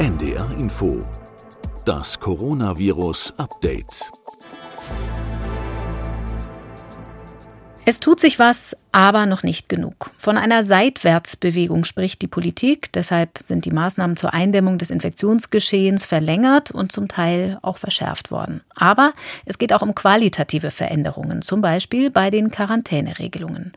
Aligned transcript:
NDR 0.00 0.50
Info. 0.58 1.06
Das 1.84 2.18
Coronavirus 2.18 3.34
Update. 3.36 4.10
Es 7.84 8.00
tut 8.00 8.18
sich 8.18 8.38
was, 8.38 8.74
aber 8.92 9.26
noch 9.26 9.42
nicht 9.42 9.68
genug. 9.68 10.10
Von 10.16 10.38
einer 10.38 10.64
Seitwärtsbewegung 10.64 11.84
spricht 11.84 12.22
die 12.22 12.28
Politik. 12.28 12.90
Deshalb 12.94 13.40
sind 13.42 13.66
die 13.66 13.72
Maßnahmen 13.72 14.16
zur 14.16 14.32
Eindämmung 14.32 14.78
des 14.78 14.88
Infektionsgeschehens 14.88 16.06
verlängert 16.06 16.70
und 16.70 16.92
zum 16.92 17.06
Teil 17.06 17.58
auch 17.60 17.76
verschärft 17.76 18.30
worden. 18.30 18.62
Aber 18.74 19.12
es 19.44 19.58
geht 19.58 19.74
auch 19.74 19.82
um 19.82 19.94
qualitative 19.94 20.70
Veränderungen, 20.70 21.42
zum 21.42 21.60
Beispiel 21.60 22.10
bei 22.10 22.30
den 22.30 22.50
Quarantäneregelungen. 22.50 23.72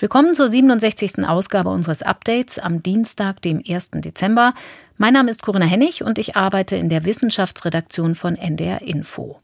Willkommen 0.00 0.32
zur 0.32 0.46
67. 0.46 1.26
Ausgabe 1.26 1.70
unseres 1.70 2.04
Updates 2.04 2.60
am 2.60 2.84
Dienstag, 2.84 3.42
dem 3.42 3.60
1. 3.68 3.90
Dezember. 3.94 4.54
Mein 4.96 5.12
Name 5.12 5.28
ist 5.28 5.42
Corinna 5.42 5.66
Hennig 5.66 6.04
und 6.04 6.18
ich 6.18 6.36
arbeite 6.36 6.76
in 6.76 6.88
der 6.88 7.04
Wissenschaftsredaktion 7.04 8.14
von 8.14 8.36
NDR 8.36 8.80
Info. 8.80 9.40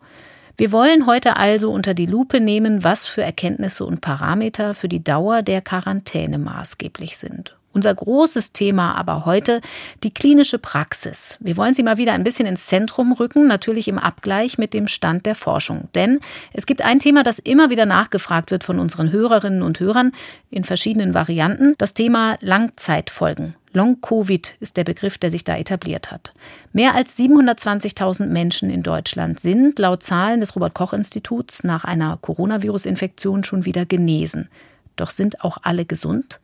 Wir 0.56 0.70
wollen 0.70 1.06
heute 1.06 1.38
also 1.38 1.72
unter 1.72 1.92
die 1.92 2.06
Lupe 2.06 2.38
nehmen, 2.38 2.84
was 2.84 3.04
für 3.04 3.24
Erkenntnisse 3.24 3.84
und 3.84 4.00
Parameter 4.00 4.74
für 4.74 4.86
die 4.86 5.02
Dauer 5.02 5.42
der 5.42 5.60
Quarantäne 5.60 6.38
maßgeblich 6.38 7.16
sind. 7.16 7.56
Unser 7.74 7.92
großes 7.92 8.52
Thema 8.52 8.94
aber 8.94 9.26
heute 9.26 9.60
die 10.04 10.14
klinische 10.14 10.60
Praxis. 10.60 11.36
Wir 11.40 11.56
wollen 11.56 11.74
sie 11.74 11.82
mal 11.82 11.98
wieder 11.98 12.12
ein 12.12 12.22
bisschen 12.22 12.46
ins 12.46 12.66
Zentrum 12.66 13.12
rücken, 13.12 13.48
natürlich 13.48 13.88
im 13.88 13.98
Abgleich 13.98 14.58
mit 14.58 14.72
dem 14.72 14.86
Stand 14.86 15.26
der 15.26 15.34
Forschung. 15.34 15.88
Denn 15.96 16.20
es 16.52 16.66
gibt 16.66 16.82
ein 16.82 17.00
Thema, 17.00 17.24
das 17.24 17.40
immer 17.40 17.70
wieder 17.70 17.84
nachgefragt 17.84 18.52
wird 18.52 18.62
von 18.62 18.78
unseren 18.78 19.10
Hörerinnen 19.10 19.62
und 19.62 19.80
Hörern 19.80 20.12
in 20.50 20.62
verschiedenen 20.62 21.14
Varianten, 21.14 21.74
das 21.76 21.94
Thema 21.94 22.38
Langzeitfolgen. 22.40 23.56
Long-Covid 23.72 24.54
ist 24.60 24.76
der 24.76 24.84
Begriff, 24.84 25.18
der 25.18 25.32
sich 25.32 25.42
da 25.42 25.56
etabliert 25.56 26.12
hat. 26.12 26.32
Mehr 26.72 26.94
als 26.94 27.18
720.000 27.18 28.26
Menschen 28.26 28.70
in 28.70 28.84
Deutschland 28.84 29.40
sind 29.40 29.80
laut 29.80 30.04
Zahlen 30.04 30.38
des 30.38 30.54
Robert 30.54 30.74
Koch 30.74 30.92
Instituts 30.92 31.64
nach 31.64 31.82
einer 31.82 32.16
Coronavirus-Infektion 32.18 33.42
schon 33.42 33.64
wieder 33.64 33.84
genesen. 33.84 34.48
Doch 34.94 35.10
sind 35.10 35.42
auch 35.42 35.58
alle 35.62 35.84
gesund? 35.84 36.38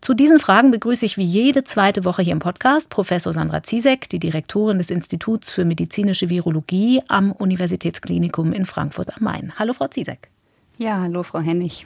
Zu 0.00 0.14
diesen 0.14 0.38
Fragen 0.38 0.70
begrüße 0.70 1.04
ich 1.04 1.16
wie 1.18 1.24
jede 1.24 1.64
zweite 1.64 2.04
Woche 2.04 2.22
hier 2.22 2.32
im 2.32 2.38
Podcast 2.38 2.88
Professor 2.88 3.32
Sandra 3.32 3.62
Ziesek, 3.62 4.08
die 4.08 4.20
Direktorin 4.20 4.78
des 4.78 4.90
Instituts 4.90 5.50
für 5.50 5.64
medizinische 5.64 6.28
Virologie 6.28 7.02
am 7.08 7.32
Universitätsklinikum 7.32 8.52
in 8.52 8.64
Frankfurt 8.64 9.16
am 9.16 9.24
Main. 9.24 9.52
Hallo, 9.58 9.72
Frau 9.72 9.88
Ziesek. 9.88 10.28
Ja, 10.78 11.00
hallo, 11.00 11.24
Frau 11.24 11.40
Hennig. 11.40 11.84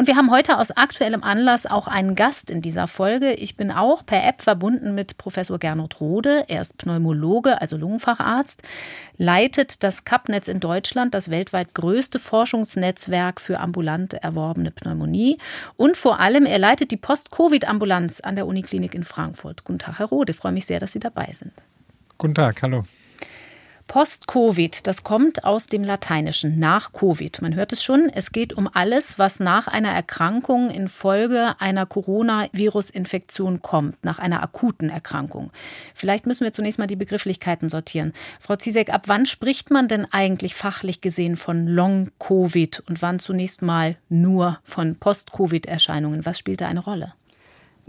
Und 0.00 0.06
wir 0.06 0.16
haben 0.16 0.30
heute 0.30 0.56
aus 0.56 0.70
aktuellem 0.70 1.22
Anlass 1.22 1.66
auch 1.66 1.86
einen 1.86 2.14
Gast 2.14 2.50
in 2.50 2.62
dieser 2.62 2.88
Folge. 2.88 3.34
Ich 3.34 3.56
bin 3.56 3.70
auch 3.70 4.06
per 4.06 4.26
App 4.26 4.40
verbunden 4.40 4.94
mit 4.94 5.18
Professor 5.18 5.58
Gernot 5.58 6.00
Rode. 6.00 6.46
Er 6.48 6.62
ist 6.62 6.78
Pneumologe, 6.78 7.60
also 7.60 7.76
Lungenfacharzt, 7.76 8.62
leitet 9.18 9.82
das 9.82 10.06
CAP-Netz 10.06 10.48
in 10.48 10.58
Deutschland, 10.58 11.12
das 11.12 11.28
weltweit 11.28 11.74
größte 11.74 12.18
Forschungsnetzwerk 12.18 13.42
für 13.42 13.60
ambulant 13.60 14.14
erworbene 14.14 14.70
Pneumonie. 14.70 15.36
Und 15.76 15.98
vor 15.98 16.18
allem, 16.18 16.46
er 16.46 16.58
leitet 16.58 16.92
die 16.92 16.96
Post-Covid-Ambulanz 16.96 18.20
an 18.20 18.36
der 18.36 18.46
Uniklinik 18.46 18.94
in 18.94 19.04
Frankfurt. 19.04 19.64
Guten 19.64 19.80
Tag, 19.80 19.98
Herr 19.98 20.06
Rode. 20.06 20.32
Ich 20.32 20.38
freue 20.38 20.52
mich 20.52 20.64
sehr, 20.64 20.80
dass 20.80 20.92
Sie 20.92 21.00
dabei 21.00 21.28
sind. 21.34 21.52
Guten 22.16 22.34
Tag, 22.34 22.62
hallo. 22.62 22.84
Post-Covid, 23.90 24.86
das 24.86 25.02
kommt 25.02 25.42
aus 25.42 25.66
dem 25.66 25.82
Lateinischen, 25.82 26.60
nach 26.60 26.92
Covid. 26.92 27.42
Man 27.42 27.56
hört 27.56 27.72
es 27.72 27.82
schon, 27.82 28.08
es 28.08 28.30
geht 28.30 28.52
um 28.52 28.70
alles, 28.72 29.18
was 29.18 29.40
nach 29.40 29.66
einer 29.66 29.90
Erkrankung 29.90 30.70
infolge 30.70 31.56
einer 31.58 31.86
Coronavirus-Infektion 31.86 33.62
kommt, 33.62 34.04
nach 34.04 34.20
einer 34.20 34.44
akuten 34.44 34.90
Erkrankung. 34.90 35.50
Vielleicht 35.92 36.26
müssen 36.26 36.44
wir 36.44 36.52
zunächst 36.52 36.78
mal 36.78 36.86
die 36.86 36.94
Begrifflichkeiten 36.94 37.68
sortieren. 37.68 38.12
Frau 38.38 38.54
Ziesek, 38.54 38.94
ab 38.94 39.08
wann 39.08 39.26
spricht 39.26 39.72
man 39.72 39.88
denn 39.88 40.06
eigentlich 40.12 40.54
fachlich 40.54 41.00
gesehen 41.00 41.34
von 41.34 41.66
Long-Covid 41.66 42.84
und 42.88 43.02
wann 43.02 43.18
zunächst 43.18 43.60
mal 43.60 43.96
nur 44.08 44.60
von 44.62 45.00
Post-Covid-Erscheinungen? 45.00 46.24
Was 46.24 46.38
spielt 46.38 46.60
da 46.60 46.68
eine 46.68 46.78
Rolle? 46.78 47.14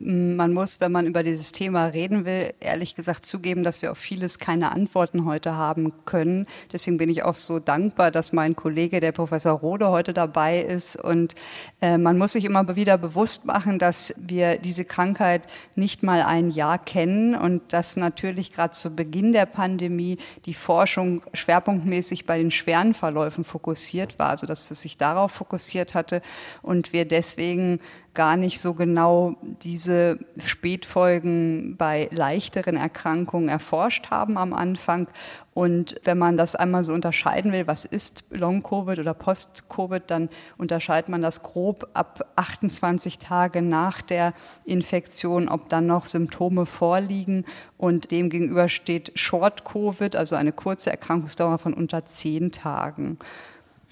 Man 0.04 0.54
muss, 0.54 0.80
wenn 0.80 0.92
man 0.92 1.06
über 1.06 1.22
dieses 1.22 1.52
Thema 1.52 1.86
reden 1.86 2.26
will, 2.26 2.54
ehrlich 2.60 2.96
gesagt 2.96 3.24
zugeben, 3.24 3.64
dass 3.64 3.84
wir 3.84 3.92
auf 3.92 4.00
vieles 4.00 4.40
keine 4.40 4.72
Antworten 4.72 5.26
heute 5.26 5.56
haben 5.56 5.94
können. 6.06 6.48
Deswegen 6.74 6.98
bin 6.98 7.10
ich 7.10 7.24
auch 7.24 7.36
so 7.36 7.60
dankbar, 7.60 8.10
dass 8.10 8.34
mein 8.34 8.56
Kollege, 8.56 9.00
der 9.00 9.12
Professor 9.12 9.52
Rode, 9.52 9.90
heute 9.90 10.14
dabei 10.14 10.60
ist. 10.60 10.96
Und 10.96 11.36
äh, 11.82 12.00
man 12.00 12.18
muss 12.18 12.34
sich 12.34 12.46
immer 12.46 12.76
wieder 12.76 12.98
bewusst 12.98 13.46
machen, 13.46 13.78
dass 13.78 14.16
wir 14.18 14.58
diese 14.58 14.86
Krankheit 14.86 15.44
nicht 15.76 16.02
mal 16.02 16.24
ein 16.24 16.50
Jahr 16.50 16.80
kennen 16.80 17.36
und 17.36 17.72
dass 17.72 17.96
natürlich 17.96 18.52
gerade 18.52 18.74
zu 18.74 18.96
Beginn 18.96 19.34
der 19.34 19.46
Pandemie 19.46 20.18
die 20.46 20.56
Forschung 20.56 21.22
schwerpunktmäßig 21.34 22.26
bei 22.26 22.40
den 22.40 22.50
schweren 22.50 22.96
Verläufen 22.96 23.44
fokussiert 23.44 24.18
war, 24.18 24.30
also 24.30 24.48
dass 24.48 24.72
es 24.72 24.82
sich 24.82 24.98
darauf 24.98 25.32
fokussiert 25.32 25.94
hatte 25.94 26.22
und 26.64 26.92
wir 26.92 27.06
deswegen 27.06 27.80
gar 28.14 28.36
nicht 28.36 28.60
so 28.60 28.74
genau 28.74 29.36
diese 29.42 30.20
Spätfolgen 30.38 31.78
bei 31.78 32.10
leichteren 32.12 32.76
Erkrankungen 32.76 33.48
erforscht 33.48 34.10
haben 34.10 34.38
am 34.38 34.54
Anfang. 34.54 35.08
Und 35.54 36.00
wenn 36.04 36.18
man 36.18 36.38
das 36.38 36.56
einmal 36.56 36.84
so 36.84 36.94
unterscheiden 36.94 37.52
will, 37.52 37.68
was 37.68 37.86
ist 37.86 38.26
Long-Covid 38.30 39.00
oder 39.00 39.14
Post-Covid, 39.14 40.04
dann 40.08 40.30
unterscheidet 40.58 41.10
man 41.10 41.22
das 41.22 41.44
grob 41.44 41.90
ab 41.94 42.32
28 42.36 43.20
Tage 43.20 43.62
nach 43.62 44.02
der 44.02 44.34
Infektion, 44.66 45.50
ob 45.50 45.70
dann 45.70 45.88
noch 45.88 46.08
Symptome 46.08 46.66
vorliegen. 46.66 47.46
Und 47.78 48.12
dem 48.12 48.30
gegenüber 48.30 48.70
steht 48.70 49.12
Short-Covid, 49.16 50.16
also 50.16 50.36
eine 50.36 50.52
kurze 50.52 50.90
Erkrankungsdauer 50.92 51.58
von 51.58 51.74
unter 51.74 52.06
zehn 52.06 52.52
Tagen. 52.52 53.18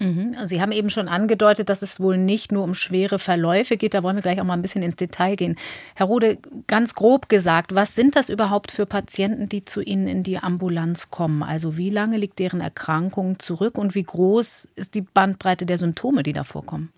Mhm. 0.00 0.34
Sie 0.46 0.62
haben 0.62 0.72
eben 0.72 0.88
schon 0.88 1.08
angedeutet, 1.08 1.68
dass 1.68 1.82
es 1.82 2.00
wohl 2.00 2.16
nicht 2.16 2.52
nur 2.52 2.64
um 2.64 2.74
schwere 2.74 3.18
Verläufe 3.18 3.76
geht. 3.76 3.92
Da 3.92 4.02
wollen 4.02 4.16
wir 4.16 4.22
gleich 4.22 4.40
auch 4.40 4.44
mal 4.44 4.54
ein 4.54 4.62
bisschen 4.62 4.82
ins 4.82 4.96
Detail 4.96 5.36
gehen. 5.36 5.56
Herr 5.94 6.06
Rode, 6.06 6.38
ganz 6.66 6.94
grob 6.94 7.28
gesagt, 7.28 7.74
was 7.74 7.94
sind 7.94 8.16
das 8.16 8.30
überhaupt 8.30 8.72
für 8.72 8.86
Patienten, 8.86 9.50
die 9.50 9.66
zu 9.66 9.82
Ihnen 9.82 10.08
in 10.08 10.22
die 10.22 10.38
Ambulanz 10.38 11.10
kommen? 11.10 11.42
Also 11.42 11.76
wie 11.76 11.90
lange 11.90 12.16
liegt 12.16 12.38
deren 12.38 12.62
Erkrankung 12.62 13.38
zurück 13.38 13.76
und 13.76 13.94
wie 13.94 14.02
groß 14.02 14.68
ist 14.74 14.94
die 14.94 15.02
Bandbreite 15.02 15.66
der 15.66 15.76
Symptome, 15.76 16.22
die 16.22 16.32
da 16.32 16.44
vorkommen? 16.44 16.90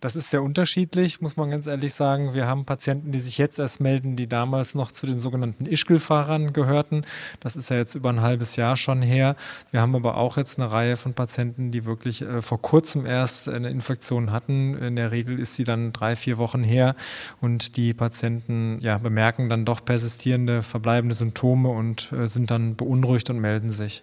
Das 0.00 0.16
ist 0.16 0.30
sehr 0.30 0.42
unterschiedlich, 0.42 1.20
muss 1.20 1.36
man 1.36 1.50
ganz 1.50 1.66
ehrlich 1.66 1.92
sagen. 1.92 2.32
Wir 2.32 2.46
haben 2.46 2.64
Patienten, 2.64 3.12
die 3.12 3.20
sich 3.20 3.36
jetzt 3.36 3.58
erst 3.58 3.80
melden, 3.80 4.16
die 4.16 4.26
damals 4.26 4.74
noch 4.74 4.90
zu 4.90 5.06
den 5.06 5.18
sogenannten 5.18 5.66
Ischgl-Fahrern 5.66 6.54
gehörten. 6.54 7.04
Das 7.40 7.54
ist 7.54 7.68
ja 7.68 7.76
jetzt 7.76 7.94
über 7.94 8.08
ein 8.08 8.22
halbes 8.22 8.56
Jahr 8.56 8.76
schon 8.76 9.02
her. 9.02 9.36
Wir 9.70 9.82
haben 9.82 9.94
aber 9.94 10.16
auch 10.16 10.38
jetzt 10.38 10.58
eine 10.58 10.72
Reihe 10.72 10.96
von 10.96 11.12
Patienten, 11.12 11.70
die 11.70 11.84
wirklich 11.84 12.22
äh, 12.22 12.40
vor 12.40 12.62
kurzem 12.62 13.04
erst 13.04 13.48
eine 13.50 13.68
Infektion 13.68 14.32
hatten. 14.32 14.74
In 14.78 14.96
der 14.96 15.10
Regel 15.10 15.38
ist 15.38 15.56
sie 15.56 15.64
dann 15.64 15.92
drei, 15.92 16.16
vier 16.16 16.38
Wochen 16.38 16.64
her 16.64 16.96
und 17.42 17.76
die 17.76 17.92
Patienten 17.92 18.78
ja, 18.80 18.96
bemerken 18.96 19.50
dann 19.50 19.66
doch 19.66 19.84
persistierende, 19.84 20.62
verbleibende 20.62 21.14
Symptome 21.14 21.68
und 21.68 22.10
äh, 22.12 22.26
sind 22.26 22.50
dann 22.50 22.74
beunruhigt 22.74 23.28
und 23.28 23.38
melden 23.38 23.70
sich. 23.70 24.02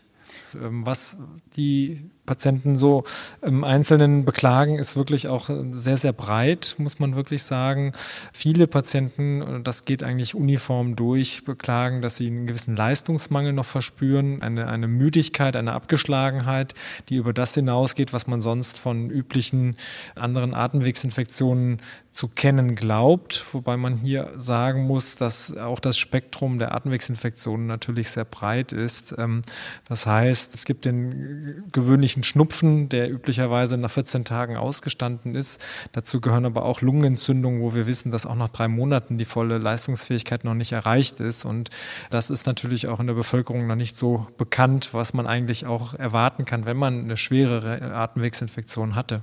Ähm, 0.53 0.85
was 0.85 1.17
die 1.55 2.11
Patienten 2.27 2.77
so 2.77 3.05
im 3.41 3.63
Einzelnen 3.63 4.23
beklagen, 4.23 4.77
ist 4.77 4.95
wirklich 4.95 5.27
auch 5.27 5.49
sehr, 5.71 5.97
sehr 5.97 6.13
breit, 6.13 6.75
muss 6.77 6.99
man 6.99 7.15
wirklich 7.15 7.41
sagen. 7.41 7.93
Viele 8.31 8.67
Patienten, 8.67 9.63
das 9.63 9.85
geht 9.85 10.03
eigentlich 10.03 10.35
uniform 10.35 10.95
durch, 10.95 11.43
beklagen, 11.43 12.03
dass 12.03 12.17
sie 12.17 12.27
einen 12.27 12.45
gewissen 12.45 12.75
Leistungsmangel 12.75 13.53
noch 13.53 13.65
verspüren, 13.65 14.43
eine, 14.43 14.67
eine 14.67 14.87
Müdigkeit, 14.87 15.55
eine 15.55 15.73
Abgeschlagenheit, 15.73 16.75
die 17.09 17.15
über 17.15 17.33
das 17.33 17.55
hinausgeht, 17.55 18.13
was 18.13 18.27
man 18.27 18.41
sonst 18.41 18.77
von 18.77 19.09
üblichen 19.09 19.75
anderen 20.15 20.53
Atemwegsinfektionen 20.53 21.81
zu 22.11 22.27
kennen 22.27 22.75
glaubt, 22.75 23.45
wobei 23.53 23.77
man 23.77 23.95
hier 23.95 24.31
sagen 24.35 24.85
muss, 24.85 25.15
dass 25.15 25.55
auch 25.55 25.79
das 25.79 25.97
Spektrum 25.97 26.59
der 26.59 26.75
Atemwegsinfektionen 26.75 27.67
natürlich 27.67 28.09
sehr 28.09 28.25
breit 28.25 28.71
ist. 28.71 29.15
Ähm, 29.17 29.43
das 29.87 30.05
heißt, 30.05 30.53
es 30.55 30.65
gibt 30.65 30.85
den 30.85 31.63
gewöhnlichen 31.71 32.16
üblichen 32.17 32.23
Schnupfen, 32.23 32.89
der 32.89 33.11
üblicherweise 33.11 33.77
nach 33.77 33.91
14 33.91 34.25
Tagen 34.25 34.57
ausgestanden 34.57 35.35
ist. 35.35 35.63
Dazu 35.91 36.19
gehören 36.19 36.45
aber 36.45 36.65
auch 36.65 36.81
Lungenentzündungen, 36.81 37.61
wo 37.61 37.75
wir 37.75 37.85
wissen, 37.85 38.11
dass 38.11 38.25
auch 38.25 38.35
nach 38.35 38.49
drei 38.49 38.67
Monaten 38.67 39.17
die 39.17 39.25
volle 39.25 39.57
Leistungsfähigkeit 39.59 40.43
noch 40.43 40.55
nicht 40.55 40.71
erreicht 40.71 41.19
ist. 41.19 41.45
Und 41.45 41.69
das 42.09 42.29
ist 42.29 42.47
natürlich 42.47 42.87
auch 42.87 42.99
in 42.99 43.07
der 43.07 43.13
Bevölkerung 43.13 43.67
noch 43.67 43.75
nicht 43.75 43.97
so 43.97 44.27
bekannt, 44.37 44.93
was 44.93 45.13
man 45.13 45.27
eigentlich 45.27 45.65
auch 45.65 45.93
erwarten 45.93 46.45
kann, 46.45 46.65
wenn 46.65 46.77
man 46.77 47.03
eine 47.03 47.17
schwerere 47.17 47.93
Atemwegsinfektion 47.93 48.95
hatte. 48.95 49.21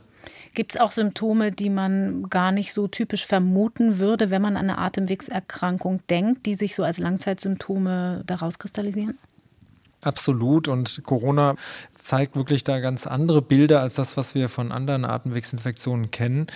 Gibt 0.54 0.74
es 0.74 0.80
auch 0.80 0.92
Symptome, 0.92 1.50
die 1.52 1.68
man 1.68 2.30
gar 2.30 2.52
nicht 2.52 2.72
so 2.72 2.86
typisch 2.86 3.26
vermuten 3.26 3.98
würde, 3.98 4.30
wenn 4.30 4.40
man 4.40 4.56
an 4.56 4.70
eine 4.70 4.78
Atemwegserkrankung 4.78 6.00
denkt, 6.08 6.46
die 6.46 6.54
sich 6.54 6.74
so 6.74 6.84
als 6.84 6.98
Langzeitsymptome 6.98 8.22
daraus 8.24 8.58
kristallisieren? 8.58 9.18
Absolut. 10.04 10.68
Und 10.68 11.02
Corona 11.04 11.54
zeigt 12.04 12.36
wirklich 12.36 12.64
da 12.64 12.80
ganz 12.80 13.06
andere 13.06 13.40
Bilder 13.40 13.80
als 13.80 13.94
das, 13.94 14.18
was 14.18 14.34
wir 14.34 14.50
von 14.50 14.72
anderen 14.72 15.06
Atemwegsinfektionen 15.06 16.10
kennen. 16.10 16.48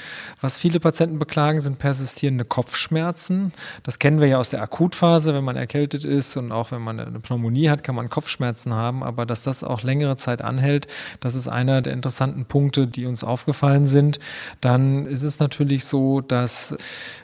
Was 0.43 0.59
viele 0.59 0.79
Patienten 0.79 1.19
beklagen, 1.19 1.63
sind 1.63 1.79
persistierende 1.79 2.45
Kopfschmerzen. 2.45 3.53
Das 3.83 3.99
kennen 3.99 4.21
wir 4.21 4.29
ja 4.29 4.37
aus 4.37 4.51
der 4.51 4.61
Akutphase, 4.61 5.33
wenn 5.33 5.45
man 5.45 5.57
erkältet 5.57 6.05
ist 6.05 6.37
und 6.37 6.53
auch 6.53 6.71
wenn 6.71 6.83
man 6.83 7.01
eine 7.01 7.19
Pneumonie 7.19 7.71
hat, 7.71 7.83
kann 7.83 7.95
man 7.95 8.11
Kopfschmerzen 8.11 8.75
haben. 8.75 9.03
Aber 9.03 9.25
dass 9.25 9.43
das 9.43 9.65
auch 9.65 9.83
längere 9.83 10.17
Zeit 10.17 10.43
anhält, 10.43 10.87
das 11.21 11.35
ist 11.35 11.49
einer 11.49 11.81
der 11.81 11.95
interessanten 11.95 12.45
Punkte, 12.45 12.87
die 12.87 13.07
uns 13.07 13.25
aufgefallen 13.25 13.87
sind. 13.87 14.19
Dann 14.61 15.07
ist 15.07 15.23
es 15.23 15.39
natürlich 15.41 15.87
so, 15.87 16.21
dass 16.21 16.77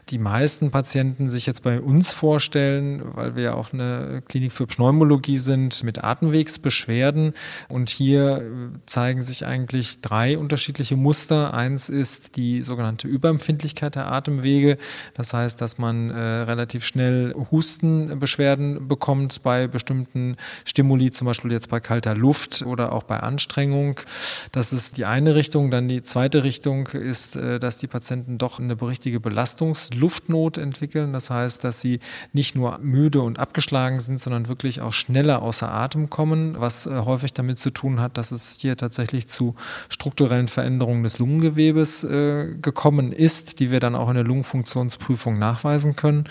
die 0.08 0.18
meisten 0.18 0.70
Patienten 0.70 1.28
sich 1.28 1.44
jetzt 1.44 1.62
bei 1.62 1.78
uns 1.78 2.10
vorstellen, 2.12 3.02
weil 3.14 3.36
wir 3.36 3.42
ja 3.42 3.54
auch 3.54 3.74
eine 3.74 4.22
Klinik 4.26 4.52
für 4.52 4.66
Pneumologie 4.66 5.38
sind, 5.38 5.84
mit 5.84 6.02
Atemwegsbeschwerden. 6.02 7.34
Und 7.68 7.90
hier 7.90 8.13
zeigen 8.87 9.22
sich 9.22 9.46
eigentlich 9.46 10.00
drei 10.00 10.38
unterschiedliche 10.38 10.96
Muster. 10.96 11.55
Eins 11.55 11.88
ist 11.88 12.37
die 12.37 12.62
sogenannte 12.62 13.08
Überempfindlichkeit 13.08 13.94
der 13.94 14.11
Atemwege. 14.11 14.78
Das 15.14 15.34
heißt, 15.34 15.61
dass 15.61 15.78
man 15.78 16.11
äh, 16.11 16.19
relativ 16.19 16.84
schnell 16.84 17.34
Hustenbeschwerden 17.50 18.88
bekommt 18.88 19.43
bei 19.43 19.66
bestimmten 19.66 20.37
Stimuli, 20.64 21.11
zum 21.11 21.26
Beispiel 21.26 21.52
jetzt 21.52 21.70
bei 21.70 21.81
kalter 21.81 22.14
Luft 22.14 22.62
oder 22.62 22.93
auch 22.93 23.05
bei 23.05 23.20
Anstrengung. 23.20 24.00
Das 24.52 24.72
ist 24.72 24.96
die 24.96 25.05
eine 25.05 25.34
Richtung. 25.34 25.70
Dann 25.70 25.88
die 25.88 26.02
zweite 26.02 26.44
Richtung 26.44 26.88
ist, 26.88 27.37
äh, 27.37 27.58
dass 27.58 27.78
die 27.78 27.87
Patienten 27.87 28.38
doch 28.38 28.58
eine 28.58 28.81
richtige 28.81 29.20
Belastungsluftnot 29.20 30.58
entwickeln. 30.58 31.12
Das 31.12 31.31
heißt, 31.31 31.64
dass 31.64 31.81
sie 31.81 32.00
nicht 32.32 32.55
nur 32.55 32.78
müde 32.78 33.22
und 33.22 33.38
abgeschlagen 33.38 34.00
sind, 34.00 34.20
sondern 34.20 34.49
wirklich 34.49 34.81
auch 34.81 34.93
schneller 34.93 35.43
außer 35.43 35.70
Atem 35.70 36.10
kommen, 36.10 36.60
was 36.60 36.87
äh, 36.87 36.90
häufig 36.90 37.32
damit 37.32 37.58
zu 37.58 37.70
tun 37.70 38.00
hat, 38.00 38.03
dass 38.08 38.32
es 38.32 38.58
hier 38.60 38.76
tatsächlich 38.76 39.26
zu 39.26 39.54
strukturellen 39.88 40.48
Veränderungen 40.48 41.02
des 41.02 41.18
Lungengewebes 41.18 42.04
äh, 42.04 42.54
gekommen 42.60 43.12
ist, 43.12 43.60
die 43.60 43.70
wir 43.70 43.80
dann 43.80 43.94
auch 43.94 44.08
in 44.08 44.14
der 44.14 44.24
Lungenfunktionsprüfung 44.24 45.38
nachweisen 45.38 45.96
können. 45.96 46.24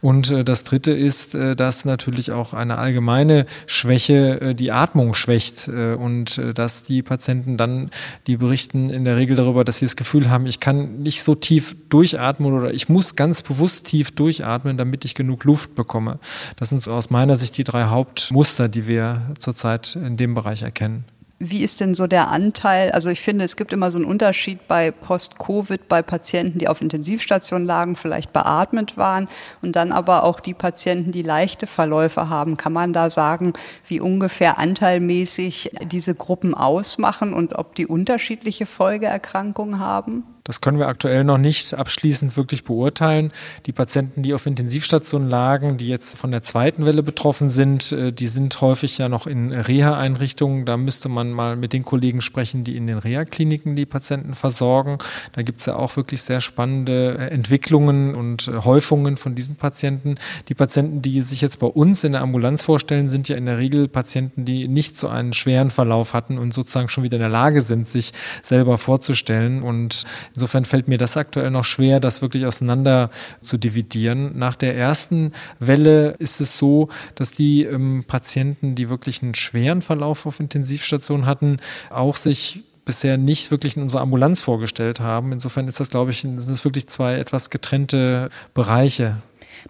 Und 0.00 0.30
äh, 0.30 0.44
das 0.44 0.64
Dritte 0.64 0.92
ist, 0.92 1.34
äh, 1.34 1.56
dass 1.56 1.84
natürlich 1.84 2.32
auch 2.32 2.52
eine 2.52 2.78
allgemeine 2.78 3.46
Schwäche 3.66 4.40
äh, 4.40 4.54
die 4.54 4.72
Atmung 4.72 5.14
schwächt 5.14 5.68
äh, 5.68 5.94
und 5.94 6.40
dass 6.54 6.84
die 6.84 7.02
Patienten 7.02 7.56
dann, 7.56 7.90
die 8.26 8.36
berichten 8.36 8.90
in 8.90 9.04
der 9.04 9.16
Regel 9.16 9.36
darüber, 9.36 9.64
dass 9.64 9.78
sie 9.78 9.86
das 9.86 9.96
Gefühl 9.96 10.30
haben, 10.30 10.46
ich 10.46 10.60
kann 10.60 11.02
nicht 11.02 11.22
so 11.22 11.34
tief 11.34 11.76
durchatmen 11.88 12.52
oder 12.52 12.72
ich 12.72 12.88
muss 12.88 13.16
ganz 13.16 13.42
bewusst 13.42 13.86
tief 13.86 14.12
durchatmen, 14.12 14.76
damit 14.76 15.04
ich 15.04 15.14
genug 15.14 15.44
Luft 15.44 15.74
bekomme. 15.74 16.18
Das 16.56 16.70
sind 16.70 16.86
aus 16.88 17.10
meiner 17.10 17.36
Sicht 17.36 17.56
die 17.58 17.64
drei 17.64 17.84
Hauptmuster, 17.84 18.68
die 18.68 18.86
wir 18.86 19.22
zurzeit 19.38 19.96
in 19.96 20.16
dem 20.16 20.34
Bereich 20.34 20.62
erkennen. 20.62 21.04
Wie 21.42 21.62
ist 21.64 21.80
denn 21.80 21.94
so 21.94 22.06
der 22.06 22.28
Anteil? 22.28 22.90
Also 22.90 23.08
ich 23.08 23.22
finde, 23.22 23.46
es 23.46 23.56
gibt 23.56 23.72
immer 23.72 23.90
so 23.90 23.98
einen 23.98 24.04
Unterschied 24.04 24.68
bei 24.68 24.90
Post-Covid, 24.90 25.88
bei 25.88 26.02
Patienten, 26.02 26.58
die 26.58 26.68
auf 26.68 26.82
Intensivstationen 26.82 27.66
lagen, 27.66 27.96
vielleicht 27.96 28.34
beatmet 28.34 28.98
waren 28.98 29.26
und 29.62 29.74
dann 29.74 29.90
aber 29.90 30.24
auch 30.24 30.40
die 30.40 30.52
Patienten, 30.52 31.12
die 31.12 31.22
leichte 31.22 31.66
Verläufe 31.66 32.28
haben. 32.28 32.58
Kann 32.58 32.74
man 32.74 32.92
da 32.92 33.08
sagen, 33.08 33.54
wie 33.86 34.00
ungefähr 34.00 34.58
anteilmäßig 34.58 35.70
diese 35.80 36.14
Gruppen 36.14 36.52
ausmachen 36.52 37.32
und 37.32 37.54
ob 37.54 37.74
die 37.74 37.86
unterschiedliche 37.86 38.66
Folgeerkrankungen 38.66 39.78
haben? 39.78 40.24
Das 40.50 40.60
können 40.60 40.80
wir 40.80 40.88
aktuell 40.88 41.22
noch 41.22 41.38
nicht 41.38 41.74
abschließend 41.74 42.36
wirklich 42.36 42.64
beurteilen. 42.64 43.30
Die 43.66 43.72
Patienten, 43.72 44.24
die 44.24 44.34
auf 44.34 44.46
Intensivstationen 44.46 45.28
lagen, 45.28 45.76
die 45.76 45.86
jetzt 45.86 46.18
von 46.18 46.32
der 46.32 46.42
zweiten 46.42 46.84
Welle 46.84 47.04
betroffen 47.04 47.50
sind, 47.50 47.92
äh, 47.92 48.12
die 48.12 48.26
sind 48.26 48.60
häufig 48.60 48.98
ja 48.98 49.08
noch 49.08 49.28
in 49.28 49.52
Reha-Einrichtungen. 49.52 50.64
Da 50.64 50.76
müsste 50.76 51.08
man 51.08 51.30
mal 51.30 51.54
mit 51.54 51.72
den 51.72 51.84
Kollegen 51.84 52.20
sprechen, 52.20 52.64
die 52.64 52.76
in 52.76 52.88
den 52.88 52.98
Reha-Kliniken 52.98 53.76
die 53.76 53.86
Patienten 53.86 54.34
versorgen. 54.34 54.98
Da 55.34 55.42
gibt 55.42 55.60
es 55.60 55.66
ja 55.66 55.76
auch 55.76 55.94
wirklich 55.94 56.22
sehr 56.22 56.40
spannende 56.40 57.16
äh, 57.16 57.26
Entwicklungen 57.28 58.16
und 58.16 58.48
äh, 58.48 58.64
Häufungen 58.64 59.18
von 59.18 59.36
diesen 59.36 59.54
Patienten. 59.54 60.16
Die 60.48 60.54
Patienten, 60.54 61.00
die 61.00 61.22
sich 61.22 61.42
jetzt 61.42 61.60
bei 61.60 61.68
uns 61.68 62.02
in 62.02 62.10
der 62.10 62.22
Ambulanz 62.22 62.62
vorstellen, 62.62 63.06
sind 63.06 63.28
ja 63.28 63.36
in 63.36 63.46
der 63.46 63.58
Regel 63.58 63.86
Patienten, 63.86 64.44
die 64.44 64.66
nicht 64.66 64.96
so 64.96 65.06
einen 65.06 65.32
schweren 65.32 65.70
Verlauf 65.70 66.12
hatten 66.12 66.38
und 66.38 66.52
sozusagen 66.52 66.88
schon 66.88 67.04
wieder 67.04 67.18
in 67.18 67.22
der 67.22 67.28
Lage 67.28 67.60
sind, 67.60 67.86
sich 67.86 68.10
selber 68.42 68.78
vorzustellen. 68.78 69.62
Und 69.62 70.06
Insofern 70.40 70.64
fällt 70.64 70.88
mir 70.88 70.96
das 70.96 71.18
aktuell 71.18 71.50
noch 71.50 71.64
schwer, 71.64 72.00
das 72.00 72.22
wirklich 72.22 72.46
auseinander 72.46 73.10
zu 73.42 73.58
dividieren. 73.58 74.38
Nach 74.38 74.56
der 74.56 74.74
ersten 74.74 75.32
Welle 75.58 76.12
ist 76.18 76.40
es 76.40 76.56
so, 76.56 76.88
dass 77.14 77.32
die 77.32 77.64
ähm, 77.64 78.04
Patienten, 78.06 78.74
die 78.74 78.88
wirklich 78.88 79.22
einen 79.22 79.34
schweren 79.34 79.82
Verlauf 79.82 80.24
auf 80.24 80.40
Intensivstation 80.40 81.26
hatten, 81.26 81.58
auch 81.90 82.16
sich 82.16 82.62
bisher 82.86 83.18
nicht 83.18 83.50
wirklich 83.50 83.76
in 83.76 83.82
unserer 83.82 84.00
Ambulanz 84.00 84.40
vorgestellt 84.40 85.00
haben. 85.00 85.32
Insofern 85.32 85.68
ist 85.68 85.78
das, 85.78 85.90
glaube 85.90 86.10
ich, 86.10 86.22
sind 86.22 86.38
das 86.38 86.64
wirklich 86.64 86.86
zwei 86.88 87.16
etwas 87.16 87.50
getrennte 87.50 88.30
Bereiche. 88.54 89.18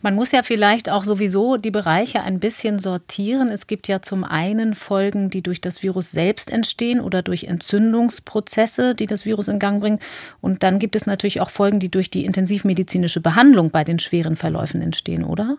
Man 0.02 0.14
muss 0.14 0.32
ja 0.32 0.42
vielleicht 0.42 0.88
auch 0.88 1.04
sowieso 1.04 1.56
die 1.56 1.70
Bereiche 1.70 2.22
ein 2.22 2.40
bisschen 2.40 2.78
sortieren. 2.78 3.48
Es 3.48 3.66
gibt 3.66 3.88
ja 3.88 4.02
zum 4.02 4.25
einen 4.25 4.75
Folgen, 4.75 5.31
die 5.31 5.42
durch 5.42 5.60
das 5.60 5.82
Virus 5.82 6.10
selbst 6.10 6.50
entstehen 6.50 7.00
oder 7.00 7.22
durch 7.22 7.44
Entzündungsprozesse, 7.44 8.94
die 8.94 9.06
das 9.06 9.26
Virus 9.26 9.48
in 9.48 9.58
Gang 9.58 9.81
bringen. 9.81 9.98
Und 10.40 10.62
dann 10.62 10.78
gibt 10.78 10.96
es 10.96 11.06
natürlich 11.06 11.40
auch 11.40 11.50
Folgen, 11.50 11.81
die 11.81 11.90
durch 11.90 12.10
die 12.10 12.25
intensivmedizinische 12.25 13.20
Behandlung 13.20 13.70
bei 13.70 13.84
den 13.84 13.98
schweren 13.98 14.37
Verläufen 14.37 14.81
entstehen, 14.82 15.25
oder? 15.25 15.58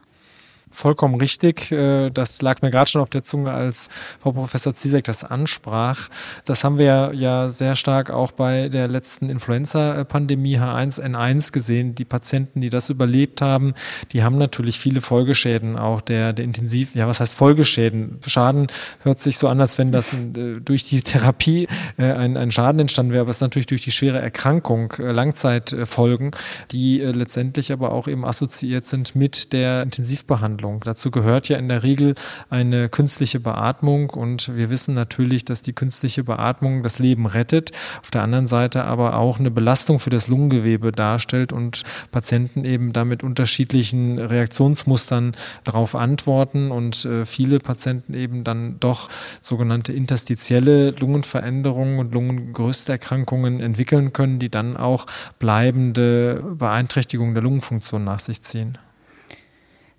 Vollkommen 0.71 1.15
richtig. 1.15 1.71
Äh, 1.71 2.09
das 2.11 2.41
lag 2.41 2.61
mir 2.61 2.71
gerade 2.71 2.89
schon 2.89 3.01
auf 3.01 3.09
der 3.09 3.23
Zunge, 3.23 3.51
als 3.51 3.89
Frau 4.19 4.31
Professor 4.31 4.73
Ziesek 4.73 5.03
das 5.03 5.25
ansprach. 5.25 6.09
Das 6.45 6.63
haben 6.63 6.77
wir 6.77 7.11
ja 7.13 7.49
sehr 7.49 7.75
stark 7.75 8.09
auch 8.09 8.31
bei 8.31 8.69
der 8.69 8.87
letzten 8.87 9.29
Influenza-Pandemie 9.29 10.57
H1N1 10.57 11.51
gesehen. 11.51 11.93
Die 11.95 12.05
Patienten, 12.05 12.61
die 12.61 12.69
das 12.69 12.89
überlebt 12.89 13.41
haben, 13.41 13.73
die 14.13 14.23
haben 14.23 14.37
natürlich 14.37 14.79
viele 14.79 15.01
Folgeschäden 15.01 15.77
auch 15.77 15.99
der, 15.99 16.31
der 16.31 16.45
Intensiv, 16.45 16.95
ja, 16.95 17.07
was 17.07 17.19
heißt 17.19 17.35
Folgeschäden? 17.35 18.19
Schaden 18.25 18.67
hört 19.01 19.19
sich 19.19 19.37
so 19.37 19.49
an, 19.49 19.59
als 19.59 19.77
wenn 19.77 19.91
das 19.91 20.13
äh, 20.13 20.61
durch 20.63 20.85
die 20.85 21.01
Therapie 21.01 21.67
äh, 21.97 22.13
ein, 22.13 22.37
ein 22.37 22.51
Schaden 22.51 22.79
entstanden 22.79 23.11
wäre, 23.11 23.21
aber 23.21 23.31
es 23.31 23.37
ist 23.37 23.41
natürlich 23.41 23.67
durch 23.67 23.81
die 23.81 23.91
schwere 23.91 24.19
Erkrankung, 24.19 24.93
Langzeitfolgen, 24.97 26.31
die 26.71 26.99
letztendlich 26.99 27.73
aber 27.73 27.91
auch 27.91 28.07
eben 28.07 28.23
assoziiert 28.23 28.85
sind 28.85 29.15
mit 29.15 29.51
der 29.51 29.83
Intensivbehandlung. 29.83 30.60
Behandlung. 30.61 30.81
Dazu 30.83 31.11
gehört 31.11 31.49
ja 31.49 31.57
in 31.57 31.67
der 31.67 31.83
Regel 31.83 32.15
eine 32.49 32.89
künstliche 32.89 33.39
Beatmung 33.39 34.09
und 34.11 34.55
wir 34.55 34.69
wissen 34.69 34.93
natürlich, 34.93 35.43
dass 35.45 35.61
die 35.61 35.73
künstliche 35.73 36.23
Beatmung 36.23 36.83
das 36.83 36.99
Leben 36.99 37.25
rettet, 37.25 37.71
auf 38.01 38.11
der 38.11 38.21
anderen 38.23 38.47
Seite 38.47 38.83
aber 38.83 39.15
auch 39.15 39.39
eine 39.39 39.51
Belastung 39.51 39.99
für 39.99 40.09
das 40.09 40.27
Lungengewebe 40.27 40.91
darstellt 40.91 41.51
und 41.51 41.83
Patienten 42.11 42.63
eben 42.63 42.93
damit 42.93 43.23
unterschiedlichen 43.23 44.19
Reaktionsmustern 44.19 45.35
darauf 45.63 45.95
antworten 45.95 46.71
und 46.71 47.05
äh, 47.05 47.25
viele 47.25 47.59
Patienten 47.59 48.13
eben 48.13 48.43
dann 48.43 48.79
doch 48.79 49.09
sogenannte 49.41 49.93
interstitielle 49.93 50.91
Lungenveränderungen 50.91 51.99
und 51.99 52.13
Lungengerüsterkrankungen 52.13 53.59
entwickeln 53.59 54.13
können, 54.13 54.39
die 54.39 54.49
dann 54.49 54.77
auch 54.77 55.05
bleibende 55.39 56.43
Beeinträchtigungen 56.55 57.33
der 57.33 57.43
Lungenfunktion 57.43 58.03
nach 58.03 58.19
sich 58.19 58.41
ziehen. 58.41 58.77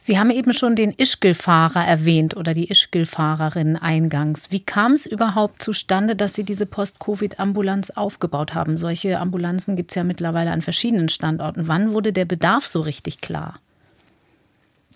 Sie 0.05 0.19
haben 0.19 0.33
eben 0.33 0.53
schon 0.53 0.75
den 0.75 0.91
Ischgl-Fahrer 0.91 1.87
erwähnt 1.87 2.37
oder 2.37 2.55
die 2.55 2.69
Ischgl-Fahrerin 2.69 3.77
eingangs. 3.77 4.51
Wie 4.51 4.59
kam 4.59 4.95
es 4.95 5.07
überhaupt 5.07 5.63
zustande, 5.63 6.17
dass 6.17 6.35
Sie 6.35 6.43
diese 6.43 6.67
Post-Covid-Ambulanz 6.67 7.91
aufgebaut 7.91 8.53
haben? 8.53 8.77
Solche 8.79 9.21
Ambulanzen 9.21 9.77
gibt 9.77 9.93
es 9.93 9.95
ja 9.95 10.03
mittlerweile 10.03 10.51
an 10.51 10.61
verschiedenen 10.61 11.09
Standorten. 11.09 11.69
Wann 11.69 11.93
wurde 11.93 12.13
der 12.13 12.25
Bedarf 12.25 12.67
so 12.67 12.81
richtig 12.81 13.21
klar? 13.21 13.61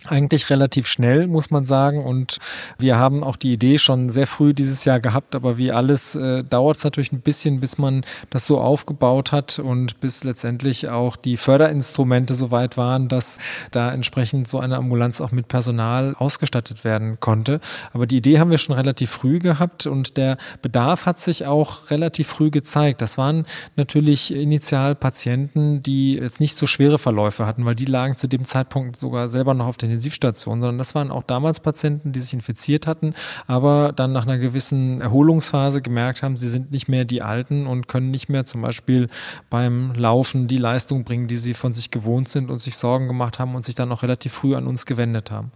Eigentlich 0.08 0.50
relativ 0.50 0.86
schnell, 0.86 1.26
muss 1.26 1.50
man 1.50 1.64
sagen. 1.64 2.04
Und 2.04 2.38
wir 2.78 2.96
haben 2.98 3.22
auch 3.24 3.36
die 3.36 3.52
Idee 3.52 3.78
schon 3.78 4.10
sehr 4.10 4.26
früh 4.26 4.54
dieses 4.54 4.84
Jahr 4.84 5.00
gehabt, 5.00 5.34
aber 5.34 5.58
wie 5.58 5.72
alles 5.72 6.16
äh, 6.16 6.44
dauert 6.44 6.78
es 6.78 6.84
natürlich 6.84 7.12
ein 7.12 7.20
bisschen, 7.20 7.60
bis 7.60 7.78
man 7.78 8.04
das 8.30 8.46
so 8.46 8.58
aufgebaut 8.58 9.32
hat 9.32 9.58
und 9.58 10.00
bis 10.00 10.24
letztendlich 10.24 10.88
auch 10.88 11.16
die 11.16 11.36
Förderinstrumente 11.36 12.34
so 12.34 12.50
weit 12.50 12.76
waren, 12.76 13.08
dass 13.08 13.38
da 13.70 13.92
entsprechend 13.92 14.48
so 14.48 14.58
eine 14.58 14.76
Ambulanz 14.76 15.20
auch 15.20 15.32
mit 15.32 15.48
Personal 15.48 16.14
ausgestattet 16.14 16.84
werden 16.84 17.18
konnte. 17.20 17.60
Aber 17.92 18.06
die 18.06 18.18
Idee 18.18 18.38
haben 18.38 18.50
wir 18.50 18.58
schon 18.58 18.74
relativ 18.74 19.10
früh 19.10 19.38
gehabt 19.38 19.86
und 19.86 20.16
der 20.16 20.36
Bedarf 20.62 21.06
hat 21.06 21.20
sich 21.20 21.46
auch 21.46 21.90
relativ 21.90 22.28
früh 22.28 22.50
gezeigt. 22.50 23.02
Das 23.02 23.18
waren 23.18 23.46
natürlich 23.76 24.32
initial 24.34 24.94
Patienten, 24.94 25.82
die 25.82 26.14
jetzt 26.14 26.40
nicht 26.40 26.56
so 26.56 26.66
schwere 26.66 26.98
Verläufe 26.98 27.46
hatten, 27.46 27.64
weil 27.64 27.74
die 27.74 27.84
lagen 27.84 28.16
zu 28.16 28.28
dem 28.28 28.44
Zeitpunkt 28.44 28.98
sogar 28.98 29.28
selber 29.28 29.54
noch 29.54 29.66
auf 29.66 29.76
den 29.76 29.90
Intensivstation, 29.96 30.60
sondern 30.60 30.78
das 30.78 30.94
waren 30.94 31.10
auch 31.10 31.22
damals 31.22 31.60
Patienten, 31.60 32.12
die 32.12 32.20
sich 32.20 32.34
infiziert 32.34 32.86
hatten, 32.86 33.14
aber 33.46 33.92
dann 33.92 34.12
nach 34.12 34.24
einer 34.26 34.38
gewissen 34.38 35.00
Erholungsphase 35.00 35.82
gemerkt 35.82 36.22
haben, 36.22 36.36
sie 36.36 36.48
sind 36.48 36.70
nicht 36.70 36.88
mehr 36.88 37.04
die 37.04 37.22
Alten 37.22 37.66
und 37.66 37.88
können 37.88 38.10
nicht 38.10 38.28
mehr 38.28 38.44
zum 38.44 38.62
Beispiel 38.62 39.08
beim 39.50 39.92
Laufen 39.94 40.46
die 40.46 40.58
Leistung 40.58 41.04
bringen, 41.04 41.26
die 41.26 41.36
sie 41.36 41.54
von 41.54 41.72
sich 41.72 41.90
gewohnt 41.90 42.28
sind 42.28 42.50
und 42.50 42.58
sich 42.58 42.76
Sorgen 42.76 43.08
gemacht 43.08 43.38
haben 43.38 43.54
und 43.54 43.64
sich 43.64 43.74
dann 43.74 43.90
auch 43.90 44.02
relativ 44.02 44.32
früh 44.32 44.54
an 44.54 44.66
uns 44.66 44.86
gewendet 44.86 45.30
haben. 45.30 45.50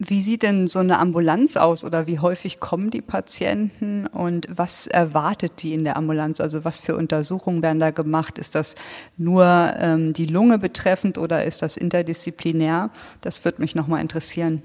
Wie 0.00 0.20
sieht 0.20 0.44
denn 0.44 0.68
so 0.68 0.78
eine 0.78 1.00
Ambulanz 1.00 1.56
aus 1.56 1.84
oder 1.84 2.06
wie 2.06 2.20
häufig 2.20 2.60
kommen 2.60 2.90
die 2.90 3.02
Patienten 3.02 4.06
und 4.06 4.46
was 4.48 4.86
erwartet 4.86 5.60
die 5.62 5.74
in 5.74 5.82
der 5.82 5.96
Ambulanz? 5.96 6.40
Also 6.40 6.64
was 6.64 6.78
für 6.78 6.94
Untersuchungen 6.96 7.62
werden 7.62 7.80
da 7.80 7.90
gemacht? 7.90 8.38
Ist 8.38 8.54
das 8.54 8.76
nur 9.16 9.44
ähm, 9.76 10.12
die 10.12 10.26
Lunge 10.26 10.60
betreffend 10.60 11.18
oder 11.18 11.44
ist 11.44 11.62
das 11.62 11.76
interdisziplinär? 11.76 12.90
Das 13.22 13.44
würde 13.44 13.60
mich 13.60 13.74
nochmal 13.74 14.00
interessieren. 14.00 14.62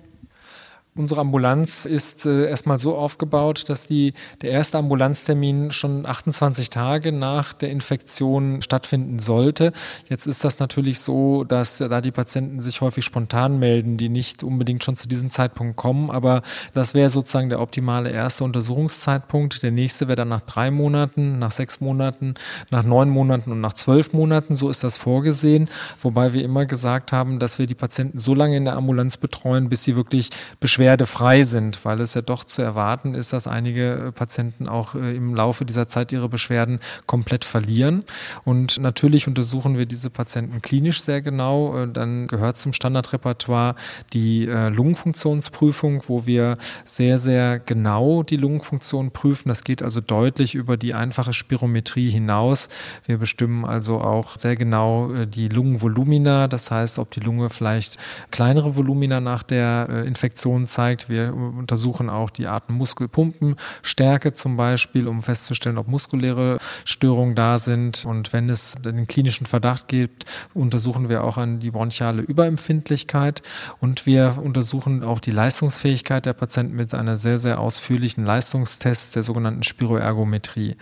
Unsere 0.95 1.21
Ambulanz 1.21 1.85
ist 1.85 2.27
äh, 2.27 2.47
erstmal 2.47 2.77
so 2.77 2.95
aufgebaut, 2.95 3.67
dass 3.67 3.87
die, 3.87 4.13
der 4.43 4.51
erste 4.51 4.77
Ambulanztermin 4.77 5.71
schon 5.71 6.05
28 6.05 6.69
Tage 6.69 7.11
nach 7.11 7.53
der 7.53 7.71
Infektion 7.71 8.61
stattfinden 8.61 9.17
sollte. 9.17 9.71
Jetzt 10.07 10.27
ist 10.27 10.43
das 10.43 10.59
natürlich 10.59 10.99
so, 10.99 11.45
dass 11.45 11.79
da 11.79 11.99
die 11.99 12.11
Patienten 12.11 12.61
sich 12.61 12.81
häufig 12.81 13.03
spontan 13.03 13.57
melden, 13.57 13.97
die 13.97 14.07
nicht 14.07 14.43
unbedingt 14.43 14.83
schon 14.83 14.95
zu 14.95 15.07
diesem 15.07 15.31
Zeitpunkt 15.31 15.77
kommen. 15.77 16.11
Aber 16.11 16.43
das 16.73 16.93
wäre 16.93 17.09
sozusagen 17.09 17.49
der 17.49 17.59
optimale 17.59 18.11
erste 18.11 18.43
Untersuchungszeitpunkt. 18.43 19.63
Der 19.63 19.71
nächste 19.71 20.07
wäre 20.07 20.17
dann 20.17 20.29
nach 20.29 20.41
drei 20.41 20.69
Monaten, 20.69 21.39
nach 21.39 21.49
sechs 21.51 21.81
Monaten, 21.81 22.35
nach 22.69 22.83
neun 22.83 23.09
Monaten 23.09 23.51
und 23.51 23.61
nach 23.61 23.73
zwölf 23.73 24.13
Monaten. 24.13 24.53
So 24.53 24.69
ist 24.69 24.83
das 24.83 24.99
vorgesehen. 24.99 25.67
Wobei 25.99 26.33
wir 26.33 26.45
immer 26.45 26.67
gesagt 26.67 27.11
haben, 27.11 27.39
dass 27.39 27.57
wir 27.57 27.65
die 27.65 27.73
Patienten 27.73 28.19
so 28.19 28.35
lange 28.35 28.57
in 28.57 28.65
der 28.65 28.75
Ambulanz 28.75 29.17
betreuen, 29.17 29.69
bis 29.69 29.83
sie 29.83 29.95
wirklich 29.95 30.29
beschweren 30.59 30.82
beschwerdefrei 30.83 31.43
sind, 31.43 31.85
weil 31.85 32.01
es 32.01 32.13
ja 32.13 32.21
doch 32.21 32.43
zu 32.43 32.61
erwarten 32.61 33.15
ist, 33.15 33.31
dass 33.31 33.47
einige 33.47 33.93
äh, 33.93 34.11
Patienten 34.11 34.67
auch 34.67 34.95
äh, 34.95 35.15
im 35.15 35.33
Laufe 35.33 35.63
dieser 35.63 35.87
Zeit 35.87 36.11
ihre 36.11 36.27
Beschwerden 36.27 36.79
komplett 37.05 37.45
verlieren. 37.45 38.03
Und 38.43 38.81
natürlich 38.81 39.25
untersuchen 39.25 39.77
wir 39.77 39.85
diese 39.85 40.09
Patienten 40.09 40.61
klinisch 40.61 41.01
sehr 41.01 41.21
genau. 41.21 41.83
Äh, 41.83 41.87
dann 41.87 42.27
gehört 42.27 42.57
zum 42.57 42.73
Standardrepertoire 42.73 43.75
die 44.11 44.45
Lungenfunktionsprüfung, 44.45 46.03
wo 46.07 46.25
wir 46.25 46.57
sehr, 46.83 47.17
sehr 47.17 47.59
genau 47.59 48.23
die 48.23 48.35
Lungenfunktion 48.35 49.11
prüfen. 49.11 49.47
Das 49.47 49.63
geht 49.63 49.81
also 49.81 50.01
deutlich 50.01 50.55
über 50.55 50.75
die 50.75 50.93
einfache 50.93 51.33
Spirometrie 51.33 52.09
hinaus. 52.09 52.69
Wir 53.05 53.17
bestimmen 53.17 53.63
also 53.65 54.01
auch 54.01 54.35
sehr 54.35 54.55
genau 54.55 55.25
die 55.25 55.47
Lungenvolumina, 55.47 56.47
das 56.47 56.71
heißt, 56.71 56.99
ob 56.99 57.11
die 57.11 57.21
Lunge 57.21 57.49
vielleicht 57.49 57.97
kleinere 58.31 58.75
Volumina 58.75 59.19
nach 59.21 59.43
der 59.43 60.03
Infektion 60.05 60.65
zeigt. 60.73 61.07
Wir 61.07 61.33
untersuchen 61.33 62.09
auch 62.09 62.29
die 62.29 62.47
Atemmuskelpumpenstärke 62.47 64.33
zum 64.33 64.57
Beispiel, 64.57 65.07
um 65.07 65.21
festzustellen, 65.21 65.77
ob 65.77 65.87
muskuläre 65.87 66.57
Störungen 66.83 67.35
da 67.35 67.57
sind. 67.57 68.05
Und 68.05 68.33
wenn 68.33 68.49
es 68.49 68.75
den 68.83 69.07
klinischen 69.07 69.45
Verdacht 69.45 69.87
gibt, 69.87 70.25
untersuchen 70.53 71.09
wir 71.09 71.23
auch 71.23 71.37
an 71.37 71.59
die 71.59 71.71
bronchiale 71.71 72.21
Überempfindlichkeit 72.21 73.41
und 73.79 74.05
wir 74.05 74.39
untersuchen 74.41 75.03
auch 75.03 75.19
die 75.19 75.31
Leistungsfähigkeit 75.31 76.25
der 76.25 76.33
Patienten 76.33 76.75
mit 76.75 76.93
einer 76.93 77.15
sehr, 77.15 77.37
sehr 77.37 77.59
ausführlichen 77.59 78.25
Leistungstest 78.25 79.15
der 79.15 79.23
sogenannten 79.23 79.63
Spiroergometrie. 79.63 80.75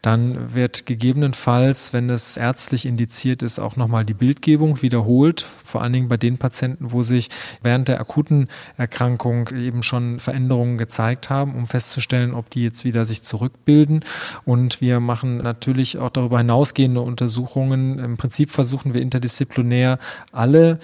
Dann 0.00 0.54
wird 0.54 0.86
gegebenenfalls, 0.86 1.92
wenn 1.92 2.10
es 2.10 2.36
ärztlich 2.36 2.86
indiziert 2.86 3.42
ist, 3.42 3.58
auch 3.58 3.76
nochmal 3.76 4.04
die 4.04 4.14
Bildgebung 4.14 4.82
wiederholt, 4.82 5.44
vor 5.64 5.82
allen 5.82 5.92
Dingen 5.92 6.08
bei 6.08 6.16
den 6.16 6.38
Patienten, 6.38 6.92
wo 6.92 7.02
sich 7.02 7.28
während 7.62 7.88
der 7.88 8.00
akuten 8.00 8.48
Erkrankung 8.76 9.31
Erkrankung 9.32 9.56
eben 9.56 9.82
schon 9.82 10.20
Veränderungen 10.20 10.78
gezeigt 10.78 11.30
haben, 11.30 11.54
um 11.54 11.66
festzustellen, 11.66 12.34
ob 12.34 12.50
die 12.50 12.62
jetzt 12.62 12.84
wieder 12.84 13.04
sich 13.04 13.22
zurückbilden. 13.22 14.04
Und 14.44 14.80
wir 14.80 15.00
machen 15.00 15.38
natürlich 15.38 15.98
auch 15.98 16.10
darüber 16.10 16.38
hinausgehende 16.38 17.00
Untersuchungen. 17.00 17.98
Im 17.98 18.16
Prinzip 18.16 18.50
versuchen 18.50 18.94
wir 18.94 19.00
interdisziplinär 19.00 19.98
alle 20.32 20.78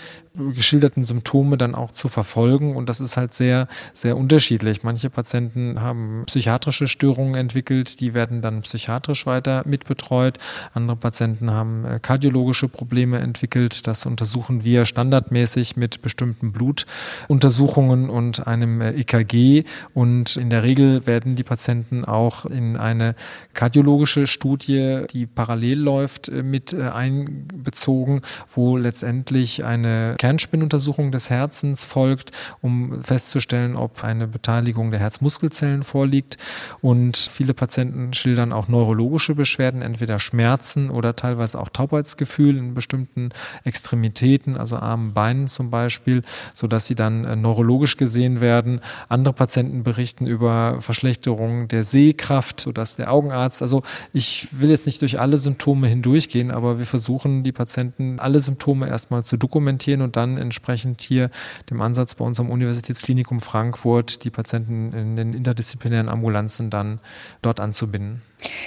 geschilderten 0.54 1.02
Symptome 1.02 1.56
dann 1.56 1.74
auch 1.74 1.90
zu 1.90 2.08
verfolgen. 2.08 2.76
Und 2.76 2.88
das 2.88 3.00
ist 3.00 3.16
halt 3.16 3.34
sehr, 3.34 3.68
sehr 3.92 4.16
unterschiedlich. 4.16 4.82
Manche 4.82 5.10
Patienten 5.10 5.80
haben 5.80 6.24
psychiatrische 6.26 6.88
Störungen 6.88 7.34
entwickelt, 7.34 8.00
die 8.00 8.14
werden 8.14 8.42
dann 8.42 8.62
psychiatrisch 8.62 9.26
weiter 9.26 9.62
mitbetreut. 9.66 10.38
Andere 10.74 10.96
Patienten 10.96 11.50
haben 11.50 11.84
äh, 11.84 11.98
kardiologische 12.00 12.68
Probleme 12.68 13.18
entwickelt. 13.18 13.86
Das 13.86 14.06
untersuchen 14.06 14.64
wir 14.64 14.84
standardmäßig 14.84 15.76
mit 15.76 16.02
bestimmten 16.02 16.52
Blutuntersuchungen 16.52 18.10
und 18.10 18.46
einem 18.46 18.80
äh, 18.80 18.90
EKG. 18.92 19.64
Und 19.94 20.36
in 20.36 20.50
der 20.50 20.62
Regel 20.62 21.06
werden 21.06 21.36
die 21.36 21.44
Patienten 21.44 22.04
auch 22.04 22.44
in 22.44 22.76
eine 22.76 23.14
kardiologische 23.54 24.26
Studie, 24.26 25.02
die 25.12 25.26
parallel 25.26 25.78
läuft, 25.78 26.28
äh, 26.28 26.42
mit 26.42 26.74
einbezogen, 26.74 28.22
wo 28.54 28.76
letztendlich 28.76 29.64
eine 29.64 30.14
Kernspinnuntersuchung 30.28 31.10
des 31.10 31.30
Herzens 31.30 31.84
folgt, 31.84 32.32
um 32.60 33.02
festzustellen, 33.02 33.76
ob 33.76 34.04
eine 34.04 34.28
Beteiligung 34.28 34.90
der 34.90 35.00
Herzmuskelzellen 35.00 35.82
vorliegt. 35.82 36.36
Und 36.82 37.16
viele 37.16 37.54
Patienten 37.54 38.12
schildern 38.12 38.52
auch 38.52 38.68
neurologische 38.68 39.34
Beschwerden, 39.34 39.80
entweder 39.80 40.18
Schmerzen 40.18 40.90
oder 40.90 41.16
teilweise 41.16 41.58
auch 41.58 41.70
Taubheitsgefühl 41.70 42.58
in 42.58 42.74
bestimmten 42.74 43.30
Extremitäten, 43.64 44.58
also 44.58 44.76
Armen, 44.76 45.14
Beinen 45.14 45.48
zum 45.48 45.70
Beispiel, 45.70 46.20
sodass 46.52 46.84
sie 46.84 46.94
dann 46.94 47.24
äh, 47.24 47.34
neurologisch 47.34 47.96
gesehen 47.96 48.42
werden. 48.42 48.80
Andere 49.08 49.32
Patienten 49.32 49.82
berichten 49.82 50.26
über 50.26 50.82
Verschlechterungen 50.82 51.68
der 51.68 51.84
Sehkraft, 51.84 52.60
sodass 52.60 52.96
der 52.96 53.10
Augenarzt, 53.10 53.62
also 53.62 53.82
ich 54.12 54.48
will 54.52 54.68
jetzt 54.68 54.84
nicht 54.84 55.00
durch 55.00 55.18
alle 55.18 55.38
Symptome 55.38 55.88
hindurchgehen, 55.88 56.50
aber 56.50 56.78
wir 56.78 56.84
versuchen 56.86 57.44
die 57.44 57.52
Patienten 57.52 58.20
alle 58.20 58.40
Symptome 58.40 58.88
erstmal 58.88 59.24
zu 59.24 59.38
dokumentieren 59.38 60.02
und 60.02 60.17
dann 60.18 60.36
entsprechend 60.36 61.00
hier 61.00 61.30
dem 61.70 61.80
Ansatz 61.80 62.14
bei 62.14 62.24
unserem 62.24 62.50
Universitätsklinikum 62.50 63.40
Frankfurt 63.40 64.24
die 64.24 64.30
Patienten 64.30 64.92
in 64.92 65.16
den 65.16 65.32
interdisziplinären 65.32 66.08
Ambulanzen 66.08 66.70
dann 66.70 67.00
dort 67.40 67.60
anzubinden. 67.60 68.20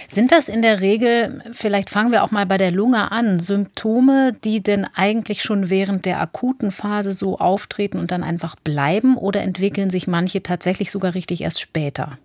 Sind 0.09 0.31
das 0.31 0.49
in 0.49 0.61
der 0.61 0.81
Regel, 0.81 1.41
vielleicht 1.53 1.89
fangen 1.89 2.11
wir 2.11 2.23
auch 2.23 2.31
mal 2.31 2.45
bei 2.45 2.57
der 2.57 2.71
Lunge 2.71 3.11
an, 3.11 3.39
Symptome, 3.39 4.35
die 4.43 4.61
denn 4.61 4.85
eigentlich 4.95 5.43
schon 5.43 5.69
während 5.69 6.05
der 6.05 6.19
akuten 6.19 6.71
Phase 6.71 7.13
so 7.13 7.37
auftreten 7.37 7.97
und 7.99 8.11
dann 8.11 8.23
einfach 8.23 8.55
bleiben 8.55 9.17
oder 9.17 9.41
entwickeln 9.41 9.89
sich 9.89 10.07
manche 10.07 10.43
tatsächlich 10.43 10.91
sogar 10.91 11.13
richtig 11.13 11.41
erst 11.41 11.61
später? 11.61 12.17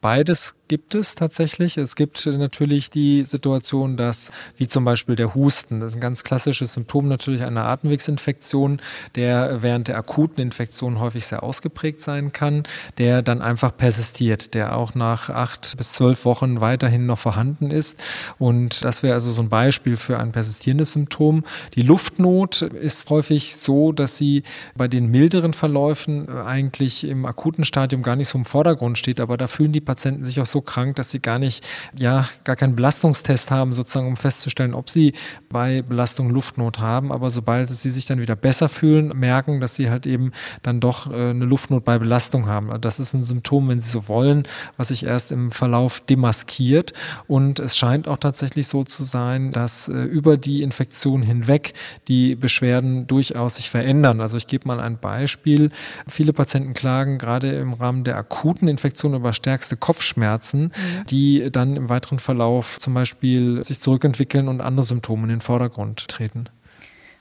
Beides 0.00 0.54
gibt 0.70 0.94
es 0.94 1.16
tatsächlich. 1.16 1.76
Es 1.78 1.96
gibt 1.96 2.24
natürlich 2.26 2.90
die 2.90 3.24
Situation, 3.24 3.96
dass, 3.96 4.30
wie 4.56 4.68
zum 4.68 4.84
Beispiel 4.84 5.16
der 5.16 5.34
Husten, 5.34 5.80
das 5.80 5.90
ist 5.90 5.96
ein 5.96 6.00
ganz 6.00 6.22
klassisches 6.22 6.74
Symptom 6.74 7.08
natürlich 7.08 7.42
einer 7.42 7.64
Atemwegsinfektion, 7.64 8.80
der 9.16 9.62
während 9.62 9.88
der 9.88 9.96
akuten 9.98 10.40
Infektion 10.40 11.00
häufig 11.00 11.26
sehr 11.26 11.42
ausgeprägt 11.42 12.00
sein 12.00 12.30
kann, 12.30 12.62
der 12.98 13.20
dann 13.22 13.42
einfach 13.42 13.76
persistiert, 13.76 14.54
der 14.54 14.76
auch 14.76 14.94
nach 14.94 15.28
acht 15.28 15.76
bis 15.76 15.92
zwölf 15.92 16.24
Wochen 16.24 16.60
weiterhin 16.60 17.04
noch 17.04 17.18
vorhanden 17.18 17.72
ist. 17.72 18.00
Und 18.38 18.84
das 18.84 19.02
wäre 19.02 19.14
also 19.14 19.32
so 19.32 19.42
ein 19.42 19.48
Beispiel 19.48 19.96
für 19.96 20.20
ein 20.20 20.30
persistierendes 20.30 20.92
Symptom. 20.92 21.42
Die 21.74 21.82
Luftnot 21.82 22.62
ist 22.62 23.10
häufig 23.10 23.56
so, 23.56 23.90
dass 23.90 24.18
sie 24.18 24.44
bei 24.76 24.86
den 24.86 25.10
milderen 25.10 25.52
Verläufen 25.52 26.28
eigentlich 26.28 27.08
im 27.08 27.26
akuten 27.26 27.64
Stadium 27.64 28.04
gar 28.04 28.14
nicht 28.14 28.28
so 28.28 28.38
im 28.38 28.44
Vordergrund 28.44 28.98
steht, 28.98 29.18
aber 29.18 29.36
da 29.36 29.48
fühlen 29.48 29.72
die 29.72 29.80
Patienten 29.80 30.24
sich 30.24 30.40
auch 30.40 30.46
so 30.46 30.59
krank, 30.60 30.96
dass 30.96 31.10
sie 31.10 31.20
gar 31.20 31.38
nicht, 31.38 31.66
ja, 31.96 32.28
gar 32.44 32.56
keinen 32.56 32.76
Belastungstest 32.76 33.50
haben, 33.50 33.72
sozusagen, 33.72 34.06
um 34.06 34.16
festzustellen, 34.16 34.74
ob 34.74 34.90
sie 34.90 35.12
bei 35.48 35.82
Belastung 35.82 36.30
Luftnot 36.30 36.78
haben. 36.78 37.12
Aber 37.12 37.30
sobald 37.30 37.68
sie 37.68 37.90
sich 37.90 38.06
dann 38.06 38.20
wieder 38.20 38.36
besser 38.36 38.68
fühlen, 38.68 39.08
merken, 39.08 39.60
dass 39.60 39.76
sie 39.76 39.90
halt 39.90 40.06
eben 40.06 40.32
dann 40.62 40.80
doch 40.80 41.10
äh, 41.10 41.30
eine 41.30 41.44
Luftnot 41.44 41.84
bei 41.84 41.98
Belastung 41.98 42.46
haben. 42.46 42.80
Das 42.80 43.00
ist 43.00 43.14
ein 43.14 43.22
Symptom, 43.22 43.68
wenn 43.68 43.80
sie 43.80 43.90
so 43.90 44.08
wollen, 44.08 44.44
was 44.76 44.88
sich 44.88 45.04
erst 45.04 45.32
im 45.32 45.50
Verlauf 45.50 46.00
demaskiert. 46.00 46.92
Und 47.26 47.58
es 47.58 47.76
scheint 47.76 48.08
auch 48.08 48.18
tatsächlich 48.18 48.68
so 48.68 48.84
zu 48.84 49.04
sein, 49.04 49.52
dass 49.52 49.88
äh, 49.88 49.92
über 49.92 50.36
die 50.36 50.62
Infektion 50.62 51.22
hinweg 51.22 51.74
die 52.08 52.34
Beschwerden 52.34 53.06
durchaus 53.06 53.56
sich 53.56 53.70
verändern. 53.70 54.20
Also 54.20 54.36
ich 54.36 54.46
gebe 54.46 54.66
mal 54.66 54.80
ein 54.80 54.98
Beispiel. 54.98 55.70
Viele 56.08 56.32
Patienten 56.32 56.74
klagen 56.74 57.18
gerade 57.18 57.52
im 57.52 57.72
Rahmen 57.74 58.04
der 58.04 58.16
akuten 58.16 58.68
Infektion 58.68 59.14
über 59.14 59.32
stärkste 59.32 59.76
Kopfschmerzen, 59.76 60.49
mhm. 60.58 61.06
die 61.08 61.50
dann 61.50 61.76
im 61.76 61.88
weiteren 61.88 62.18
Verlauf 62.18 62.78
zum 62.78 62.94
Beispiel 62.94 63.64
sich 63.64 63.80
zurückentwickeln 63.80 64.48
und 64.48 64.60
andere 64.60 64.84
Symptome 64.84 65.24
in 65.24 65.28
den 65.30 65.40
Vordergrund 65.40 66.08
treten. 66.08 66.48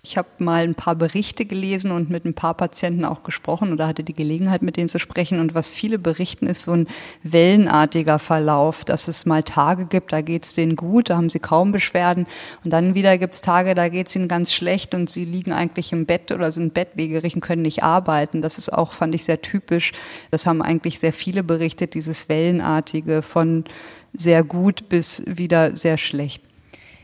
Ich 0.01 0.17
habe 0.17 0.29
mal 0.37 0.63
ein 0.63 0.75
paar 0.75 0.95
Berichte 0.95 1.43
gelesen 1.43 1.91
und 1.91 2.09
mit 2.09 2.23
ein 2.23 2.33
paar 2.33 2.53
Patienten 2.53 3.03
auch 3.03 3.23
gesprochen 3.23 3.73
oder 3.73 3.85
hatte 3.85 4.03
die 4.03 4.13
Gelegenheit, 4.13 4.61
mit 4.61 4.77
denen 4.77 4.87
zu 4.87 4.97
sprechen. 4.97 5.41
Und 5.41 5.55
was 5.55 5.71
viele 5.71 5.99
berichten, 5.99 6.47
ist 6.47 6.63
so 6.63 6.71
ein 6.71 6.87
wellenartiger 7.23 8.17
Verlauf, 8.17 8.85
dass 8.85 9.09
es 9.09 9.25
mal 9.25 9.43
Tage 9.43 9.87
gibt, 9.87 10.13
da 10.13 10.21
geht 10.21 10.45
es 10.45 10.53
denen 10.53 10.77
gut, 10.77 11.09
da 11.09 11.17
haben 11.17 11.29
sie 11.29 11.39
kaum 11.39 11.73
Beschwerden. 11.73 12.27
Und 12.63 12.71
dann 12.71 12.95
wieder 12.95 13.17
gibt 13.17 13.33
es 13.33 13.41
Tage, 13.41 13.75
da 13.75 13.89
geht 13.89 14.07
es 14.07 14.15
ihnen 14.15 14.29
ganz 14.29 14.53
schlecht 14.53 14.95
und 14.95 15.09
sie 15.09 15.25
liegen 15.25 15.51
eigentlich 15.51 15.91
im 15.91 16.05
Bett 16.05 16.31
oder 16.31 16.53
sind 16.53 16.73
bettlägerig 16.73 17.35
und 17.35 17.41
können 17.41 17.63
nicht 17.63 17.83
arbeiten. 17.83 18.41
Das 18.41 18.57
ist 18.57 18.71
auch, 18.71 18.93
fand 18.93 19.13
ich, 19.15 19.25
sehr 19.25 19.41
typisch. 19.41 19.91
Das 20.31 20.45
haben 20.45 20.61
eigentlich 20.61 20.99
sehr 20.99 21.13
viele 21.13 21.43
berichtet, 21.43 21.93
dieses 21.93 22.29
wellenartige 22.29 23.21
von 23.21 23.65
sehr 24.13 24.45
gut 24.45 24.87
bis 24.87 25.23
wieder 25.27 25.75
sehr 25.75 25.97
schlecht. 25.97 26.48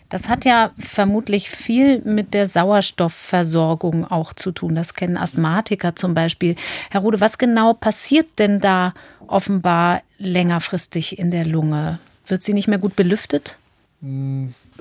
Das 0.10 0.30
hat 0.30 0.46
ja 0.46 0.72
vermutlich 0.78 1.50
viel 1.50 2.02
mit 2.02 2.34
der 2.34 2.48
Sauerstoffversorgung 2.48 4.06
auch 4.06 4.34
zu 4.34 4.52
tun. 4.52 4.76
Das 4.76 4.94
kennen 4.94 5.18
Asthmatiker 5.18 5.96
zum 5.96 6.14
Beispiel. 6.14 6.56
Herr 6.92 7.02
Rude, 7.02 7.20
was 7.22 7.38
genau 7.38 7.74
passiert 7.74 8.28
denn 8.38 8.60
da 8.60 8.94
offenbar 9.28 10.04
längerfristig 10.18 11.18
in 11.18 11.32
der 11.32 11.46
Lunge? 11.46 12.00
Wird 12.28 12.44
sie 12.44 12.54
nicht 12.54 12.68
mehr 12.68 12.78
gut 12.80 12.96
belüftet? 12.96 13.58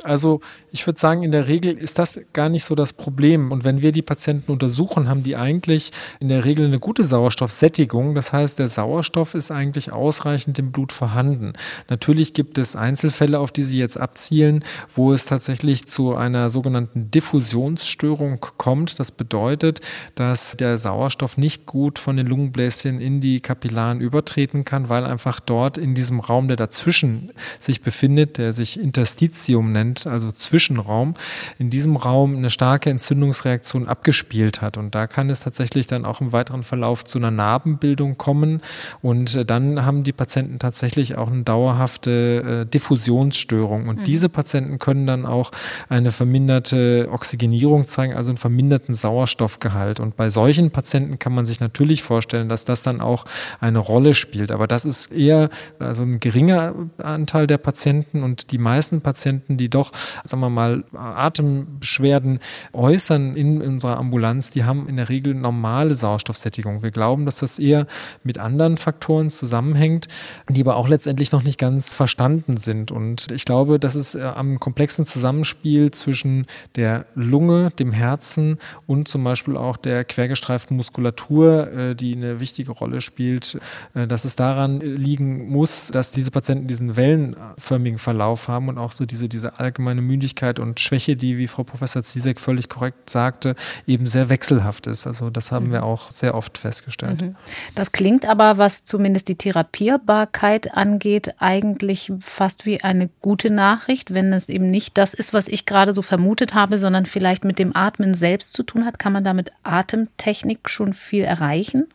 Also 0.02 0.40
ich 0.72 0.86
würde 0.86 0.98
sagen, 0.98 1.22
in 1.22 1.30
der 1.30 1.46
Regel 1.46 1.78
ist 1.78 2.00
das 2.00 2.20
gar 2.32 2.48
nicht 2.48 2.64
so 2.64 2.74
das 2.74 2.92
Problem. 2.92 3.52
Und 3.52 3.62
wenn 3.62 3.80
wir 3.80 3.92
die 3.92 4.02
Patienten 4.02 4.50
untersuchen, 4.50 5.08
haben 5.08 5.22
die 5.22 5.36
eigentlich 5.36 5.92
in 6.18 6.28
der 6.28 6.44
Regel 6.44 6.66
eine 6.66 6.80
gute 6.80 7.04
Sauerstoffsättigung. 7.04 8.14
Das 8.16 8.32
heißt, 8.32 8.58
der 8.58 8.66
Sauerstoff 8.66 9.34
ist 9.34 9.52
eigentlich 9.52 9.92
ausreichend 9.92 10.58
im 10.58 10.72
Blut 10.72 10.92
vorhanden. 10.92 11.52
Natürlich 11.88 12.34
gibt 12.34 12.58
es 12.58 12.74
Einzelfälle, 12.74 13.38
auf 13.38 13.52
die 13.52 13.62
Sie 13.62 13.78
jetzt 13.78 13.98
abzielen, 13.98 14.64
wo 14.94 15.12
es 15.12 15.26
tatsächlich 15.26 15.86
zu 15.86 16.16
einer 16.16 16.48
sogenannten 16.48 17.12
Diffusionsstörung 17.12 18.40
kommt. 18.58 18.98
Das 18.98 19.12
bedeutet, 19.12 19.80
dass 20.16 20.56
der 20.56 20.76
Sauerstoff 20.76 21.36
nicht 21.36 21.66
gut 21.66 22.00
von 22.00 22.16
den 22.16 22.26
Lungenbläschen 22.26 23.00
in 23.00 23.20
die 23.20 23.40
Kapillaren 23.40 24.00
übertreten 24.00 24.64
kann, 24.64 24.88
weil 24.88 25.04
einfach 25.04 25.38
dort 25.38 25.78
in 25.78 25.94
diesem 25.94 26.18
Raum, 26.18 26.48
der 26.48 26.56
dazwischen 26.56 27.30
sich 27.60 27.80
befindet, 27.80 28.38
der 28.38 28.52
sich 28.52 28.80
Interstitium 28.80 29.70
nennt, 29.70 29.83
nennt, 29.84 30.06
also 30.06 30.32
Zwischenraum, 30.32 31.14
in 31.58 31.70
diesem 31.70 31.96
Raum 31.96 32.36
eine 32.36 32.50
starke 32.50 32.90
Entzündungsreaktion 32.90 33.88
abgespielt 33.88 34.62
hat. 34.62 34.76
Und 34.76 34.94
da 34.94 35.06
kann 35.06 35.30
es 35.30 35.40
tatsächlich 35.40 35.86
dann 35.86 36.04
auch 36.04 36.20
im 36.20 36.32
weiteren 36.32 36.62
Verlauf 36.62 37.04
zu 37.04 37.18
einer 37.18 37.30
Narbenbildung 37.30 38.16
kommen. 38.16 38.60
Und 39.02 39.34
äh, 39.36 39.44
dann 39.44 39.84
haben 39.84 40.02
die 40.02 40.12
Patienten 40.12 40.58
tatsächlich 40.58 41.16
auch 41.16 41.30
eine 41.30 41.42
dauerhafte 41.42 42.64
äh, 42.64 42.70
Diffusionsstörung. 42.70 43.88
Und 43.88 44.00
mhm. 44.00 44.04
diese 44.04 44.28
Patienten 44.28 44.78
können 44.78 45.06
dann 45.06 45.26
auch 45.26 45.50
eine 45.88 46.10
verminderte 46.10 47.08
Oxygenierung 47.10 47.86
zeigen, 47.86 48.14
also 48.14 48.30
einen 48.30 48.38
verminderten 48.38 48.94
Sauerstoffgehalt. 48.94 50.00
Und 50.00 50.16
bei 50.16 50.30
solchen 50.30 50.70
Patienten 50.70 51.18
kann 51.18 51.34
man 51.34 51.46
sich 51.46 51.60
natürlich 51.60 52.02
vorstellen, 52.02 52.48
dass 52.48 52.64
das 52.64 52.82
dann 52.82 53.00
auch 53.00 53.24
eine 53.60 53.78
Rolle 53.78 54.14
spielt. 54.14 54.50
Aber 54.50 54.66
das 54.66 54.84
ist 54.84 55.12
eher 55.12 55.50
also 55.78 56.02
ein 56.02 56.20
geringer 56.20 56.74
Anteil 56.98 57.46
der 57.46 57.58
Patienten 57.58 58.22
und 58.22 58.52
die 58.52 58.58
meisten 58.58 59.00
Patienten, 59.00 59.56
die 59.56 59.68
doch, 59.75 59.93
sagen 60.23 60.40
wir 60.40 60.50
mal, 60.50 60.85
Atembeschwerden 60.95 62.40
äußern 62.73 63.37
in 63.37 63.61
unserer 63.62 63.99
Ambulanz, 63.99 64.50
die 64.50 64.64
haben 64.64 64.88
in 64.88 64.97
der 64.97 65.09
Regel 65.09 65.35
normale 65.35 65.95
Sauerstoffsättigung. 65.95 66.83
Wir 66.83 66.90
glauben, 66.90 67.25
dass 67.25 67.38
das 67.38 67.59
eher 67.59 67.87
mit 68.23 68.38
anderen 68.38 68.76
Faktoren 68.76 69.31
zusammenhängt, 69.31 70.09
die 70.49 70.61
aber 70.61 70.76
auch 70.76 70.88
letztendlich 70.88 71.33
noch 71.33 71.43
nicht 71.43 71.59
ganz 71.59 71.93
verstanden 71.93 72.57
sind. 72.57 72.90
Und 72.90 73.31
ich 73.31 73.45
glaube, 73.45 73.78
dass 73.78 73.95
es 73.95 74.14
äh, 74.14 74.23
am 74.23 74.61
komplexen 74.61 75.04
Zusammenspiel 75.04 75.90
zwischen 75.90 76.47
der 76.76 77.07
Lunge, 77.14 77.71
dem 77.78 77.93
Herzen 77.93 78.59
und 78.87 79.09
zum 79.09 79.25
Beispiel 79.25 79.57
auch 79.57 79.76
der 79.76 80.04
quergestreiften 80.04 80.76
Muskulatur, 80.76 81.73
äh, 81.73 81.95
die 81.95 82.14
eine 82.14 82.40
wichtige 82.40 82.73
Rolle 82.73 83.00
spielt, 83.00 83.59
äh, 83.95 84.07
dass 84.07 84.25
es 84.25 84.37
daran 84.37 84.81
liegen 84.81 85.50
muss, 85.50 85.88
dass 85.88 86.11
diese 86.11 86.31
Patienten 86.31 86.69
diesen 86.69 86.97
wellenförmigen 86.97 87.99
Verlauf 87.99 88.49
haben 88.49 88.69
und 88.69 88.78
auch 88.78 88.93
so 88.93 89.04
diese, 89.07 89.28
diese 89.28 89.59
allgemeine 89.64 90.02
Müdigkeit 90.02 90.59
und 90.59 90.80
Schwäche, 90.80 91.16
die, 91.16 91.38
wie 91.38 91.49
Frau 91.49 91.64
Professor 91.64 92.02
Zizek 92.02 92.40
völlig 92.40 92.68
korrekt 92.68 93.11
sagte, 93.11 93.56
eben 93.87 94.06
sehr 94.06 94.28
wechselhaft 94.28 94.87
ist. 94.87 95.06
Also 95.06 95.30
das 95.30 95.52
haben 95.52 95.68
mhm. 95.68 95.73
wir 95.73 95.83
auch 95.85 96.11
sehr 96.11 96.35
oft 96.35 96.59
festgestellt. 96.59 97.23
Mhm. 97.23 97.37
Das 97.75 97.92
klingt 97.92 98.26
aber, 98.26 98.59
was 98.59 98.85
zumindest 98.85 99.28
die 99.28 99.37
Therapierbarkeit 99.37 100.75
angeht, 100.75 101.35
eigentlich 101.38 102.12
fast 102.21 102.66
wie 102.66 102.83
eine 102.83 103.11
gute 103.21 103.50
Nachricht, 103.50 104.14
wenn 104.14 104.33
es 104.33 104.49
eben 104.49 104.71
nicht 104.71 104.97
das 104.99 105.14
ist, 105.14 105.33
was 105.33 105.49
ich 105.49 105.66
gerade 105.66 105.92
so 105.92 106.02
vermutet 106.02 106.54
habe, 106.54 106.78
sondern 106.78 107.06
vielleicht 107.06 107.44
mit 107.44 107.59
dem 107.59 107.75
Atmen 107.75 108.14
selbst 108.14 108.52
zu 108.52 108.62
tun 108.62 108.85
hat. 108.85 108.99
Kann 108.99 109.12
man 109.12 109.25
damit 109.25 109.52
Atemtechnik 109.62 110.68
schon 110.68 110.92
viel 110.92 111.25
erreichen? 111.25 111.88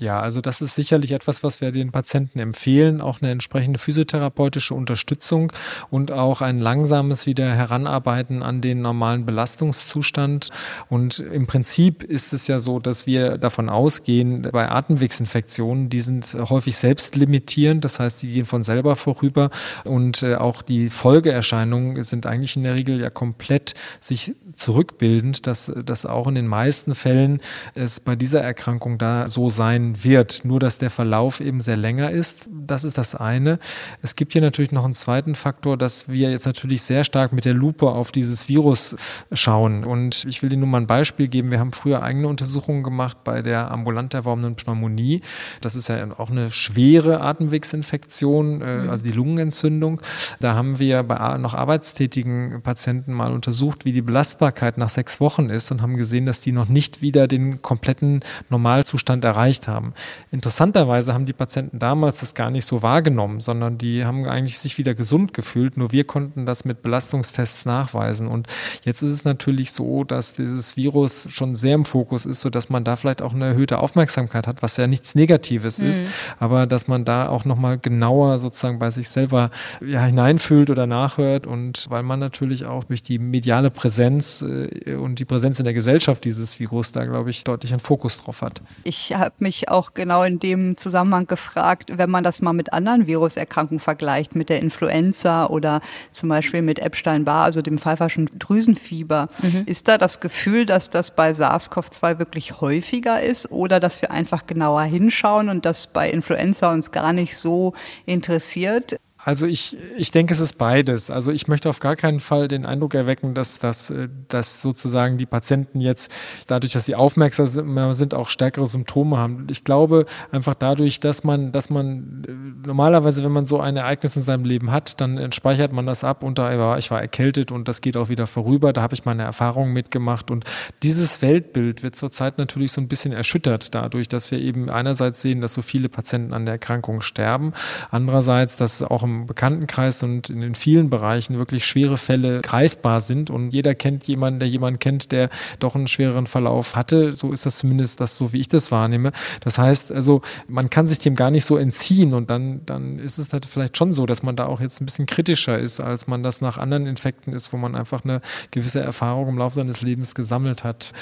Ja, 0.00 0.20
also 0.20 0.40
das 0.40 0.60
ist 0.60 0.74
sicherlich 0.74 1.12
etwas, 1.12 1.42
was 1.42 1.60
wir 1.60 1.72
den 1.72 1.92
Patienten 1.92 2.38
empfehlen, 2.38 3.00
auch 3.00 3.20
eine 3.20 3.30
entsprechende 3.30 3.78
physiotherapeutische 3.78 4.74
Unterstützung 4.74 5.52
und 5.90 6.12
auch 6.12 6.40
ein 6.40 6.58
langsames 6.58 7.26
wieder 7.26 7.50
Heranarbeiten 7.52 8.42
an 8.42 8.60
den 8.60 8.80
normalen 8.80 9.26
Belastungszustand. 9.26 10.50
Und 10.88 11.18
im 11.18 11.46
Prinzip 11.46 12.04
ist 12.04 12.32
es 12.32 12.46
ja 12.46 12.58
so, 12.58 12.78
dass 12.78 13.06
wir 13.06 13.38
davon 13.38 13.68
ausgehen, 13.68 14.48
bei 14.52 14.70
Atemwegsinfektionen, 14.70 15.88
die 15.88 16.00
sind 16.00 16.36
häufig 16.48 16.76
selbst 16.76 17.16
limitierend, 17.16 17.84
das 17.84 17.98
heißt, 17.98 18.22
die 18.22 18.32
gehen 18.32 18.44
von 18.44 18.62
selber 18.62 18.96
vorüber 18.96 19.50
und 19.84 20.22
äh, 20.22 20.36
auch 20.36 20.62
die 20.62 20.90
Folgeerscheinungen 20.90 22.02
sind 22.02 22.26
eigentlich 22.26 22.56
in 22.56 22.62
der 22.62 22.74
Regel 22.74 23.00
ja 23.00 23.10
komplett 23.10 23.74
sich 24.00 24.34
zurückbildend, 24.52 25.46
dass 25.46 25.72
das 25.84 26.06
auch 26.06 26.26
in 26.26 26.34
den 26.34 26.46
meisten 26.46 26.94
Fällen 26.94 27.40
es 27.74 28.00
bei 28.00 28.16
dieser 28.16 28.42
Erkrankung 28.42 28.98
da 28.98 29.28
so 29.28 29.48
sein 29.48 29.87
wird. 30.04 30.44
Nur, 30.44 30.60
dass 30.60 30.78
der 30.78 30.90
Verlauf 30.90 31.40
eben 31.40 31.60
sehr 31.60 31.76
länger 31.76 32.10
ist. 32.10 32.48
Das 32.50 32.84
ist 32.84 32.98
das 32.98 33.14
eine. 33.14 33.58
Es 34.02 34.16
gibt 34.16 34.32
hier 34.32 34.42
natürlich 34.42 34.72
noch 34.72 34.84
einen 34.84 34.94
zweiten 34.94 35.34
Faktor, 35.34 35.76
dass 35.76 36.08
wir 36.08 36.30
jetzt 36.30 36.46
natürlich 36.46 36.82
sehr 36.82 37.04
stark 37.04 37.32
mit 37.32 37.44
der 37.44 37.54
Lupe 37.54 37.88
auf 37.88 38.12
dieses 38.12 38.48
Virus 38.48 38.96
schauen. 39.32 39.84
Und 39.84 40.24
ich 40.28 40.42
will 40.42 40.50
dir 40.50 40.56
nur 40.56 40.68
mal 40.68 40.80
ein 40.80 40.86
Beispiel 40.86 41.28
geben. 41.28 41.50
Wir 41.50 41.60
haben 41.60 41.72
früher 41.72 42.02
eigene 42.02 42.28
Untersuchungen 42.28 42.82
gemacht 42.82 43.18
bei 43.24 43.42
der 43.42 43.70
ambulant 43.70 44.14
erworbenen 44.14 44.56
Pneumonie. 44.56 45.22
Das 45.60 45.74
ist 45.74 45.88
ja 45.88 46.06
auch 46.18 46.30
eine 46.30 46.50
schwere 46.50 47.20
Atemwegsinfektion, 47.20 48.60
äh, 48.62 48.78
mhm. 48.78 48.90
also 48.90 49.04
die 49.04 49.12
Lungenentzündung. 49.12 50.00
Da 50.40 50.54
haben 50.54 50.78
wir 50.78 51.02
bei 51.02 51.38
noch 51.38 51.54
arbeitstätigen 51.54 52.60
Patienten 52.62 53.12
mal 53.12 53.32
untersucht, 53.32 53.84
wie 53.84 53.92
die 53.92 54.02
Belastbarkeit 54.02 54.78
nach 54.78 54.88
sechs 54.88 55.20
Wochen 55.20 55.50
ist 55.50 55.70
und 55.70 55.82
haben 55.82 55.96
gesehen, 55.96 56.26
dass 56.26 56.40
die 56.40 56.52
noch 56.52 56.68
nicht 56.68 57.02
wieder 57.02 57.28
den 57.28 57.62
kompletten 57.62 58.20
Normalzustand 58.50 59.24
erreicht 59.24 59.68
haben 59.68 59.77
haben. 59.78 59.94
Interessanterweise 60.30 61.14
haben 61.14 61.26
die 61.26 61.32
Patienten 61.32 61.78
damals 61.78 62.20
das 62.20 62.34
gar 62.34 62.50
nicht 62.50 62.64
so 62.64 62.82
wahrgenommen, 62.82 63.40
sondern 63.40 63.78
die 63.78 64.04
haben 64.04 64.26
eigentlich 64.26 64.58
sich 64.58 64.76
wieder 64.76 64.94
gesund 64.94 65.32
gefühlt. 65.34 65.76
Nur 65.76 65.92
wir 65.92 66.04
konnten 66.04 66.46
das 66.46 66.64
mit 66.64 66.82
Belastungstests 66.82 67.64
nachweisen. 67.64 68.26
Und 68.26 68.48
jetzt 68.84 69.02
ist 69.02 69.12
es 69.12 69.24
natürlich 69.24 69.72
so, 69.72 70.04
dass 70.04 70.34
dieses 70.34 70.76
Virus 70.76 71.28
schon 71.30 71.54
sehr 71.54 71.74
im 71.74 71.84
Fokus 71.84 72.26
ist, 72.26 72.40
sodass 72.40 72.68
man 72.68 72.84
da 72.84 72.96
vielleicht 72.96 73.22
auch 73.22 73.34
eine 73.34 73.46
erhöhte 73.46 73.78
Aufmerksamkeit 73.78 74.46
hat, 74.46 74.62
was 74.62 74.76
ja 74.76 74.86
nichts 74.86 75.14
Negatives 75.14 75.80
mhm. 75.80 75.88
ist, 75.88 76.04
aber 76.38 76.66
dass 76.66 76.88
man 76.88 77.04
da 77.04 77.28
auch 77.28 77.44
nochmal 77.44 77.78
genauer 77.78 78.38
sozusagen 78.38 78.78
bei 78.78 78.90
sich 78.90 79.08
selber 79.08 79.50
ja, 79.84 80.04
hineinfühlt 80.04 80.70
oder 80.70 80.86
nachhört 80.86 81.46
und 81.46 81.86
weil 81.88 82.02
man 82.02 82.18
natürlich 82.18 82.64
auch 82.64 82.84
durch 82.84 83.02
die 83.02 83.18
mediale 83.18 83.70
Präsenz 83.70 84.42
äh, 84.42 84.94
und 84.94 85.18
die 85.18 85.24
Präsenz 85.24 85.58
in 85.60 85.64
der 85.64 85.74
Gesellschaft 85.74 86.24
dieses 86.24 86.58
Virus 86.58 86.92
da, 86.92 87.04
glaube 87.04 87.30
ich, 87.30 87.44
deutlich 87.44 87.72
einen 87.72 87.80
Fokus 87.80 88.22
drauf 88.22 88.42
hat. 88.42 88.60
Ich 88.84 89.12
habe 89.14 89.34
mich 89.38 89.67
auch 89.70 89.94
genau 89.94 90.22
in 90.22 90.38
dem 90.38 90.76
Zusammenhang 90.76 91.26
gefragt, 91.26 91.90
wenn 91.96 92.10
man 92.10 92.24
das 92.24 92.42
mal 92.42 92.52
mit 92.52 92.72
anderen 92.72 93.06
Viruserkrankungen 93.06 93.80
vergleicht, 93.80 94.34
mit 94.34 94.48
der 94.48 94.60
Influenza 94.60 95.46
oder 95.46 95.80
zum 96.10 96.28
Beispiel 96.28 96.62
mit 96.62 96.78
Epstein-Barr, 96.78 97.44
also 97.44 97.62
dem 97.62 97.78
pfeiferschen 97.78 98.30
Drüsenfieber. 98.38 99.28
Mhm. 99.42 99.64
Ist 99.66 99.88
da 99.88 99.98
das 99.98 100.20
Gefühl, 100.20 100.66
dass 100.66 100.90
das 100.90 101.14
bei 101.14 101.32
SARS-CoV-2 101.32 102.18
wirklich 102.18 102.60
häufiger 102.60 103.22
ist 103.22 103.50
oder 103.50 103.80
dass 103.80 104.02
wir 104.02 104.10
einfach 104.10 104.46
genauer 104.46 104.82
hinschauen 104.82 105.48
und 105.48 105.64
das 105.64 105.86
bei 105.86 106.10
Influenza 106.10 106.72
uns 106.72 106.92
gar 106.92 107.12
nicht 107.12 107.36
so 107.36 107.74
interessiert? 108.06 108.98
Also 109.28 109.46
ich, 109.46 109.76
ich 109.98 110.10
denke, 110.10 110.32
es 110.32 110.40
ist 110.40 110.54
beides. 110.54 111.10
Also 111.10 111.32
ich 111.32 111.48
möchte 111.48 111.68
auf 111.68 111.80
gar 111.80 111.96
keinen 111.96 112.18
Fall 112.18 112.48
den 112.48 112.64
Eindruck 112.64 112.94
erwecken, 112.94 113.34
dass, 113.34 113.58
dass, 113.58 113.90
äh, 113.90 114.08
dass 114.28 114.62
sozusagen 114.62 115.18
die 115.18 115.26
Patienten 115.26 115.82
jetzt 115.82 116.10
dadurch, 116.46 116.72
dass 116.72 116.86
sie 116.86 116.94
aufmerksam 116.94 117.92
sind, 117.92 118.14
auch 118.14 118.30
stärkere 118.30 118.66
Symptome 118.66 119.18
haben. 119.18 119.46
Ich 119.50 119.64
glaube 119.64 120.06
einfach 120.32 120.54
dadurch, 120.54 120.98
dass 121.00 121.24
man, 121.24 121.52
dass 121.52 121.68
man 121.68 122.22
äh, 122.26 122.66
normalerweise, 122.66 123.22
wenn 123.22 123.32
man 123.32 123.44
so 123.44 123.60
ein 123.60 123.76
Ereignis 123.76 124.16
in 124.16 124.22
seinem 124.22 124.46
Leben 124.46 124.72
hat, 124.72 124.98
dann 124.98 125.30
speichert 125.32 125.74
man 125.74 125.84
das 125.84 126.04
ab 126.04 126.22
unter, 126.22 126.78
ich 126.78 126.90
war 126.90 127.02
erkältet 127.02 127.52
und 127.52 127.68
das 127.68 127.82
geht 127.82 127.98
auch 127.98 128.08
wieder 128.08 128.26
vorüber. 128.26 128.72
Da 128.72 128.80
habe 128.80 128.94
ich 128.94 129.04
meine 129.04 129.24
Erfahrungen 129.24 129.74
mitgemacht. 129.74 130.30
Und 130.30 130.46
dieses 130.82 131.20
Weltbild 131.20 131.82
wird 131.82 131.96
zurzeit 131.96 132.38
natürlich 132.38 132.72
so 132.72 132.80
ein 132.80 132.88
bisschen 132.88 133.12
erschüttert 133.12 133.74
dadurch, 133.74 134.08
dass 134.08 134.30
wir 134.30 134.38
eben 134.38 134.70
einerseits 134.70 135.20
sehen, 135.20 135.42
dass 135.42 135.52
so 135.52 135.60
viele 135.60 135.90
Patienten 135.90 136.32
an 136.32 136.46
der 136.46 136.54
Erkrankung 136.54 137.02
sterben. 137.02 137.52
Andererseits, 137.90 138.56
dass 138.56 138.82
auch 138.82 139.02
im 139.02 139.17
Bekanntenkreis 139.26 140.02
und 140.02 140.30
in 140.30 140.40
den 140.40 140.54
vielen 140.54 140.90
Bereichen 140.90 141.38
wirklich 141.38 141.66
schwere 141.66 141.98
Fälle 141.98 142.40
greifbar 142.40 143.00
sind 143.00 143.30
und 143.30 143.50
jeder 143.50 143.74
kennt 143.74 144.06
jemanden, 144.06 144.40
der 144.40 144.48
jemanden 144.48 144.78
kennt, 144.78 145.12
der 145.12 145.28
doch 145.58 145.74
einen 145.74 145.88
schwereren 145.88 146.26
Verlauf 146.26 146.76
hatte. 146.76 147.14
So 147.14 147.32
ist 147.32 147.46
das 147.46 147.58
zumindest 147.58 148.00
das, 148.00 148.16
so 148.16 148.32
wie 148.32 148.40
ich 148.40 148.48
das 148.48 148.70
wahrnehme. 148.70 149.12
Das 149.42 149.58
heißt 149.58 149.92
also, 149.92 150.22
man 150.46 150.70
kann 150.70 150.86
sich 150.86 150.98
dem 150.98 151.14
gar 151.14 151.30
nicht 151.30 151.44
so 151.44 151.56
entziehen 151.56 152.14
und 152.14 152.30
dann, 152.30 152.60
dann 152.66 152.98
ist 152.98 153.18
es 153.18 153.32
halt 153.32 153.46
vielleicht 153.46 153.76
schon 153.76 153.92
so, 153.92 154.06
dass 154.06 154.22
man 154.22 154.36
da 154.36 154.46
auch 154.46 154.60
jetzt 154.60 154.80
ein 154.80 154.86
bisschen 154.86 155.06
kritischer 155.06 155.58
ist, 155.58 155.80
als 155.80 156.06
man 156.06 156.22
das 156.22 156.40
nach 156.40 156.58
anderen 156.58 156.86
Infekten 156.86 157.32
ist, 157.32 157.52
wo 157.52 157.56
man 157.56 157.74
einfach 157.74 158.04
eine 158.04 158.20
gewisse 158.50 158.80
Erfahrung 158.80 159.28
im 159.28 159.38
Laufe 159.38 159.56
seines 159.56 159.82
Lebens 159.82 160.14
gesammelt 160.14 160.64
hat, 160.64 160.92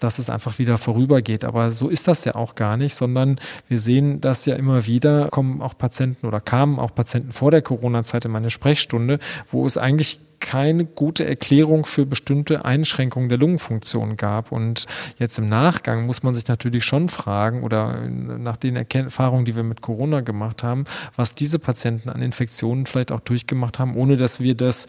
dass 0.00 0.18
es 0.18 0.30
einfach 0.30 0.58
wieder 0.58 0.78
vorübergeht. 0.78 1.44
Aber 1.44 1.70
so 1.70 1.88
ist 1.88 2.08
das 2.08 2.24
ja 2.24 2.34
auch 2.34 2.54
gar 2.54 2.76
nicht, 2.76 2.94
sondern 2.94 3.38
wir 3.68 3.78
sehen 3.78 4.20
das 4.20 4.46
ja 4.46 4.56
immer 4.56 4.86
wieder, 4.86 5.28
kommen 5.28 5.60
auch 5.62 5.76
Patienten 5.76 6.26
oder 6.26 6.40
kamen 6.40 6.78
auch 6.78 6.94
Patienten 6.94 7.32
vor 7.32 7.50
der 7.50 7.55
der 7.56 7.62
Corona-Zeit 7.62 8.24
in 8.24 8.30
meiner 8.30 8.50
Sprechstunde, 8.50 9.18
wo 9.50 9.66
es 9.66 9.76
eigentlich 9.78 10.20
keine 10.38 10.84
gute 10.84 11.24
Erklärung 11.24 11.86
für 11.86 12.06
bestimmte 12.06 12.64
Einschränkungen 12.64 13.28
der 13.28 13.38
Lungenfunktion 13.38 14.16
gab. 14.16 14.52
Und 14.52 14.86
jetzt 15.18 15.38
im 15.38 15.46
Nachgang 15.46 16.06
muss 16.06 16.22
man 16.22 16.34
sich 16.34 16.46
natürlich 16.46 16.84
schon 16.84 17.08
fragen 17.08 17.62
oder 17.62 18.00
nach 18.02 18.56
den 18.56 18.76
Erfahrungen, 18.76 19.44
die 19.44 19.56
wir 19.56 19.62
mit 19.62 19.80
Corona 19.80 20.20
gemacht 20.20 20.62
haben, 20.62 20.84
was 21.16 21.34
diese 21.34 21.58
Patienten 21.58 22.10
an 22.10 22.22
Infektionen 22.22 22.86
vielleicht 22.86 23.12
auch 23.12 23.20
durchgemacht 23.20 23.78
haben, 23.78 23.96
ohne 23.96 24.16
dass 24.16 24.40
wir 24.40 24.54
das 24.54 24.86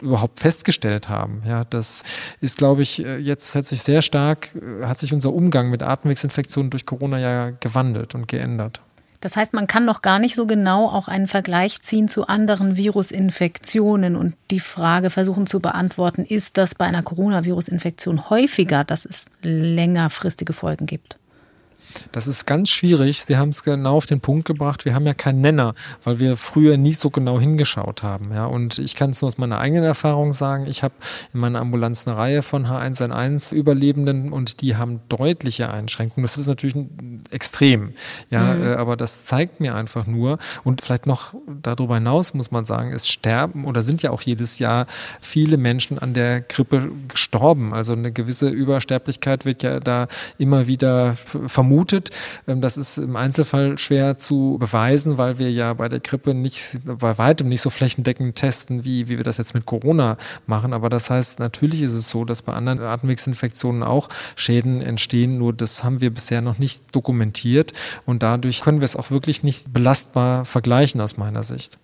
überhaupt 0.00 0.40
festgestellt 0.40 1.08
haben. 1.08 1.42
Ja, 1.46 1.64
das 1.64 2.02
ist, 2.40 2.58
glaube 2.58 2.82
ich, 2.82 2.98
jetzt 2.98 3.54
hat 3.54 3.66
sich 3.66 3.82
sehr 3.82 4.02
stark, 4.02 4.50
hat 4.82 4.98
sich 4.98 5.14
unser 5.14 5.32
Umgang 5.32 5.70
mit 5.70 5.82
Atemwegsinfektionen 5.82 6.70
durch 6.70 6.86
Corona 6.86 7.18
ja 7.18 7.50
gewandelt 7.50 8.14
und 8.14 8.28
geändert. 8.28 8.82
Das 9.22 9.36
heißt, 9.36 9.54
man 9.54 9.68
kann 9.68 9.84
noch 9.84 10.02
gar 10.02 10.18
nicht 10.18 10.34
so 10.34 10.46
genau 10.46 10.88
auch 10.88 11.06
einen 11.06 11.28
Vergleich 11.28 11.80
ziehen 11.80 12.08
zu 12.08 12.26
anderen 12.26 12.76
Virusinfektionen 12.76 14.16
und 14.16 14.34
die 14.50 14.58
Frage 14.58 15.10
versuchen 15.10 15.46
zu 15.46 15.60
beantworten, 15.60 16.24
ist 16.24 16.58
das 16.58 16.74
bei 16.74 16.86
einer 16.86 17.04
Coronavirus-Infektion 17.04 18.28
häufiger, 18.30 18.82
dass 18.82 19.04
es 19.04 19.30
längerfristige 19.42 20.52
Folgen 20.52 20.86
gibt? 20.86 21.18
Das 22.12 22.26
ist 22.26 22.46
ganz 22.46 22.70
schwierig. 22.70 23.24
Sie 23.24 23.36
haben 23.36 23.50
es 23.50 23.62
genau 23.62 23.96
auf 23.96 24.06
den 24.06 24.20
Punkt 24.20 24.46
gebracht. 24.46 24.84
Wir 24.84 24.94
haben 24.94 25.06
ja 25.06 25.14
keinen 25.14 25.40
Nenner, 25.40 25.74
weil 26.04 26.18
wir 26.18 26.36
früher 26.36 26.76
nie 26.76 26.92
so 26.92 27.10
genau 27.10 27.40
hingeschaut 27.40 28.02
haben. 28.02 28.32
Ja, 28.32 28.46
und 28.46 28.78
ich 28.78 28.96
kann 28.96 29.10
es 29.10 29.22
nur 29.22 29.28
aus 29.28 29.38
meiner 29.38 29.58
eigenen 29.58 29.84
Erfahrung 29.84 30.32
sagen. 30.32 30.66
Ich 30.66 30.82
habe 30.82 30.94
in 31.32 31.40
meiner 31.40 31.60
Ambulanz 31.60 32.06
eine 32.06 32.16
Reihe 32.16 32.42
von 32.42 32.66
H1N1 32.66 33.54
Überlebenden 33.54 34.32
und 34.32 34.60
die 34.60 34.76
haben 34.76 35.00
deutliche 35.08 35.70
Einschränkungen. 35.70 36.24
Das 36.24 36.38
ist 36.38 36.46
natürlich 36.46 36.76
extrem. 37.30 37.92
Ja, 38.30 38.54
mhm. 38.54 38.62
Äh, 38.62 38.74
aber 38.74 38.96
das 38.96 39.24
zeigt 39.24 39.60
mir 39.60 39.74
einfach 39.74 40.06
nur 40.06 40.38
und 40.64 40.82
vielleicht 40.82 41.06
noch 41.06 41.34
darüber 41.62 41.94
hinaus 41.94 42.34
muss 42.34 42.50
man 42.50 42.64
sagen, 42.64 42.92
es 42.92 43.08
sterben 43.08 43.64
oder 43.64 43.82
sind 43.82 44.02
ja 44.02 44.10
auch 44.10 44.22
jedes 44.22 44.58
Jahr 44.58 44.86
viele 45.20 45.56
Menschen 45.56 45.98
an 45.98 46.14
der 46.14 46.40
Grippe 46.40 46.90
gestorben. 47.08 47.74
Also 47.74 47.92
eine 47.92 48.12
gewisse 48.12 48.48
Übersterblichkeit 48.48 49.44
wird 49.44 49.62
ja 49.62 49.80
da 49.80 50.08
immer 50.38 50.66
wieder 50.66 51.16
vermutet 51.46 51.71
vermutet. 51.72 52.10
Ähm, 52.46 52.60
das 52.60 52.76
ist 52.76 52.98
im 52.98 53.16
Einzelfall 53.16 53.78
schwer 53.78 54.18
zu 54.18 54.56
beweisen, 54.60 55.18
weil 55.18 55.38
wir 55.38 55.50
ja 55.50 55.72
bei 55.74 55.88
der 55.88 56.00
Grippe 56.00 56.34
nicht, 56.34 56.78
bei 56.84 57.16
weitem 57.18 57.48
nicht 57.48 57.62
so 57.62 57.70
flächendeckend 57.70 58.36
testen, 58.36 58.84
wie, 58.84 59.08
wie 59.08 59.16
wir 59.16 59.24
das 59.24 59.38
jetzt 59.38 59.54
mit 59.54 59.66
Corona 59.66 60.16
machen. 60.46 60.72
Aber 60.72 60.88
das 60.88 61.10
heißt, 61.10 61.38
natürlich 61.38 61.82
ist 61.82 61.92
es 61.92 62.10
so, 62.10 62.24
dass 62.24 62.42
bei 62.42 62.52
anderen 62.52 62.80
Atemwegsinfektionen 62.80 63.82
auch 63.82 64.08
Schäden 64.36 64.80
entstehen. 64.82 65.38
Nur 65.38 65.52
das 65.52 65.82
haben 65.84 66.00
wir 66.00 66.10
bisher 66.10 66.40
noch 66.40 66.58
nicht 66.58 66.94
dokumentiert. 66.94 67.72
Und 68.06 68.22
dadurch 68.22 68.60
können 68.60 68.80
wir 68.80 68.84
es 68.84 68.96
auch 68.96 69.10
wirklich 69.10 69.42
nicht 69.42 69.72
belastbar 69.72 70.44
vergleichen 70.44 71.00
aus 71.00 71.16
meiner 71.16 71.42
Sicht. 71.42 71.78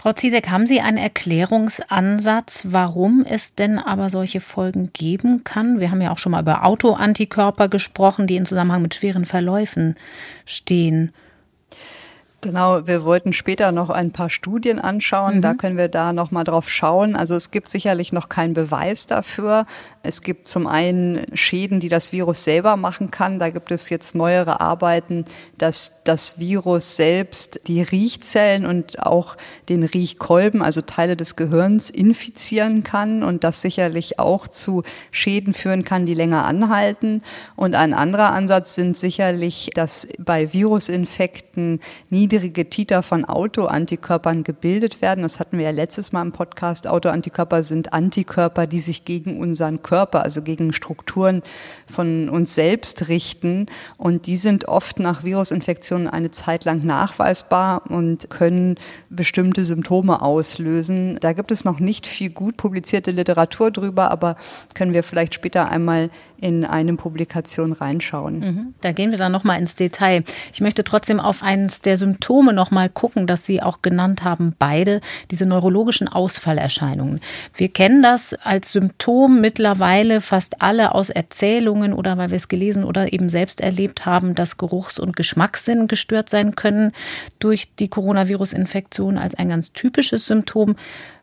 Frau 0.00 0.14
Ziesek, 0.14 0.48
haben 0.48 0.66
Sie 0.66 0.80
einen 0.80 0.96
Erklärungsansatz, 0.96 2.62
warum 2.70 3.22
es 3.28 3.54
denn 3.54 3.78
aber 3.78 4.08
solche 4.08 4.40
Folgen 4.40 4.94
geben 4.94 5.44
kann? 5.44 5.78
Wir 5.78 5.90
haben 5.90 6.00
ja 6.00 6.10
auch 6.10 6.16
schon 6.16 6.32
mal 6.32 6.40
über 6.40 6.64
Autoantikörper 6.64 7.68
gesprochen, 7.68 8.26
die 8.26 8.36
in 8.36 8.46
Zusammenhang 8.46 8.80
mit 8.80 8.94
schweren 8.94 9.26
Verläufen 9.26 9.96
stehen. 10.46 11.12
Genau, 12.42 12.86
wir 12.86 13.04
wollten 13.04 13.34
später 13.34 13.70
noch 13.70 13.90
ein 13.90 14.12
paar 14.12 14.30
Studien 14.30 14.78
anschauen. 14.78 15.36
Mhm. 15.36 15.42
Da 15.42 15.52
können 15.52 15.76
wir 15.76 15.88
da 15.88 16.14
noch 16.14 16.30
mal 16.30 16.44
drauf 16.44 16.70
schauen. 16.70 17.14
Also 17.14 17.34
es 17.34 17.50
gibt 17.50 17.68
sicherlich 17.68 18.14
noch 18.14 18.30
keinen 18.30 18.54
Beweis 18.54 19.06
dafür. 19.06 19.66
Es 20.02 20.22
gibt 20.22 20.48
zum 20.48 20.66
einen 20.66 21.26
Schäden, 21.34 21.80
die 21.80 21.90
das 21.90 22.12
Virus 22.12 22.44
selber 22.44 22.78
machen 22.78 23.10
kann. 23.10 23.38
Da 23.38 23.50
gibt 23.50 23.70
es 23.70 23.90
jetzt 23.90 24.14
neuere 24.14 24.60
Arbeiten, 24.62 25.26
dass 25.58 25.92
das 26.04 26.38
Virus 26.38 26.96
selbst 26.96 27.60
die 27.66 27.82
Riechzellen 27.82 28.64
und 28.64 29.04
auch 29.04 29.36
den 29.68 29.82
Riechkolben, 29.82 30.62
also 30.62 30.80
Teile 30.80 31.16
des 31.16 31.36
Gehirns, 31.36 31.90
infizieren 31.90 32.82
kann 32.84 33.22
und 33.22 33.44
das 33.44 33.60
sicherlich 33.60 34.18
auch 34.18 34.48
zu 34.48 34.82
Schäden 35.10 35.52
führen 35.52 35.84
kann, 35.84 36.06
die 36.06 36.14
länger 36.14 36.46
anhalten. 36.46 37.22
Und 37.54 37.74
ein 37.74 37.92
anderer 37.92 38.32
Ansatz 38.32 38.76
sind 38.76 38.96
sicherlich, 38.96 39.68
dass 39.74 40.08
bei 40.18 40.54
Virusinfekten 40.54 41.80
nie 42.08 42.29
niedrige 42.30 42.70
Titer 42.70 43.02
von 43.02 43.24
Autoantikörpern 43.24 44.44
gebildet 44.44 45.02
werden. 45.02 45.22
Das 45.22 45.40
hatten 45.40 45.58
wir 45.58 45.64
ja 45.64 45.70
letztes 45.72 46.12
Mal 46.12 46.22
im 46.22 46.30
Podcast. 46.30 46.86
Autoantikörper 46.86 47.64
sind 47.64 47.92
Antikörper, 47.92 48.68
die 48.68 48.78
sich 48.78 49.04
gegen 49.04 49.40
unseren 49.40 49.82
Körper, 49.82 50.22
also 50.22 50.42
gegen 50.42 50.72
Strukturen 50.72 51.42
von 51.90 52.28
uns 52.28 52.54
selbst 52.54 53.08
richten. 53.08 53.66
Und 53.96 54.26
die 54.26 54.36
sind 54.36 54.68
oft 54.68 55.00
nach 55.00 55.24
Virusinfektionen 55.24 56.06
eine 56.06 56.30
Zeit 56.30 56.64
lang 56.64 56.84
nachweisbar 56.84 57.90
und 57.90 58.30
können 58.30 58.76
bestimmte 59.08 59.64
Symptome 59.64 60.22
auslösen. 60.22 61.18
Da 61.20 61.32
gibt 61.32 61.50
es 61.50 61.64
noch 61.64 61.80
nicht 61.80 62.06
viel 62.06 62.30
gut 62.30 62.56
publizierte 62.56 63.10
Literatur 63.10 63.72
drüber, 63.72 64.12
aber 64.12 64.36
können 64.74 64.94
wir 64.94 65.02
vielleicht 65.02 65.34
später 65.34 65.68
einmal 65.68 66.10
in 66.40 66.64
eine 66.64 66.94
Publikation 66.94 67.72
reinschauen. 67.72 68.38
Mhm. 68.40 68.74
Da 68.80 68.92
gehen 68.92 69.10
wir 69.10 69.18
dann 69.18 69.32
noch 69.32 69.44
mal 69.44 69.56
ins 69.56 69.76
Detail. 69.76 70.24
Ich 70.52 70.60
möchte 70.60 70.84
trotzdem 70.84 71.20
auf 71.20 71.42
eines 71.42 71.82
der 71.82 71.96
Symptome 71.96 72.52
noch 72.52 72.70
mal 72.70 72.88
gucken, 72.88 73.26
das 73.26 73.44
Sie 73.44 73.62
auch 73.62 73.82
genannt 73.82 74.24
haben, 74.24 74.54
beide 74.58 75.00
diese 75.30 75.46
neurologischen 75.46 76.08
Ausfallerscheinungen. 76.08 77.20
Wir 77.54 77.68
kennen 77.68 78.02
das 78.02 78.34
als 78.34 78.72
Symptom 78.72 79.40
mittlerweile 79.40 80.20
fast 80.20 80.62
alle 80.62 80.94
aus 80.94 81.10
Erzählungen 81.10 81.92
oder 81.92 82.16
weil 82.16 82.30
wir 82.30 82.36
es 82.36 82.48
gelesen 82.48 82.84
oder 82.84 83.12
eben 83.12 83.28
selbst 83.28 83.60
erlebt 83.60 84.06
haben, 84.06 84.34
dass 84.34 84.56
Geruchs- 84.56 84.98
und 84.98 85.16
Geschmackssinn 85.16 85.88
gestört 85.88 86.28
sein 86.28 86.54
können 86.54 86.92
durch 87.38 87.74
die 87.78 87.88
Coronavirus-Infektion 87.88 89.18
als 89.18 89.34
ein 89.34 89.48
ganz 89.48 89.72
typisches 89.72 90.26
Symptom. 90.26 90.76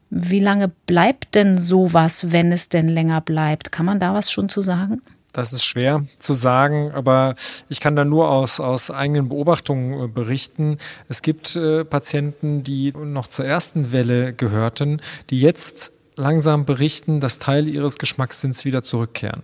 Wie 0.10 0.40
lange 0.40 0.70
bleibt 0.86 1.36
denn 1.36 1.60
sowas, 1.60 2.32
wenn 2.32 2.52
es 2.52 2.70
denn 2.70 2.88
länger 2.88 3.22
bleibt? 3.22 3.72
Kann 3.72 3.86
man 3.86 4.00
da 4.00 4.14
was 4.14 4.32
schon 4.32 4.50
zu 4.50 4.62
sagen? 4.62 5.02
Das 5.34 5.54
ist 5.54 5.66
schwer 5.66 6.04
zu 6.18 6.34
sagen, 6.34 6.92
aber 6.94 7.36
ich 7.70 7.80
kann 7.80 7.96
da 7.96 8.06
nur 8.06 8.32
aus, 8.32 8.60
aus 8.60 8.90
eigenen 8.90 9.30
Beobachtungen 9.30 10.06
äh, 10.06 10.08
berichten. 10.08 10.78
Es 11.10 11.22
gibt 11.22 11.56
äh, 11.56 11.86
Patienten, 11.86 12.64
die 12.64 12.92
noch 12.92 13.28
zur 13.28 13.46
ersten 13.46 13.92
Welle 13.92 14.34
gehörten, 14.34 15.00
die 15.30 15.40
jetzt 15.40 15.92
langsam 16.16 16.66
berichten, 16.66 17.20
dass 17.20 17.38
Teile 17.38 17.70
ihres 17.70 18.00
Geschmackssinns 18.00 18.66
wieder 18.66 18.82
zurückkehren. 18.82 19.44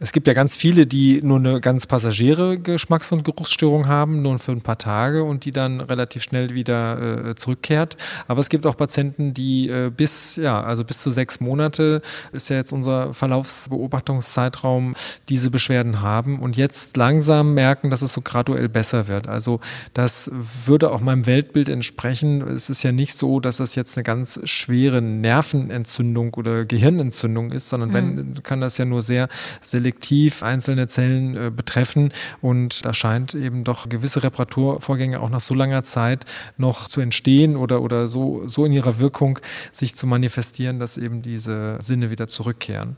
Es 0.00 0.12
gibt 0.12 0.28
ja 0.28 0.32
ganz 0.32 0.56
viele, 0.56 0.86
die 0.86 1.20
nur 1.22 1.38
eine 1.38 1.60
ganz 1.60 1.88
passagiere 1.88 2.56
Geschmacks- 2.56 3.10
und 3.10 3.24
Geruchsstörung 3.24 3.88
haben, 3.88 4.22
nur 4.22 4.38
für 4.38 4.52
ein 4.52 4.60
paar 4.60 4.78
Tage 4.78 5.24
und 5.24 5.44
die 5.44 5.50
dann 5.50 5.80
relativ 5.80 6.22
schnell 6.22 6.54
wieder 6.54 7.30
äh, 7.30 7.34
zurückkehrt. 7.34 7.96
Aber 8.28 8.38
es 8.38 8.48
gibt 8.48 8.64
auch 8.64 8.76
Patienten, 8.76 9.34
die 9.34 9.68
äh, 9.68 9.90
bis, 9.90 10.36
ja, 10.36 10.62
also 10.62 10.84
bis 10.84 11.02
zu 11.02 11.10
sechs 11.10 11.40
Monate 11.40 12.00
ist 12.30 12.48
ja 12.48 12.56
jetzt 12.56 12.72
unser 12.72 13.12
Verlaufsbeobachtungszeitraum, 13.12 14.94
diese 15.28 15.50
Beschwerden 15.50 16.00
haben 16.00 16.38
und 16.38 16.56
jetzt 16.56 16.96
langsam 16.96 17.54
merken, 17.54 17.90
dass 17.90 18.02
es 18.02 18.12
so 18.12 18.20
graduell 18.20 18.68
besser 18.68 19.08
wird. 19.08 19.26
Also 19.26 19.58
das 19.94 20.30
würde 20.64 20.92
auch 20.92 21.00
meinem 21.00 21.26
Weltbild 21.26 21.68
entsprechen. 21.68 22.40
Es 22.42 22.70
ist 22.70 22.84
ja 22.84 22.92
nicht 22.92 23.14
so, 23.14 23.40
dass 23.40 23.56
das 23.56 23.74
jetzt 23.74 23.96
eine 23.96 24.04
ganz 24.04 24.40
schwere 24.44 25.02
Nervenentzündung 25.02 26.34
oder 26.34 26.64
Gehirnentzündung 26.64 27.50
ist, 27.50 27.68
sondern 27.68 27.92
wenn, 27.92 28.14
mhm. 28.14 28.42
kann 28.44 28.60
das 28.60 28.78
ja 28.78 28.84
nur 28.84 29.02
sehr 29.02 29.28
selektiv 29.60 29.87
selektiv 29.88 30.42
einzelne 30.42 30.86
Zellen 30.86 31.36
äh, 31.36 31.50
betreffen. 31.50 32.12
Und 32.42 32.84
da 32.84 32.92
scheint 32.92 33.34
eben 33.34 33.64
doch 33.64 33.88
gewisse 33.88 34.22
Reparaturvorgänge 34.22 35.20
auch 35.20 35.30
nach 35.30 35.40
so 35.40 35.54
langer 35.54 35.82
Zeit 35.82 36.24
noch 36.58 36.88
zu 36.88 37.00
entstehen 37.00 37.56
oder, 37.56 37.80
oder 37.80 38.06
so, 38.06 38.46
so 38.46 38.66
in 38.66 38.72
ihrer 38.72 38.98
Wirkung 38.98 39.38
sich 39.72 39.94
zu 39.94 40.06
manifestieren, 40.06 40.78
dass 40.78 40.98
eben 40.98 41.22
diese 41.22 41.76
Sinne 41.80 42.10
wieder 42.10 42.26
zurückkehren. 42.26 42.96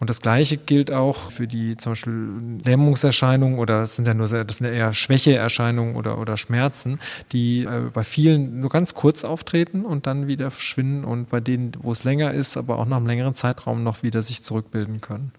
Und 0.00 0.08
das 0.10 0.20
Gleiche 0.20 0.56
gilt 0.56 0.90
auch 0.90 1.30
für 1.30 1.46
die 1.46 1.76
zum 1.76 1.92
Beispiel 1.92 2.28
Lähmungserscheinungen 2.64 3.58
oder 3.58 3.80
das 3.80 3.96
sind 3.96 4.06
ja 4.06 4.14
nur 4.14 4.26
das 4.26 4.56
sind 4.56 4.66
ja 4.66 4.72
eher 4.72 4.92
Schwächeerscheinungen 4.92 5.96
oder, 5.96 6.18
oder 6.18 6.36
Schmerzen, 6.36 6.98
die 7.32 7.64
äh, 7.64 7.90
bei 7.92 8.02
vielen 8.04 8.60
nur 8.60 8.70
ganz 8.70 8.94
kurz 8.94 9.24
auftreten 9.24 9.84
und 9.84 10.06
dann 10.06 10.26
wieder 10.26 10.50
verschwinden 10.50 11.04
und 11.04 11.28
bei 11.28 11.40
denen, 11.40 11.72
wo 11.80 11.92
es 11.92 12.04
länger 12.04 12.32
ist, 12.32 12.56
aber 12.56 12.78
auch 12.78 12.86
nach 12.86 12.96
einem 12.96 13.06
längeren 13.06 13.34
Zeitraum 13.34 13.82
noch 13.84 14.02
wieder 14.02 14.22
sich 14.22 14.42
zurückbilden 14.42 15.00
können. 15.00 15.32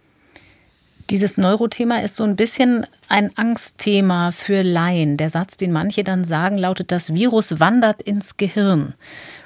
Dieses 1.10 1.38
Neurothema 1.38 2.00
ist 2.00 2.16
so 2.16 2.24
ein 2.24 2.36
bisschen 2.36 2.88
ein 3.10 3.36
Angstthema 3.38 4.32
für 4.32 4.62
Laien. 4.62 5.18
Der 5.18 5.30
Satz, 5.30 5.58
den 5.58 5.72
manche 5.72 6.04
dann 6.04 6.26
sagen, 6.26 6.58
lautet, 6.58 6.92
das 6.92 7.14
Virus 7.14 7.60
wandert 7.60 8.02
ins 8.02 8.38
Gehirn. 8.38 8.94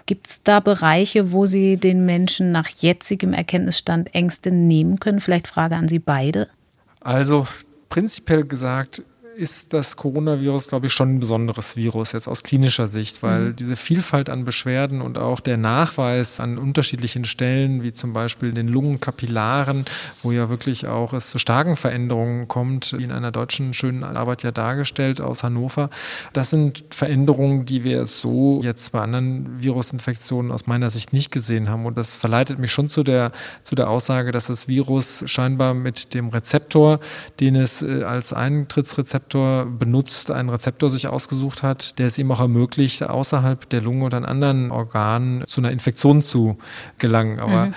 Gibt 0.05 0.27
es 0.27 0.43
da 0.43 0.59
Bereiche, 0.59 1.31
wo 1.31 1.45
Sie 1.45 1.77
den 1.77 2.05
Menschen 2.05 2.51
nach 2.51 2.69
jetzigem 2.69 3.33
Erkenntnisstand 3.33 4.13
Ängste 4.15 4.51
nehmen 4.51 4.99
können? 4.99 5.19
Vielleicht 5.19 5.47
Frage 5.47 5.75
an 5.75 5.89
Sie 5.89 5.99
beide. 5.99 6.47
Also 7.01 7.47
prinzipiell 7.89 8.45
gesagt 8.45 9.03
ist 9.37 9.71
das 9.73 9.97
Coronavirus, 9.97 10.69
glaube 10.69 10.87
ich, 10.87 10.93
schon 10.93 11.15
ein 11.15 11.19
besonderes 11.19 11.75
Virus 11.75 12.11
jetzt 12.11 12.27
aus 12.27 12.41
klinischer 12.41 12.87
Sicht, 12.87 13.21
weil 13.21 13.49
mhm. 13.49 13.55
diese 13.55 13.75
Vielfalt 13.75 14.29
an 14.29 14.45
Beschwerden 14.45 15.01
und 15.01 15.17
auch 15.17 15.39
der 15.39 15.57
Nachweis 15.57 16.39
an 16.39 16.57
unterschiedlichen 16.57 17.23
Stellen, 17.23 17.83
wie 17.83 17.93
zum 17.93 18.13
Beispiel 18.13 18.51
den 18.51 18.67
Lungenkapillaren, 18.67 19.85
wo 20.23 20.31
ja 20.31 20.49
wirklich 20.49 20.87
auch 20.87 21.13
es 21.13 21.29
zu 21.29 21.37
starken 21.37 21.75
Veränderungen 21.75 22.47
kommt, 22.47 22.95
wie 22.97 23.03
in 23.03 23.11
einer 23.11 23.31
deutschen 23.31 23.73
schönen 23.73 24.03
Arbeit 24.03 24.41
ja 24.41 24.51
dargestellt 24.51 25.21
aus 25.21 25.43
Hannover. 25.43 25.91
Das 26.33 26.49
sind 26.49 26.83
Veränderungen, 26.89 27.65
die 27.65 27.83
wir 27.83 28.05
so 28.07 28.61
jetzt 28.63 28.91
bei 28.91 29.01
anderen 29.01 29.61
Virusinfektionen 29.61 30.51
aus 30.51 30.65
meiner 30.65 30.89
Sicht 30.89 31.13
nicht 31.13 31.31
gesehen 31.31 31.69
haben. 31.69 31.85
Und 31.85 31.97
das 31.97 32.15
verleitet 32.15 32.57
mich 32.57 32.71
schon 32.71 32.89
zu 32.89 33.03
der, 33.03 33.31
zu 33.61 33.75
der 33.75 33.89
Aussage, 33.89 34.31
dass 34.31 34.47
das 34.47 34.67
Virus 34.67 35.23
scheinbar 35.27 35.75
mit 35.75 36.15
dem 36.15 36.29
Rezeptor, 36.29 36.99
den 37.39 37.55
es 37.55 37.83
äh, 37.83 38.03
als 38.03 38.33
Eintrittsrezeptor 38.33 39.26
benutzt, 39.33 40.31
einen 40.31 40.49
Rezeptor 40.49 40.89
sich 40.89 41.07
ausgesucht 41.07 41.63
hat, 41.63 41.99
der 41.99 42.07
es 42.07 42.17
ihm 42.17 42.31
auch 42.31 42.39
ermöglicht, 42.39 43.03
außerhalb 43.03 43.69
der 43.69 43.81
Lunge 43.81 44.05
oder 44.05 44.17
an 44.17 44.25
anderen 44.25 44.71
Organen 44.71 45.45
zu 45.45 45.61
einer 45.61 45.71
Infektion 45.71 46.21
zu 46.21 46.57
gelangen. 46.97 47.39
Aber 47.39 47.67
mhm. 47.67 47.73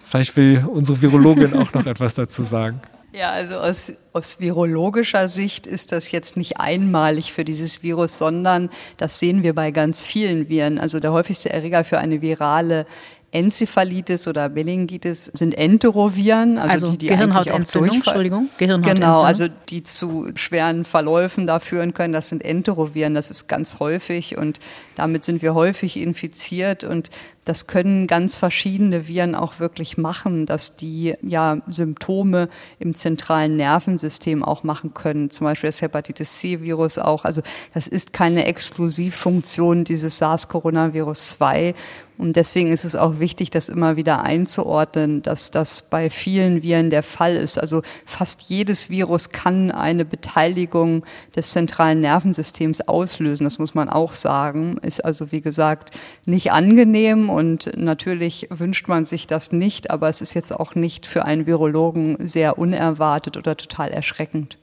vielleicht 0.00 0.36
will 0.36 0.64
unsere 0.70 1.00
Virologin 1.00 1.54
auch 1.54 1.72
noch 1.72 1.86
etwas 1.86 2.14
dazu 2.14 2.42
sagen. 2.42 2.80
Ja, 3.14 3.30
also 3.30 3.58
aus, 3.58 3.92
aus 4.14 4.40
virologischer 4.40 5.28
Sicht 5.28 5.66
ist 5.66 5.92
das 5.92 6.10
jetzt 6.12 6.38
nicht 6.38 6.60
einmalig 6.60 7.34
für 7.34 7.44
dieses 7.44 7.82
Virus, 7.82 8.16
sondern 8.16 8.70
das 8.96 9.18
sehen 9.18 9.42
wir 9.42 9.54
bei 9.54 9.70
ganz 9.70 10.02
vielen 10.02 10.48
Viren. 10.48 10.78
Also 10.78 10.98
der 10.98 11.12
häufigste 11.12 11.52
Erreger 11.52 11.84
für 11.84 11.98
eine 11.98 12.22
virale 12.22 12.86
Enzephalitis 13.32 14.28
oder 14.28 14.50
Meningitis 14.50 15.30
sind 15.34 15.56
Enteroviren, 15.56 16.58
also, 16.58 16.72
also 16.72 16.90
die, 16.92 16.98
die 16.98 17.06
Gehirnhautentzündung, 17.08 17.96
Entschuldigung, 17.96 18.48
Gehirnhautentzündung. 18.58 19.10
Genau, 19.14 19.22
also 19.22 19.48
die 19.70 19.82
zu 19.82 20.28
schweren 20.34 20.84
Verläufen 20.84 21.46
da 21.46 21.58
führen 21.58 21.94
können, 21.94 22.12
das 22.12 22.28
sind 22.28 22.44
Enteroviren, 22.44 23.14
das 23.14 23.30
ist 23.30 23.48
ganz 23.48 23.78
häufig 23.80 24.36
und 24.36 24.60
damit 24.94 25.24
sind 25.24 25.40
wir 25.40 25.54
häufig 25.54 25.98
infiziert 25.98 26.84
und 26.84 27.10
das 27.44 27.66
können 27.66 28.06
ganz 28.06 28.36
verschiedene 28.36 29.08
Viren 29.08 29.34
auch 29.34 29.58
wirklich 29.58 29.98
machen, 29.98 30.46
dass 30.46 30.76
die 30.76 31.14
ja 31.22 31.58
Symptome 31.68 32.48
im 32.78 32.94
zentralen 32.94 33.56
Nervensystem 33.56 34.44
auch 34.44 34.62
machen 34.62 34.94
können. 34.94 35.30
Zum 35.30 35.46
Beispiel 35.46 35.68
das 35.68 35.82
Hepatitis 35.82 36.38
C-Virus 36.38 36.98
auch. 36.98 37.24
Also 37.24 37.42
das 37.74 37.88
ist 37.88 38.12
keine 38.12 38.46
Exklusivfunktion 38.46 39.84
dieses 39.84 40.18
SARS-Coronavirus 40.18 41.28
2. 41.30 41.74
Und 42.18 42.36
deswegen 42.36 42.70
ist 42.70 42.84
es 42.84 42.94
auch 42.94 43.18
wichtig, 43.18 43.50
das 43.50 43.68
immer 43.68 43.96
wieder 43.96 44.22
einzuordnen, 44.22 45.22
dass 45.22 45.50
das 45.50 45.82
bei 45.82 46.08
vielen 46.08 46.62
Viren 46.62 46.90
der 46.90 47.02
Fall 47.02 47.34
ist. 47.34 47.58
Also 47.58 47.82
fast 48.04 48.42
jedes 48.42 48.90
Virus 48.90 49.30
kann 49.30 49.72
eine 49.72 50.04
Beteiligung 50.04 51.04
des 51.34 51.50
zentralen 51.50 52.00
Nervensystems 52.00 52.82
auslösen. 52.82 53.42
Das 53.42 53.58
muss 53.58 53.74
man 53.74 53.88
auch 53.88 54.12
sagen. 54.12 54.78
Ist 54.82 55.04
also, 55.04 55.32
wie 55.32 55.40
gesagt, 55.40 55.98
nicht 56.24 56.52
angenehm 56.52 57.28
und 57.32 57.72
natürlich 57.76 58.48
wünscht 58.50 58.88
man 58.88 59.04
sich 59.04 59.26
das 59.26 59.52
nicht, 59.52 59.90
aber 59.90 60.08
es 60.08 60.20
ist 60.20 60.34
jetzt 60.34 60.52
auch 60.52 60.74
nicht 60.74 61.06
für 61.06 61.24
einen 61.24 61.46
Virologen 61.46 62.16
sehr 62.26 62.58
unerwartet 62.58 63.36
oder 63.36 63.56
total 63.56 63.90
erschreckend. 63.90 64.58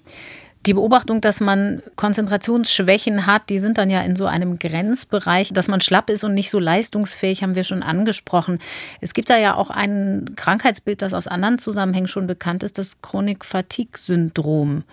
Die 0.65 0.73
Beobachtung, 0.73 1.21
dass 1.21 1.39
man 1.39 1.81
Konzentrationsschwächen 1.95 3.25
hat, 3.25 3.49
die 3.49 3.59
sind 3.59 3.77
dann 3.77 3.89
ja 3.89 4.01
in 4.01 4.17
so 4.17 4.25
einem 4.25 4.59
Grenzbereich, 4.59 5.53
dass 5.53 5.69
man 5.69 5.79
schlapp 5.79 6.09
ist 6.09 6.25
und 6.25 6.33
nicht 6.33 6.49
so 6.49 6.59
leistungsfähig, 6.59 7.43
haben 7.43 7.55
wir 7.55 7.63
schon 7.63 7.81
angesprochen. 7.81 8.59
Es 8.99 9.13
gibt 9.13 9.29
da 9.29 9.37
ja 9.37 9.55
auch 9.55 9.69
ein 9.69 10.31
Krankheitsbild, 10.35 11.01
das 11.01 11.13
aus 11.13 11.27
anderen 11.27 11.59
Zusammenhängen 11.59 12.09
schon 12.09 12.27
bekannt 12.27 12.63
ist, 12.63 12.77
das 12.77 13.01
Chronik-Fatigue-Syndrom. 13.01 14.83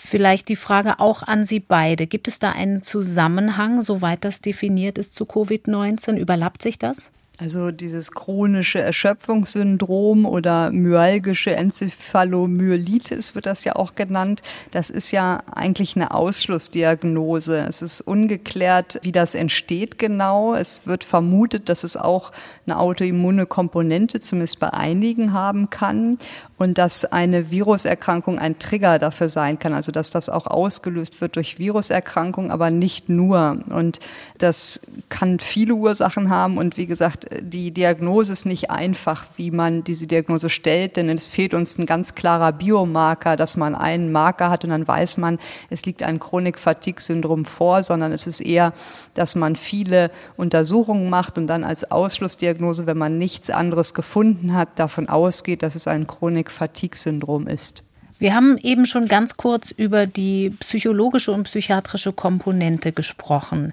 Vielleicht 0.00 0.48
die 0.48 0.56
Frage 0.56 1.00
auch 1.00 1.24
an 1.24 1.44
Sie 1.44 1.58
beide. 1.58 2.06
Gibt 2.06 2.28
es 2.28 2.38
da 2.38 2.52
einen 2.52 2.84
Zusammenhang, 2.84 3.82
soweit 3.82 4.24
das 4.24 4.40
definiert 4.40 4.96
ist, 4.96 5.16
zu 5.16 5.24
Covid-19? 5.24 6.16
Überlappt 6.16 6.62
sich 6.62 6.78
das? 6.78 7.10
Also 7.40 7.70
dieses 7.70 8.10
chronische 8.10 8.80
Erschöpfungssyndrom 8.80 10.26
oder 10.26 10.72
myalgische 10.72 11.54
Enzephalomyelitis 11.54 13.36
wird 13.36 13.46
das 13.46 13.62
ja 13.62 13.76
auch 13.76 13.94
genannt. 13.94 14.42
Das 14.72 14.90
ist 14.90 15.12
ja 15.12 15.42
eigentlich 15.52 15.94
eine 15.94 16.12
Ausschlussdiagnose. 16.12 17.64
Es 17.68 17.80
ist 17.80 18.00
ungeklärt, 18.00 18.98
wie 19.02 19.12
das 19.12 19.36
entsteht 19.36 19.98
genau. 19.98 20.54
Es 20.54 20.86
wird 20.88 21.04
vermutet, 21.04 21.68
dass 21.68 21.84
es 21.84 21.96
auch 21.96 22.32
eine 22.70 22.78
autoimmune 22.78 23.46
Komponente 23.46 24.20
zumindest 24.20 24.60
bei 24.60 24.72
einigen 24.72 25.32
haben 25.32 25.70
kann 25.70 26.18
und 26.58 26.76
dass 26.76 27.04
eine 27.04 27.50
Viruserkrankung 27.50 28.38
ein 28.38 28.58
Trigger 28.58 28.98
dafür 28.98 29.28
sein 29.28 29.58
kann. 29.58 29.72
Also 29.72 29.92
dass 29.92 30.10
das 30.10 30.28
auch 30.28 30.46
ausgelöst 30.46 31.20
wird 31.20 31.36
durch 31.36 31.58
Viruserkrankung, 31.58 32.50
aber 32.50 32.70
nicht 32.70 33.08
nur. 33.08 33.58
Und 33.70 34.00
das 34.38 34.80
kann 35.08 35.38
viele 35.38 35.74
Ursachen 35.74 36.30
haben 36.30 36.58
und 36.58 36.76
wie 36.76 36.86
gesagt, 36.86 37.28
die 37.40 37.70
Diagnose 37.70 38.32
ist 38.32 38.44
nicht 38.44 38.70
einfach, 38.70 39.26
wie 39.36 39.50
man 39.50 39.84
diese 39.84 40.06
Diagnose 40.06 40.50
stellt, 40.50 40.96
denn 40.96 41.08
es 41.08 41.26
fehlt 41.26 41.54
uns 41.54 41.78
ein 41.78 41.86
ganz 41.86 42.14
klarer 42.14 42.52
Biomarker, 42.52 43.36
dass 43.36 43.56
man 43.56 43.74
einen 43.74 44.10
Marker 44.12 44.50
hat 44.50 44.64
und 44.64 44.70
dann 44.70 44.86
weiß 44.86 45.16
man, 45.16 45.38
es 45.70 45.86
liegt 45.86 46.02
ein 46.02 46.18
Chronik-Fatigue-Syndrom 46.18 47.44
vor, 47.44 47.82
sondern 47.82 48.12
es 48.12 48.26
ist 48.26 48.40
eher, 48.40 48.72
dass 49.14 49.36
man 49.36 49.54
viele 49.56 50.10
Untersuchungen 50.36 51.08
macht 51.08 51.38
und 51.38 51.46
dann 51.46 51.62
als 51.62 51.90
Ausschlussdiagnose, 51.90 52.57
wenn 52.86 52.98
man 52.98 53.16
nichts 53.16 53.50
anderes 53.50 53.94
gefunden 53.94 54.54
hat, 54.54 54.78
davon 54.78 55.08
ausgeht, 55.08 55.62
dass 55.62 55.74
es 55.74 55.88
ein 55.88 56.06
Chronik-Fatigue-Syndrom 56.06 57.46
ist. 57.46 57.84
Wir 58.18 58.34
haben 58.34 58.58
eben 58.58 58.86
schon 58.86 59.06
ganz 59.06 59.36
kurz 59.36 59.70
über 59.70 60.06
die 60.06 60.50
psychologische 60.58 61.30
und 61.30 61.44
psychiatrische 61.44 62.12
Komponente 62.12 62.92
gesprochen. 62.92 63.72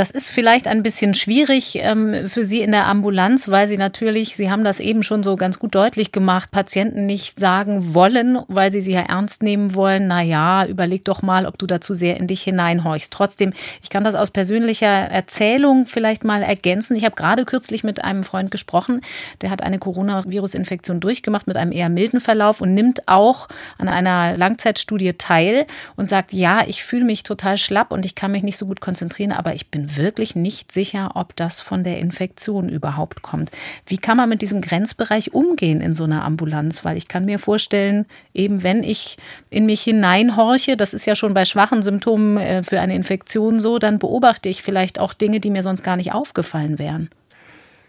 Das 0.00 0.10
ist 0.10 0.30
vielleicht 0.30 0.66
ein 0.66 0.82
bisschen 0.82 1.12
schwierig 1.12 1.76
ähm, 1.76 2.26
für 2.26 2.46
Sie 2.46 2.62
in 2.62 2.72
der 2.72 2.86
Ambulanz, 2.86 3.50
weil 3.50 3.66
Sie 3.66 3.76
natürlich, 3.76 4.34
Sie 4.34 4.50
haben 4.50 4.64
das 4.64 4.80
eben 4.80 5.02
schon 5.02 5.22
so 5.22 5.36
ganz 5.36 5.58
gut 5.58 5.74
deutlich 5.74 6.10
gemacht, 6.10 6.50
Patienten 6.50 7.04
nicht 7.04 7.38
sagen 7.38 7.92
wollen, 7.92 8.38
weil 8.48 8.72
sie 8.72 8.80
sie 8.80 8.92
ja 8.92 9.02
ernst 9.02 9.42
nehmen 9.42 9.74
wollen. 9.74 10.08
Na 10.08 10.22
ja, 10.22 10.64
überleg 10.64 11.04
doch 11.04 11.20
mal, 11.20 11.44
ob 11.44 11.58
du 11.58 11.66
dazu 11.66 11.92
sehr 11.92 12.16
in 12.16 12.28
dich 12.28 12.40
hineinhorchst. 12.40 13.12
Trotzdem, 13.12 13.52
ich 13.82 13.90
kann 13.90 14.02
das 14.02 14.14
aus 14.14 14.30
persönlicher 14.30 14.86
Erzählung 14.86 15.84
vielleicht 15.84 16.24
mal 16.24 16.42
ergänzen. 16.42 16.96
Ich 16.96 17.04
habe 17.04 17.14
gerade 17.14 17.44
kürzlich 17.44 17.84
mit 17.84 18.02
einem 18.02 18.24
Freund 18.24 18.50
gesprochen, 18.50 19.02
der 19.42 19.50
hat 19.50 19.62
eine 19.62 19.78
Coronavirus-Infektion 19.78 21.00
durchgemacht 21.00 21.46
mit 21.46 21.58
einem 21.58 21.72
eher 21.72 21.90
milden 21.90 22.20
Verlauf 22.20 22.62
und 22.62 22.72
nimmt 22.72 23.06
auch 23.06 23.48
an 23.76 23.88
einer 23.88 24.34
Langzeitstudie 24.34 25.12
teil 25.18 25.66
und 25.96 26.08
sagt, 26.08 26.32
ja, 26.32 26.62
ich 26.66 26.82
fühle 26.82 27.04
mich 27.04 27.22
total 27.22 27.58
schlapp 27.58 27.92
und 27.92 28.06
ich 28.06 28.14
kann 28.14 28.32
mich 28.32 28.42
nicht 28.42 28.56
so 28.56 28.64
gut 28.64 28.80
konzentrieren, 28.80 29.32
aber 29.32 29.54
ich 29.54 29.66
bin 29.68 29.89
wirklich 29.96 30.34
nicht 30.36 30.72
sicher, 30.72 31.12
ob 31.14 31.36
das 31.36 31.60
von 31.60 31.84
der 31.84 31.98
Infektion 31.98 32.68
überhaupt 32.68 33.22
kommt. 33.22 33.50
Wie 33.86 33.98
kann 33.98 34.16
man 34.16 34.28
mit 34.28 34.42
diesem 34.42 34.60
Grenzbereich 34.60 35.32
umgehen 35.34 35.80
in 35.80 35.94
so 35.94 36.04
einer 36.04 36.24
Ambulanz? 36.24 36.84
Weil 36.84 36.96
ich 36.96 37.08
kann 37.08 37.24
mir 37.24 37.38
vorstellen, 37.38 38.06
eben 38.34 38.62
wenn 38.62 38.82
ich 38.82 39.16
in 39.50 39.66
mich 39.66 39.82
hineinhorche, 39.82 40.76
das 40.76 40.94
ist 40.94 41.06
ja 41.06 41.14
schon 41.14 41.34
bei 41.34 41.44
schwachen 41.44 41.82
Symptomen 41.82 42.36
äh, 42.36 42.62
für 42.62 42.80
eine 42.80 42.94
Infektion 42.94 43.60
so, 43.60 43.78
dann 43.78 43.98
beobachte 43.98 44.48
ich 44.48 44.62
vielleicht 44.62 44.98
auch 44.98 45.14
Dinge, 45.14 45.40
die 45.40 45.50
mir 45.50 45.62
sonst 45.62 45.82
gar 45.82 45.96
nicht 45.96 46.12
aufgefallen 46.12 46.78
wären. 46.78 47.10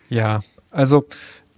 Ja, 0.10 0.42
also 0.72 1.06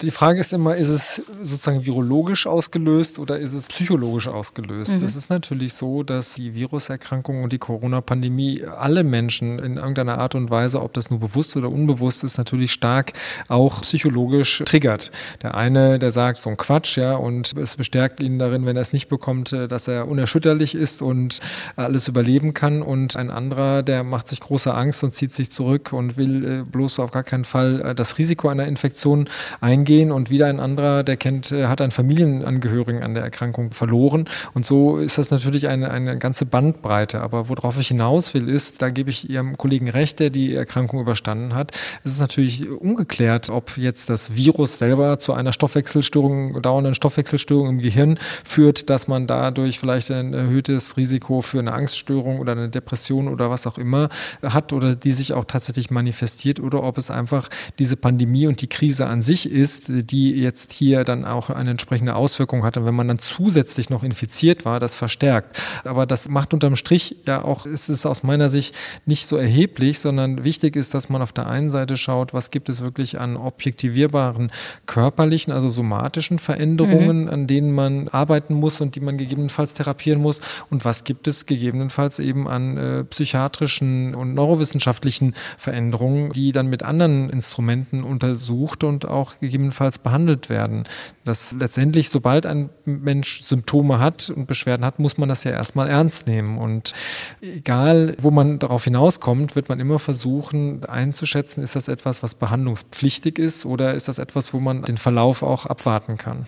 die 0.01 0.11
Frage 0.11 0.39
ist 0.39 0.53
immer, 0.53 0.75
ist 0.75 0.89
es 0.89 1.21
sozusagen 1.41 1.85
virologisch 1.85 2.47
ausgelöst 2.47 3.19
oder 3.19 3.37
ist 3.37 3.53
es 3.53 3.67
psychologisch 3.67 4.27
ausgelöst? 4.27 4.99
Mhm. 4.99 5.05
Es 5.05 5.15
ist 5.15 5.29
natürlich 5.29 5.73
so, 5.73 6.03
dass 6.03 6.33
die 6.33 6.55
Viruserkrankung 6.55 7.43
und 7.43 7.53
die 7.53 7.57
Corona-Pandemie 7.57 8.63
alle 8.63 9.03
Menschen 9.03 9.59
in 9.59 9.77
irgendeiner 9.77 10.17
Art 10.17 10.35
und 10.35 10.49
Weise, 10.49 10.81
ob 10.81 10.93
das 10.93 11.09
nur 11.09 11.19
bewusst 11.19 11.55
oder 11.55 11.69
unbewusst 11.69 12.23
ist, 12.23 12.37
natürlich 12.37 12.71
stark 12.71 13.13
auch 13.47 13.81
psychologisch 13.81 14.63
triggert. 14.65 15.11
Der 15.41 15.55
eine, 15.55 15.99
der 15.99 16.11
sagt 16.11 16.41
so 16.41 16.49
ein 16.49 16.57
Quatsch, 16.57 16.97
ja, 16.97 17.15
und 17.15 17.55
es 17.55 17.75
bestärkt 17.75 18.19
ihn 18.19 18.39
darin, 18.39 18.65
wenn 18.65 18.75
er 18.75 18.81
es 18.81 18.93
nicht 18.93 19.07
bekommt, 19.07 19.53
äh, 19.53 19.67
dass 19.67 19.87
er 19.87 20.07
unerschütterlich 20.07 20.75
ist 20.75 21.01
und 21.01 21.39
alles 21.75 22.07
überleben 22.07 22.53
kann. 22.53 22.81
Und 22.81 23.15
ein 23.15 23.29
anderer, 23.29 23.83
der 23.83 24.03
macht 24.03 24.27
sich 24.27 24.39
große 24.39 24.73
Angst 24.73 25.03
und 25.03 25.13
zieht 25.13 25.33
sich 25.33 25.51
zurück 25.51 25.93
und 25.93 26.17
will 26.17 26.61
äh, 26.61 26.63
bloß 26.63 26.99
auf 26.99 27.11
gar 27.11 27.23
keinen 27.23 27.45
Fall 27.45 27.81
äh, 27.81 27.95
das 27.95 28.17
Risiko 28.17 28.49
einer 28.49 28.67
Infektion 28.67 29.29
eingehen 29.61 29.82
gehen 29.83 30.11
und 30.11 30.29
wieder 30.29 30.47
ein 30.47 30.59
anderer, 30.59 31.03
der 31.03 31.17
kennt, 31.17 31.51
äh, 31.51 31.67
hat 31.67 31.81
einen 31.81 31.91
Familienangehörigen 31.91 33.03
an 33.03 33.13
der 33.13 33.23
Erkrankung 33.23 33.71
verloren. 33.71 34.25
Und 34.53 34.65
so 34.65 34.97
ist 34.97 35.17
das 35.17 35.31
natürlich 35.31 35.67
eine, 35.67 35.91
eine 35.91 36.17
ganze 36.17 36.45
Bandbreite. 36.45 37.21
Aber 37.21 37.49
worauf 37.49 37.77
ich 37.79 37.89
hinaus 37.89 38.33
will, 38.33 38.49
ist, 38.49 38.81
da 38.81 38.89
gebe 38.89 39.09
ich 39.09 39.29
Ihrem 39.29 39.57
Kollegen 39.57 39.89
recht, 39.89 40.19
der 40.19 40.29
die 40.29 40.53
Erkrankung 40.53 40.99
überstanden 40.99 41.53
hat. 41.53 41.71
Es 42.03 42.13
ist 42.13 42.19
natürlich 42.19 42.69
ungeklärt, 42.69 43.49
ob 43.49 43.77
jetzt 43.77 44.09
das 44.09 44.35
Virus 44.35 44.77
selber 44.77 45.19
zu 45.19 45.33
einer 45.33 45.51
Stoffwechselstörung, 45.51 46.61
dauernden 46.61 46.93
Stoffwechselstörung 46.93 47.69
im 47.69 47.79
Gehirn 47.79 48.19
führt, 48.43 48.89
dass 48.89 49.07
man 49.07 49.27
dadurch 49.27 49.79
vielleicht 49.79 50.11
ein 50.11 50.33
erhöhtes 50.33 50.97
Risiko 50.97 51.41
für 51.41 51.59
eine 51.59 51.73
Angststörung 51.73 52.39
oder 52.39 52.53
eine 52.53 52.69
Depression 52.69 53.27
oder 53.27 53.49
was 53.49 53.67
auch 53.67 53.77
immer 53.77 54.09
hat 54.41 54.73
oder 54.73 54.95
die 54.95 55.11
sich 55.11 55.33
auch 55.33 55.45
tatsächlich 55.45 55.91
manifestiert 55.91 56.59
oder 56.59 56.83
ob 56.83 56.97
es 56.97 57.11
einfach 57.11 57.49
diese 57.79 57.97
Pandemie 57.97 58.47
und 58.47 58.61
die 58.61 58.67
Krise 58.67 59.07
an 59.07 59.21
sich 59.21 59.51
ist, 59.51 59.72
ist, 59.73 60.11
die 60.11 60.31
jetzt 60.31 60.73
hier 60.73 61.03
dann 61.03 61.25
auch 61.25 61.49
eine 61.49 61.71
entsprechende 61.71 62.15
Auswirkung 62.15 62.63
hat. 62.63 62.77
Und 62.77 62.85
wenn 62.85 62.95
man 62.95 63.07
dann 63.07 63.19
zusätzlich 63.19 63.89
noch 63.89 64.03
infiziert 64.03 64.65
war, 64.65 64.79
das 64.79 64.95
verstärkt. 64.95 65.59
Aber 65.83 66.05
das 66.05 66.29
macht 66.29 66.53
unterm 66.53 66.75
Strich 66.75 67.17
ja 67.25 67.43
auch, 67.43 67.65
ist 67.65 67.89
es 67.89 68.05
aus 68.05 68.23
meiner 68.23 68.49
Sicht 68.49 68.75
nicht 69.05 69.27
so 69.27 69.37
erheblich, 69.37 69.99
sondern 69.99 70.43
wichtig 70.43 70.75
ist, 70.75 70.93
dass 70.93 71.09
man 71.09 71.21
auf 71.21 71.31
der 71.31 71.47
einen 71.47 71.69
Seite 71.69 71.97
schaut, 71.97 72.33
was 72.33 72.51
gibt 72.51 72.69
es 72.69 72.81
wirklich 72.81 73.19
an 73.19 73.35
objektivierbaren 73.35 74.51
körperlichen, 74.85 75.51
also 75.53 75.69
somatischen 75.69 76.39
Veränderungen, 76.39 77.23
mhm. 77.23 77.29
an 77.29 77.47
denen 77.47 77.73
man 77.73 78.07
arbeiten 78.09 78.53
muss 78.53 78.81
und 78.81 78.95
die 78.95 78.99
man 78.99 79.17
gegebenenfalls 79.17 79.73
therapieren 79.73 80.21
muss 80.21 80.41
und 80.69 80.85
was 80.85 81.03
gibt 81.03 81.27
es 81.27 81.45
gegebenenfalls 81.45 82.19
eben 82.19 82.47
an 82.47 82.77
äh, 82.77 83.03
psychiatrischen 83.05 84.15
und 84.15 84.33
neurowissenschaftlichen 84.33 85.33
Veränderungen, 85.57 86.31
die 86.31 86.51
dann 86.51 86.67
mit 86.67 86.83
anderen 86.83 87.29
Instrumenten 87.29 88.03
untersucht 88.03 88.83
und 88.83 89.07
auch 89.07 89.39
gegebenenfalls 89.39 89.62
behandelt 89.69 90.49
werden. 90.49 90.83
Das 91.25 91.55
letztendlich, 91.57 92.09
sobald 92.09 92.45
ein 92.45 92.69
Mensch 92.85 93.43
Symptome 93.43 93.99
hat 93.99 94.29
und 94.29 94.45
Beschwerden 94.45 94.85
hat, 94.85 94.99
muss 94.99 95.17
man 95.17 95.29
das 95.29 95.43
ja 95.43 95.51
erstmal 95.51 95.87
ernst 95.89 96.27
nehmen. 96.27 96.57
Und 96.57 96.93
egal, 97.41 98.15
wo 98.19 98.31
man 98.31 98.59
darauf 98.59 98.83
hinauskommt, 98.83 99.55
wird 99.55 99.69
man 99.69 99.79
immer 99.79 99.99
versuchen 99.99 100.83
einzuschätzen, 100.85 101.63
ist 101.63 101.75
das 101.75 101.87
etwas, 101.87 102.23
was 102.23 102.35
behandlungspflichtig 102.35 103.39
ist 103.39 103.65
oder 103.65 103.93
ist 103.93 104.07
das 104.07 104.19
etwas, 104.19 104.53
wo 104.53 104.59
man 104.59 104.83
den 104.83 104.97
Verlauf 104.97 105.43
auch 105.43 105.65
abwarten 105.65 106.17
kann. 106.17 106.45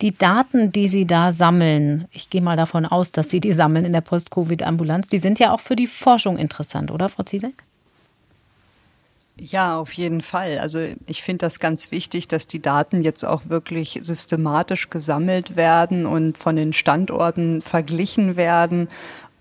Die 0.00 0.16
Daten, 0.16 0.72
die 0.72 0.88
Sie 0.88 1.06
da 1.06 1.32
sammeln, 1.32 2.08
ich 2.10 2.28
gehe 2.28 2.42
mal 2.42 2.56
davon 2.56 2.84
aus, 2.84 3.12
dass 3.12 3.30
Sie 3.30 3.40
die 3.40 3.52
sammeln 3.52 3.84
in 3.84 3.92
der 3.92 4.00
Post-Covid-Ambulanz, 4.00 5.08
die 5.08 5.18
sind 5.18 5.38
ja 5.38 5.52
auch 5.52 5.60
für 5.60 5.76
die 5.76 5.86
Forschung 5.86 6.36
interessant, 6.36 6.90
oder, 6.90 7.08
Frau 7.08 7.22
Ziesek? 7.22 7.64
Ja, 9.36 9.78
auf 9.80 9.92
jeden 9.94 10.20
Fall. 10.20 10.58
Also 10.58 10.78
ich 11.06 11.24
finde 11.24 11.46
das 11.46 11.58
ganz 11.58 11.90
wichtig, 11.90 12.28
dass 12.28 12.46
die 12.46 12.62
Daten 12.62 13.02
jetzt 13.02 13.24
auch 13.24 13.42
wirklich 13.48 13.98
systematisch 14.00 14.90
gesammelt 14.90 15.56
werden 15.56 16.06
und 16.06 16.38
von 16.38 16.54
den 16.54 16.72
Standorten 16.72 17.60
verglichen 17.60 18.36
werden 18.36 18.88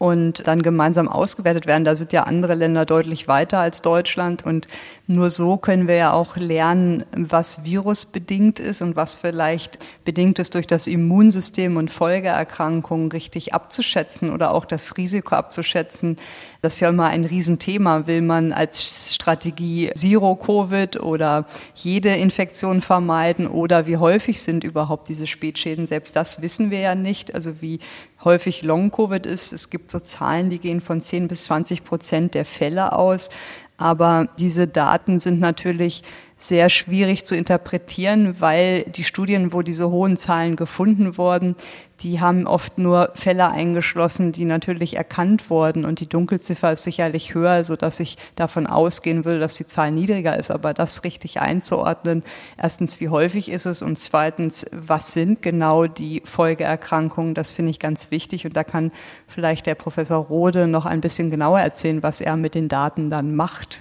und 0.03 0.45
dann 0.47 0.61
gemeinsam 0.61 1.07
ausgewertet 1.07 1.65
werden. 1.65 1.85
Da 1.85 1.95
sind 1.95 2.11
ja 2.11 2.23
andere 2.23 2.55
Länder 2.55 2.85
deutlich 2.85 3.29
weiter 3.29 3.59
als 3.59 3.81
Deutschland 3.81 4.45
und 4.45 4.67
nur 5.07 5.29
so 5.29 5.55
können 5.55 5.87
wir 5.87 5.95
ja 5.95 6.11
auch 6.11 6.35
lernen, 6.35 7.05
was 7.15 7.63
virusbedingt 7.63 8.59
ist 8.59 8.81
und 8.81 8.97
was 8.97 9.15
vielleicht 9.15 9.79
bedingt 10.03 10.39
ist 10.39 10.55
durch 10.55 10.67
das 10.67 10.87
Immunsystem 10.87 11.77
und 11.77 11.89
Folgeerkrankungen 11.89 13.13
richtig 13.13 13.53
abzuschätzen 13.53 14.33
oder 14.33 14.53
auch 14.53 14.65
das 14.65 14.97
Risiko 14.97 15.35
abzuschätzen. 15.35 16.17
Das 16.61 16.75
ist 16.75 16.79
ja 16.81 16.89
immer 16.89 17.07
ein 17.07 17.23
Riesenthema. 17.23 18.05
Will 18.05 18.21
man 18.21 18.51
als 18.51 19.13
Strategie 19.15 19.89
Zero-Covid 19.95 21.01
oder 21.01 21.45
jede 21.75 22.09
Infektion 22.09 22.81
vermeiden 22.81 23.47
oder 23.47 23.87
wie 23.87 23.97
häufig 23.97 24.41
sind 24.41 24.65
überhaupt 24.65 25.07
diese 25.07 25.27
Spätschäden? 25.27 25.85
Selbst 25.85 26.15
das 26.17 26.41
wissen 26.41 26.71
wir 26.71 26.79
ja 26.79 26.95
nicht. 26.95 27.35
Also 27.35 27.61
wie 27.61 27.79
häufig 28.25 28.61
Long-Covid 28.63 29.25
ist. 29.25 29.53
Es 29.53 29.69
gibt 29.69 29.91
so 29.91 29.99
Zahlen, 29.99 30.49
die 30.49 30.59
gehen 30.59 30.81
von 30.81 31.01
10 31.01 31.27
bis 31.27 31.45
20 31.45 31.83
Prozent 31.83 32.33
der 32.33 32.45
Fälle 32.45 32.93
aus. 32.93 33.29
Aber 33.77 34.27
diese 34.37 34.67
Daten 34.67 35.19
sind 35.19 35.39
natürlich 35.39 36.03
sehr 36.37 36.69
schwierig 36.69 37.25
zu 37.25 37.35
interpretieren, 37.35 38.39
weil 38.39 38.83
die 38.83 39.03
Studien, 39.03 39.51
wo 39.53 39.61
diese 39.61 39.89
hohen 39.89 40.17
Zahlen 40.17 40.55
gefunden 40.55 41.17
wurden, 41.17 41.55
die 42.03 42.19
haben 42.19 42.47
oft 42.47 42.77
nur 42.77 43.11
Fälle 43.13 43.49
eingeschlossen, 43.49 44.33
die 44.33 44.43
natürlich 44.43 44.97
erkannt 44.97 45.49
wurden 45.49 45.85
und 45.85 46.01
die 46.01 46.09
Dunkelziffer 46.09 46.73
ist 46.73 46.83
sicherlich 46.83 47.33
höher, 47.33 47.63
so 47.63 47.77
dass 47.77 48.01
ich 48.01 48.17
davon 48.35 48.67
ausgehen 48.67 49.23
will, 49.23 49.39
dass 49.39 49.55
die 49.55 49.65
Zahl 49.65 49.91
niedriger 49.91 50.37
ist. 50.37 50.51
Aber 50.51 50.73
das 50.73 51.05
richtig 51.05 51.39
einzuordnen, 51.39 52.23
erstens, 52.57 52.99
wie 52.99 53.09
häufig 53.09 53.49
ist 53.49 53.65
es 53.65 53.81
und 53.81 53.97
zweitens, 53.97 54.65
was 54.71 55.13
sind 55.13 55.41
genau 55.41 55.87
die 55.87 56.21
Folgeerkrankungen, 56.25 57.33
das 57.33 57.53
finde 57.53 57.71
ich 57.71 57.79
ganz 57.79 58.11
wichtig 58.11 58.45
und 58.45 58.57
da 58.57 58.65
kann 58.65 58.91
vielleicht 59.27 59.65
der 59.65 59.75
Professor 59.75 60.17
Rode 60.17 60.67
noch 60.67 60.85
ein 60.85 61.01
bisschen 61.01 61.31
genauer 61.31 61.61
erzählen, 61.61 62.03
was 62.03 62.19
er 62.19 62.35
mit 62.35 62.53
den 62.53 62.67
Daten 62.67 63.09
dann 63.09 63.35
macht. 63.35 63.79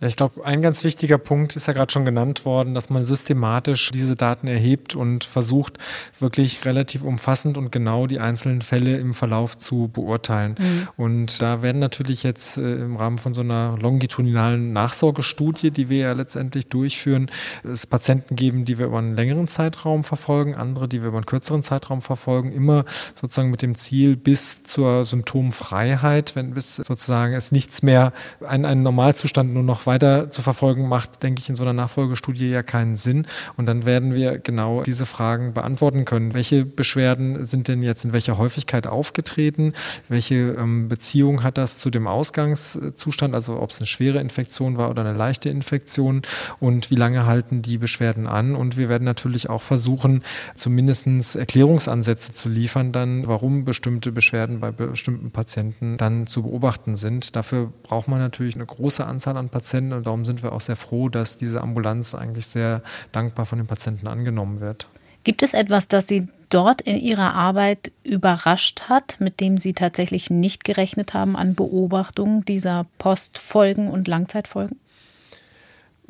Ja, 0.00 0.06
ich 0.06 0.14
glaube, 0.14 0.44
ein 0.44 0.62
ganz 0.62 0.84
wichtiger 0.84 1.18
Punkt 1.18 1.56
ist 1.56 1.66
ja 1.66 1.72
gerade 1.72 1.92
schon 1.92 2.04
genannt 2.04 2.44
worden, 2.44 2.72
dass 2.72 2.88
man 2.88 3.04
systematisch 3.04 3.90
diese 3.90 4.14
Daten 4.14 4.46
erhebt 4.46 4.94
und 4.94 5.24
versucht, 5.24 5.78
wirklich 6.20 6.64
relativ 6.64 7.02
umfassend 7.02 7.58
und 7.58 7.72
genau 7.72 8.06
die 8.06 8.20
einzelnen 8.20 8.62
Fälle 8.62 8.96
im 8.98 9.12
Verlauf 9.12 9.58
zu 9.58 9.90
beurteilen. 9.92 10.54
Mhm. 10.56 10.88
Und 10.96 11.42
da 11.42 11.62
werden 11.62 11.80
natürlich 11.80 12.22
jetzt 12.22 12.58
äh, 12.58 12.76
im 12.76 12.94
Rahmen 12.94 13.18
von 13.18 13.34
so 13.34 13.40
einer 13.40 13.76
longitudinalen 13.76 14.72
Nachsorgestudie, 14.72 15.72
die 15.72 15.88
wir 15.88 15.98
ja 15.98 16.12
letztendlich 16.12 16.68
durchführen, 16.68 17.28
es 17.64 17.84
Patienten 17.84 18.36
geben, 18.36 18.64
die 18.64 18.78
wir 18.78 18.86
über 18.86 18.98
einen 18.98 19.16
längeren 19.16 19.48
Zeitraum 19.48 20.04
verfolgen, 20.04 20.54
andere, 20.54 20.86
die 20.86 21.00
wir 21.00 21.08
über 21.08 21.18
einen 21.18 21.26
kürzeren 21.26 21.64
Zeitraum 21.64 22.02
verfolgen, 22.02 22.52
immer 22.52 22.84
sozusagen 23.16 23.50
mit 23.50 23.62
dem 23.62 23.74
Ziel 23.74 24.16
bis 24.16 24.62
zur 24.62 25.04
Symptomfreiheit, 25.04 26.36
wenn 26.36 26.54
bis 26.54 26.76
sozusagen 26.76 27.34
es 27.34 27.50
nichts 27.50 27.82
mehr, 27.82 28.12
ein, 28.46 28.64
ein 28.64 28.84
Normalzustand 28.84 29.52
nur 29.52 29.64
noch 29.64 29.87
weiter 29.88 30.30
zu 30.30 30.42
verfolgen, 30.42 30.86
macht, 30.86 31.22
denke 31.24 31.40
ich, 31.42 31.48
in 31.48 31.56
so 31.56 31.64
einer 31.64 31.72
Nachfolgestudie 31.72 32.50
ja 32.50 32.62
keinen 32.62 32.96
Sinn. 32.96 33.26
Und 33.56 33.66
dann 33.66 33.86
werden 33.86 34.14
wir 34.14 34.38
genau 34.38 34.82
diese 34.82 35.06
Fragen 35.06 35.54
beantworten 35.54 36.04
können. 36.04 36.34
Welche 36.34 36.64
Beschwerden 36.64 37.44
sind 37.44 37.66
denn 37.66 37.82
jetzt 37.82 38.04
in 38.04 38.12
welcher 38.12 38.38
Häufigkeit 38.38 38.86
aufgetreten? 38.86 39.72
Welche 40.08 40.34
ähm, 40.34 40.88
Beziehung 40.88 41.42
hat 41.42 41.58
das 41.58 41.78
zu 41.78 41.90
dem 41.90 42.06
Ausgangszustand? 42.06 43.34
Also 43.34 43.60
ob 43.60 43.70
es 43.70 43.80
eine 43.80 43.86
schwere 43.86 44.20
Infektion 44.20 44.76
war 44.76 44.90
oder 44.90 45.02
eine 45.02 45.16
leichte 45.16 45.48
Infektion? 45.48 46.22
Und 46.60 46.90
wie 46.90 46.96
lange 46.96 47.26
halten 47.26 47.62
die 47.62 47.78
Beschwerden 47.78 48.26
an? 48.26 48.54
Und 48.54 48.76
wir 48.76 48.88
werden 48.88 49.04
natürlich 49.04 49.48
auch 49.50 49.62
versuchen, 49.62 50.22
zumindest 50.54 50.98
Erklärungsansätze 51.34 52.32
zu 52.32 52.50
liefern, 52.50 52.92
dann, 52.92 53.26
warum 53.26 53.64
bestimmte 53.64 54.12
Beschwerden 54.12 54.60
bei 54.60 54.70
bestimmten 54.70 55.30
Patienten 55.30 55.96
dann 55.96 56.26
zu 56.26 56.42
beobachten 56.42 56.94
sind. 56.94 57.34
Dafür 57.34 57.72
braucht 57.82 58.08
man 58.08 58.18
natürlich 58.18 58.54
eine 58.54 58.66
große 58.66 59.04
Anzahl 59.06 59.36
an 59.38 59.48
Patienten 59.48 59.77
Patienten 59.78 59.92
und 59.92 60.06
darum 60.06 60.24
sind 60.24 60.42
wir 60.42 60.52
auch 60.52 60.60
sehr 60.60 60.76
froh, 60.76 61.08
dass 61.08 61.36
diese 61.36 61.60
Ambulanz 61.60 62.14
eigentlich 62.14 62.46
sehr 62.46 62.82
dankbar 63.12 63.46
von 63.46 63.58
den 63.58 63.66
Patienten 63.66 64.06
angenommen 64.06 64.60
wird. 64.60 64.88
Gibt 65.24 65.42
es 65.42 65.54
etwas, 65.54 65.88
das 65.88 66.08
Sie 66.08 66.28
dort 66.48 66.80
in 66.80 66.96
Ihrer 66.96 67.34
Arbeit 67.34 67.92
überrascht 68.02 68.82
hat, 68.88 69.16
mit 69.20 69.40
dem 69.40 69.58
Sie 69.58 69.74
tatsächlich 69.74 70.30
nicht 70.30 70.64
gerechnet 70.64 71.14
haben 71.14 71.36
an 71.36 71.54
Beobachtungen 71.54 72.44
dieser 72.44 72.86
Postfolgen 72.98 73.88
und 73.88 74.08
Langzeitfolgen? 74.08 74.78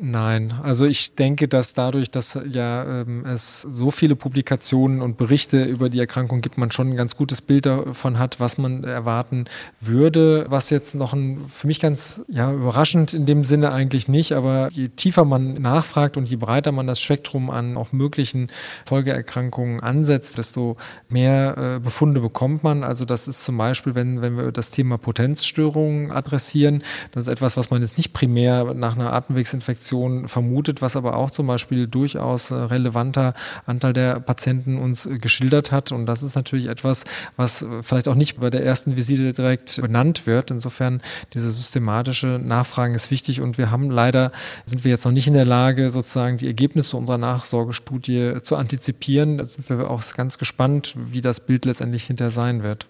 Nein, 0.01 0.53
also 0.63 0.85
ich 0.85 1.13
denke, 1.15 1.49
dass 1.49 1.73
dadurch, 1.73 2.09
dass 2.09 2.39
ja 2.49 3.01
ähm, 3.01 3.25
es 3.25 3.63
so 3.63 3.91
viele 3.91 4.15
Publikationen 4.15 5.01
und 5.01 5.17
Berichte 5.17 5.65
über 5.65 5.89
die 5.89 5.99
Erkrankung 5.99 6.39
gibt, 6.39 6.57
man 6.57 6.71
schon 6.71 6.91
ein 6.91 6.95
ganz 6.95 7.17
gutes 7.17 7.41
Bild 7.41 7.65
davon 7.65 8.17
hat, 8.17 8.39
was 8.39 8.57
man 8.57 8.85
erwarten 8.85 9.43
würde. 9.81 10.45
Was 10.47 10.69
jetzt 10.69 10.95
noch 10.95 11.11
ein, 11.11 11.37
für 11.49 11.67
mich 11.67 11.81
ganz 11.81 12.21
ja, 12.29 12.49
überraschend 12.49 13.13
in 13.13 13.25
dem 13.25 13.43
Sinne 13.43 13.73
eigentlich 13.73 14.07
nicht, 14.07 14.31
aber 14.31 14.69
je 14.71 14.87
tiefer 14.87 15.25
man 15.25 15.55
nachfragt 15.55 16.15
und 16.15 16.29
je 16.29 16.37
breiter 16.37 16.71
man 16.71 16.87
das 16.87 17.01
Spektrum 17.01 17.49
an 17.49 17.75
auch 17.75 17.91
möglichen 17.91 18.47
Folgeerkrankungen 18.85 19.81
ansetzt, 19.81 20.37
desto 20.37 20.77
mehr 21.09 21.57
äh, 21.57 21.79
Befunde 21.81 22.21
bekommt 22.21 22.63
man. 22.63 22.85
Also 22.85 23.03
das 23.03 23.27
ist 23.27 23.43
zum 23.43 23.57
Beispiel, 23.57 23.95
wenn, 23.95 24.21
wenn 24.21 24.37
wir 24.37 24.53
das 24.53 24.71
Thema 24.71 24.97
Potenzstörungen 24.97 26.09
adressieren, 26.09 26.83
das 27.11 27.27
ist 27.27 27.33
etwas, 27.33 27.57
was 27.57 27.69
man 27.69 27.81
jetzt 27.81 27.97
nicht 27.97 28.13
primär 28.13 28.73
nach 28.73 28.95
einer 28.95 29.11
Atemwegsinfektion 29.11 29.88
Infektion 29.89 30.27
vermutet, 30.27 30.81
was 30.81 30.95
aber 30.95 31.15
auch 31.15 31.31
zum 31.31 31.47
Beispiel 31.47 31.87
durchaus 31.87 32.51
äh, 32.51 32.55
relevanter 32.55 33.33
Anteil 33.65 33.93
der 33.93 34.19
Patienten 34.19 34.77
uns 34.77 35.05
äh, 35.05 35.17
geschildert 35.17 35.71
hat. 35.71 35.91
Und 35.91 36.05
das 36.05 36.21
ist 36.21 36.35
natürlich 36.35 36.67
etwas, 36.67 37.05
was 37.37 37.63
äh, 37.63 37.81
vielleicht 37.81 38.07
auch 38.07 38.15
nicht 38.15 38.39
bei 38.39 38.49
der 38.49 38.63
ersten 38.63 38.95
Visite 38.95 39.33
direkt 39.33 39.81
benannt 39.81 40.27
wird. 40.27 40.51
Insofern 40.51 41.01
diese 41.33 41.51
systematische 41.51 42.39
Nachfragen 42.43 42.93
ist 42.93 43.09
wichtig 43.09 43.41
und 43.41 43.57
wir 43.57 43.71
haben 43.71 43.89
leider, 43.89 44.31
sind 44.65 44.83
wir 44.83 44.91
jetzt 44.91 45.05
noch 45.05 45.11
nicht 45.11 45.27
in 45.27 45.33
der 45.33 45.45
Lage, 45.45 45.89
sozusagen 45.89 46.37
die 46.37 46.47
Ergebnisse 46.47 46.95
unserer 46.95 47.17
Nachsorgestudie 47.17 48.41
zu 48.41 48.55
antizipieren. 48.55 49.39
Da 49.39 49.43
sind 49.43 49.69
wir 49.69 49.89
auch 49.89 50.03
ganz 50.15 50.37
gespannt, 50.37 50.93
wie 50.97 51.21
das 51.21 51.39
Bild 51.39 51.65
letztendlich 51.65 52.05
hinterher 52.05 52.31
sein 52.31 52.61
wird. 52.63 52.87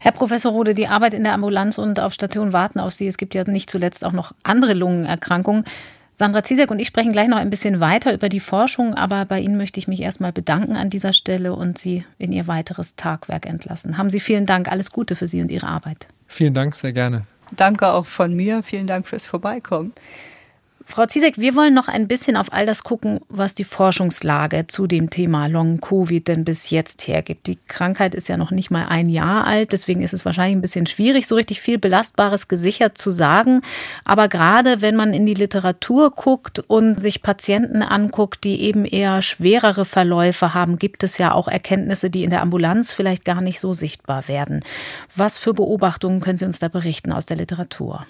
Herr 0.00 0.12
Professor 0.12 0.52
Rode, 0.52 0.74
die 0.74 0.86
Arbeit 0.86 1.12
in 1.12 1.24
der 1.24 1.34
Ambulanz 1.34 1.76
und 1.76 1.98
auf 1.98 2.12
Station 2.12 2.52
warten 2.52 2.78
auf 2.78 2.92
Sie. 2.92 3.08
Es 3.08 3.18
gibt 3.18 3.34
ja 3.34 3.42
nicht 3.44 3.68
zuletzt 3.68 4.04
auch 4.04 4.12
noch 4.12 4.32
andere 4.44 4.74
Lungenerkrankungen. 4.74 5.64
Sandra 6.18 6.42
Ziesek 6.42 6.72
und 6.72 6.80
ich 6.80 6.88
sprechen 6.88 7.12
gleich 7.12 7.28
noch 7.28 7.36
ein 7.36 7.48
bisschen 7.48 7.78
weiter 7.78 8.12
über 8.12 8.28
die 8.28 8.40
Forschung, 8.40 8.94
aber 8.94 9.24
bei 9.24 9.38
Ihnen 9.38 9.56
möchte 9.56 9.78
ich 9.78 9.86
mich 9.86 10.00
erstmal 10.02 10.32
bedanken 10.32 10.74
an 10.74 10.90
dieser 10.90 11.12
Stelle 11.12 11.54
und 11.54 11.78
Sie 11.78 12.04
in 12.18 12.32
Ihr 12.32 12.48
weiteres 12.48 12.96
Tagwerk 12.96 13.46
entlassen. 13.46 13.98
Haben 13.98 14.10
Sie 14.10 14.18
vielen 14.18 14.44
Dank, 14.44 14.66
alles 14.66 14.90
Gute 14.90 15.14
für 15.14 15.28
Sie 15.28 15.40
und 15.40 15.52
Ihre 15.52 15.68
Arbeit. 15.68 16.08
Vielen 16.26 16.54
Dank, 16.54 16.74
sehr 16.74 16.92
gerne. 16.92 17.22
Danke 17.54 17.92
auch 17.92 18.06
von 18.06 18.34
mir, 18.34 18.64
vielen 18.64 18.88
Dank 18.88 19.06
fürs 19.06 19.28
Vorbeikommen. 19.28 19.92
Frau 20.90 21.04
Ziesek, 21.04 21.38
wir 21.38 21.54
wollen 21.54 21.74
noch 21.74 21.86
ein 21.86 22.08
bisschen 22.08 22.34
auf 22.34 22.50
all 22.50 22.64
das 22.64 22.82
gucken, 22.82 23.20
was 23.28 23.54
die 23.54 23.64
Forschungslage 23.64 24.68
zu 24.68 24.86
dem 24.86 25.10
Thema 25.10 25.46
Long-Covid 25.46 26.26
denn 26.26 26.46
bis 26.46 26.70
jetzt 26.70 27.06
hergibt. 27.06 27.46
Die 27.46 27.58
Krankheit 27.68 28.14
ist 28.14 28.26
ja 28.28 28.38
noch 28.38 28.50
nicht 28.50 28.70
mal 28.70 28.86
ein 28.86 29.10
Jahr 29.10 29.46
alt, 29.46 29.72
deswegen 29.72 30.00
ist 30.00 30.14
es 30.14 30.24
wahrscheinlich 30.24 30.56
ein 30.56 30.62
bisschen 30.62 30.86
schwierig, 30.86 31.26
so 31.26 31.34
richtig 31.34 31.60
viel 31.60 31.78
Belastbares 31.78 32.48
gesichert 32.48 32.96
zu 32.96 33.10
sagen. 33.10 33.60
Aber 34.04 34.28
gerade 34.28 34.80
wenn 34.80 34.96
man 34.96 35.12
in 35.12 35.26
die 35.26 35.34
Literatur 35.34 36.10
guckt 36.10 36.58
und 36.58 36.98
sich 36.98 37.20
Patienten 37.22 37.82
anguckt, 37.82 38.42
die 38.44 38.62
eben 38.62 38.86
eher 38.86 39.20
schwerere 39.20 39.84
Verläufe 39.84 40.54
haben, 40.54 40.78
gibt 40.78 41.04
es 41.04 41.18
ja 41.18 41.32
auch 41.32 41.48
Erkenntnisse, 41.48 42.08
die 42.08 42.24
in 42.24 42.30
der 42.30 42.40
Ambulanz 42.40 42.94
vielleicht 42.94 43.26
gar 43.26 43.42
nicht 43.42 43.60
so 43.60 43.74
sichtbar 43.74 44.26
werden. 44.26 44.64
Was 45.14 45.36
für 45.36 45.52
Beobachtungen 45.52 46.20
können 46.20 46.38
Sie 46.38 46.46
uns 46.46 46.60
da 46.60 46.68
berichten 46.68 47.12
aus 47.12 47.26
der 47.26 47.36
Literatur? 47.36 48.06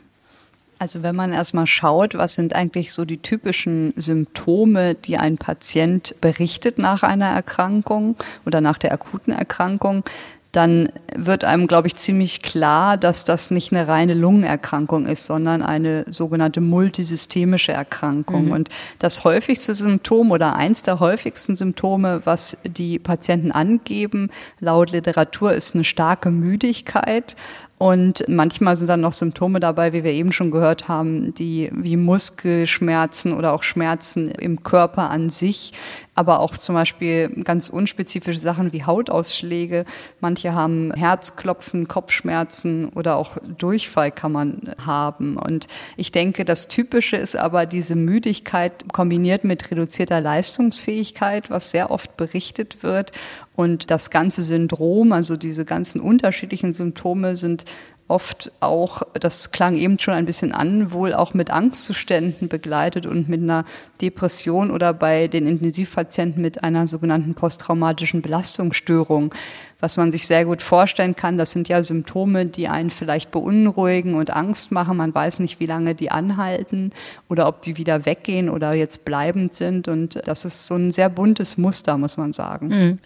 Also 0.78 1.02
wenn 1.02 1.16
man 1.16 1.32
erstmal 1.32 1.66
schaut, 1.66 2.14
was 2.14 2.34
sind 2.34 2.54
eigentlich 2.54 2.92
so 2.92 3.04
die 3.04 3.18
typischen 3.18 3.92
Symptome, 3.96 4.94
die 4.94 5.18
ein 5.18 5.36
Patient 5.36 6.14
berichtet 6.20 6.78
nach 6.78 7.02
einer 7.02 7.26
Erkrankung 7.28 8.16
oder 8.46 8.60
nach 8.60 8.78
der 8.78 8.92
akuten 8.92 9.32
Erkrankung, 9.32 10.04
dann 10.52 10.88
wird 11.14 11.44
einem, 11.44 11.66
glaube 11.66 11.88
ich, 11.88 11.96
ziemlich 11.96 12.42
klar, 12.42 12.96
dass 12.96 13.24
das 13.24 13.50
nicht 13.50 13.72
eine 13.72 13.86
reine 13.86 14.14
Lungenerkrankung 14.14 15.06
ist, 15.06 15.26
sondern 15.26 15.62
eine 15.62 16.04
sogenannte 16.10 16.60
multisystemische 16.60 17.72
Erkrankung. 17.72 18.46
Mhm. 18.46 18.52
Und 18.52 18.68
das 18.98 19.24
häufigste 19.24 19.74
Symptom 19.74 20.30
oder 20.30 20.56
eins 20.56 20.82
der 20.82 21.00
häufigsten 21.00 21.56
Symptome, 21.56 22.22
was 22.24 22.56
die 22.64 22.98
Patienten 22.98 23.52
angeben, 23.52 24.30
laut 24.58 24.90
Literatur, 24.90 25.52
ist 25.52 25.74
eine 25.74 25.84
starke 25.84 26.30
Müdigkeit 26.30 27.36
und 27.78 28.24
manchmal 28.26 28.76
sind 28.76 28.88
dann 28.88 29.00
noch 29.00 29.12
Symptome 29.12 29.60
dabei, 29.60 29.92
wie 29.92 30.02
wir 30.02 30.10
eben 30.10 30.32
schon 30.32 30.50
gehört 30.50 30.88
haben, 30.88 31.32
die 31.34 31.70
wie 31.72 31.96
Muskelschmerzen 31.96 33.32
oder 33.32 33.52
auch 33.52 33.62
Schmerzen 33.62 34.30
im 34.30 34.64
Körper 34.64 35.10
an 35.10 35.30
sich, 35.30 35.72
aber 36.18 36.40
auch 36.40 36.58
zum 36.58 36.74
Beispiel 36.74 37.28
ganz 37.44 37.68
unspezifische 37.68 38.40
Sachen 38.40 38.72
wie 38.72 38.82
Hautausschläge. 38.82 39.84
Manche 40.18 40.52
haben 40.52 40.92
Herzklopfen, 40.92 41.86
Kopfschmerzen 41.86 42.88
oder 42.88 43.16
auch 43.16 43.36
Durchfall 43.56 44.10
kann 44.10 44.32
man 44.32 44.74
haben. 44.84 45.36
Und 45.36 45.68
ich 45.96 46.10
denke, 46.10 46.44
das 46.44 46.66
Typische 46.66 47.16
ist 47.16 47.36
aber 47.36 47.66
diese 47.66 47.94
Müdigkeit 47.94 48.92
kombiniert 48.92 49.44
mit 49.44 49.70
reduzierter 49.70 50.20
Leistungsfähigkeit, 50.20 51.50
was 51.50 51.70
sehr 51.70 51.92
oft 51.92 52.16
berichtet 52.16 52.82
wird 52.82 53.12
und 53.58 53.90
das 53.90 54.10
ganze 54.10 54.44
Syndrom, 54.44 55.10
also 55.10 55.36
diese 55.36 55.64
ganzen 55.64 56.00
unterschiedlichen 56.00 56.72
Symptome 56.72 57.36
sind 57.36 57.64
oft 58.08 58.50
auch, 58.60 59.02
das 59.12 59.52
klang 59.52 59.76
eben 59.76 59.98
schon 59.98 60.14
ein 60.14 60.24
bisschen 60.24 60.52
an, 60.52 60.92
wohl 60.92 61.12
auch 61.12 61.34
mit 61.34 61.50
Angstzuständen 61.50 62.48
begleitet 62.48 63.04
und 63.04 63.28
mit 63.28 63.42
einer 63.42 63.66
Depression 64.00 64.70
oder 64.70 64.94
bei 64.94 65.28
den 65.28 65.46
Intensivpatienten 65.46 66.40
mit 66.40 66.64
einer 66.64 66.86
sogenannten 66.86 67.34
posttraumatischen 67.34 68.22
Belastungsstörung, 68.22 69.34
was 69.78 69.98
man 69.98 70.10
sich 70.10 70.26
sehr 70.26 70.46
gut 70.46 70.62
vorstellen 70.62 71.16
kann. 71.16 71.36
Das 71.36 71.52
sind 71.52 71.68
ja 71.68 71.82
Symptome, 71.82 72.46
die 72.46 72.68
einen 72.68 72.88
vielleicht 72.88 73.30
beunruhigen 73.30 74.14
und 74.14 74.30
Angst 74.30 74.72
machen. 74.72 74.96
Man 74.96 75.14
weiß 75.14 75.40
nicht, 75.40 75.60
wie 75.60 75.66
lange 75.66 75.94
die 75.94 76.10
anhalten 76.10 76.90
oder 77.28 77.46
ob 77.46 77.60
die 77.60 77.76
wieder 77.76 78.06
weggehen 78.06 78.48
oder 78.48 78.72
jetzt 78.72 79.04
bleibend 79.04 79.54
sind. 79.54 79.86
Und 79.86 80.26
das 80.26 80.46
ist 80.46 80.66
so 80.66 80.76
ein 80.76 80.92
sehr 80.92 81.10
buntes 81.10 81.58
Muster, 81.58 81.98
muss 81.98 82.16
man 82.16 82.32
sagen. 82.32 82.68
Mhm. 82.68 82.98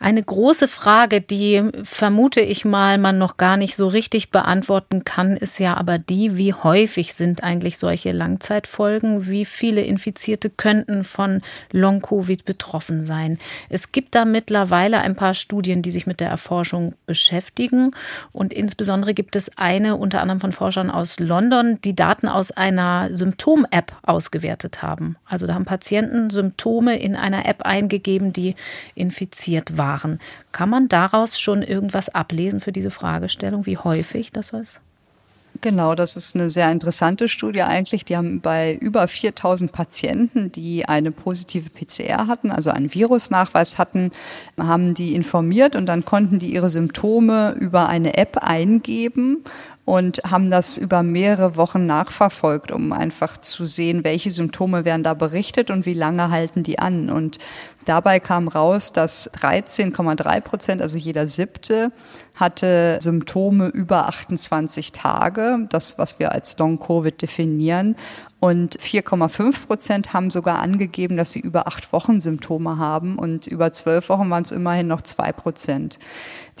Eine 0.00 0.22
große 0.22 0.68
Frage, 0.68 1.20
die 1.20 1.60
vermute 1.82 2.40
ich 2.40 2.64
mal 2.64 2.98
man 2.98 3.18
noch 3.18 3.36
gar 3.36 3.56
nicht 3.56 3.74
so 3.74 3.88
richtig 3.88 4.30
beantworten 4.30 5.02
kann, 5.02 5.36
ist 5.36 5.58
ja 5.58 5.76
aber 5.76 5.98
die, 5.98 6.36
wie 6.36 6.54
häufig 6.54 7.14
sind 7.14 7.42
eigentlich 7.42 7.78
solche 7.78 8.12
Langzeitfolgen? 8.12 9.26
Wie 9.26 9.44
viele 9.44 9.80
Infizierte 9.82 10.50
könnten 10.50 11.02
von 11.02 11.42
Long-Covid 11.72 12.44
betroffen 12.44 13.04
sein? 13.04 13.40
Es 13.70 13.90
gibt 13.90 14.14
da 14.14 14.24
mittlerweile 14.24 15.00
ein 15.00 15.16
paar 15.16 15.34
Studien, 15.34 15.82
die 15.82 15.90
sich 15.90 16.06
mit 16.06 16.20
der 16.20 16.28
Erforschung 16.28 16.94
beschäftigen. 17.06 17.90
Und 18.30 18.52
insbesondere 18.52 19.14
gibt 19.14 19.34
es 19.34 19.50
eine, 19.58 19.96
unter 19.96 20.22
anderem 20.22 20.40
von 20.40 20.52
Forschern 20.52 20.92
aus 20.92 21.18
London, 21.18 21.80
die 21.82 21.96
Daten 21.96 22.28
aus 22.28 22.52
einer 22.52 23.08
Symptom-App 23.12 23.92
ausgewertet 24.02 24.80
haben. 24.80 25.16
Also 25.26 25.48
da 25.48 25.54
haben 25.54 25.64
Patienten 25.64 26.30
Symptome 26.30 27.00
in 27.00 27.16
einer 27.16 27.46
App 27.46 27.62
eingegeben, 27.62 28.32
die 28.32 28.54
infiziert 28.94 29.76
waren 29.76 29.87
waren. 29.88 30.20
Kann 30.52 30.70
man 30.70 30.88
daraus 30.88 31.40
schon 31.40 31.62
irgendwas 31.62 32.08
ablesen 32.08 32.60
für 32.60 32.72
diese 32.72 32.90
Fragestellung, 32.90 33.66
wie 33.66 33.78
häufig 33.78 34.32
das 34.32 34.50
ist? 34.50 34.80
Genau, 35.60 35.96
das 35.96 36.14
ist 36.14 36.36
eine 36.36 36.50
sehr 36.50 36.70
interessante 36.70 37.26
Studie 37.26 37.62
eigentlich. 37.62 38.04
Die 38.04 38.16
haben 38.16 38.40
bei 38.40 38.74
über 38.74 39.08
4000 39.08 39.72
Patienten, 39.72 40.52
die 40.52 40.86
eine 40.86 41.10
positive 41.10 41.70
PCR 41.70 42.28
hatten, 42.28 42.52
also 42.52 42.70
einen 42.70 42.94
Virusnachweis 42.94 43.76
hatten, 43.76 44.12
haben 44.56 44.94
die 44.94 45.14
informiert 45.16 45.74
und 45.74 45.86
dann 45.86 46.04
konnten 46.04 46.38
die 46.38 46.54
ihre 46.54 46.70
Symptome 46.70 47.56
über 47.58 47.88
eine 47.88 48.16
App 48.16 48.38
eingeben 48.40 49.42
und 49.88 50.20
haben 50.30 50.50
das 50.50 50.76
über 50.76 51.02
mehrere 51.02 51.56
Wochen 51.56 51.86
nachverfolgt, 51.86 52.72
um 52.72 52.92
einfach 52.92 53.38
zu 53.38 53.64
sehen, 53.64 54.04
welche 54.04 54.30
Symptome 54.30 54.84
werden 54.84 55.02
da 55.02 55.14
berichtet 55.14 55.70
und 55.70 55.86
wie 55.86 55.94
lange 55.94 56.30
halten 56.30 56.62
die 56.62 56.78
an. 56.78 57.08
Und 57.08 57.38
dabei 57.86 58.20
kam 58.20 58.48
raus, 58.48 58.92
dass 58.92 59.32
13,3 59.32 60.42
Prozent, 60.42 60.82
also 60.82 60.98
jeder 60.98 61.26
siebte, 61.26 61.90
hatte 62.34 62.98
Symptome 63.00 63.68
über 63.68 64.08
28 64.08 64.92
Tage, 64.92 65.66
das, 65.70 65.96
was 65.96 66.18
wir 66.18 66.32
als 66.32 66.58
Long-Covid 66.58 67.22
definieren. 67.22 67.96
Und 68.40 68.78
4,5 68.78 69.66
Prozent 69.66 70.12
haben 70.12 70.30
sogar 70.30 70.60
angegeben, 70.60 71.16
dass 71.16 71.32
sie 71.32 71.40
über 71.40 71.66
acht 71.66 71.92
Wochen 71.92 72.20
Symptome 72.20 72.78
haben 72.78 73.18
und 73.18 73.48
über 73.48 73.72
zwölf 73.72 74.08
Wochen 74.08 74.30
waren 74.30 74.44
es 74.44 74.52
immerhin 74.52 74.86
noch 74.86 75.00
zwei 75.00 75.32
Prozent. 75.32 75.98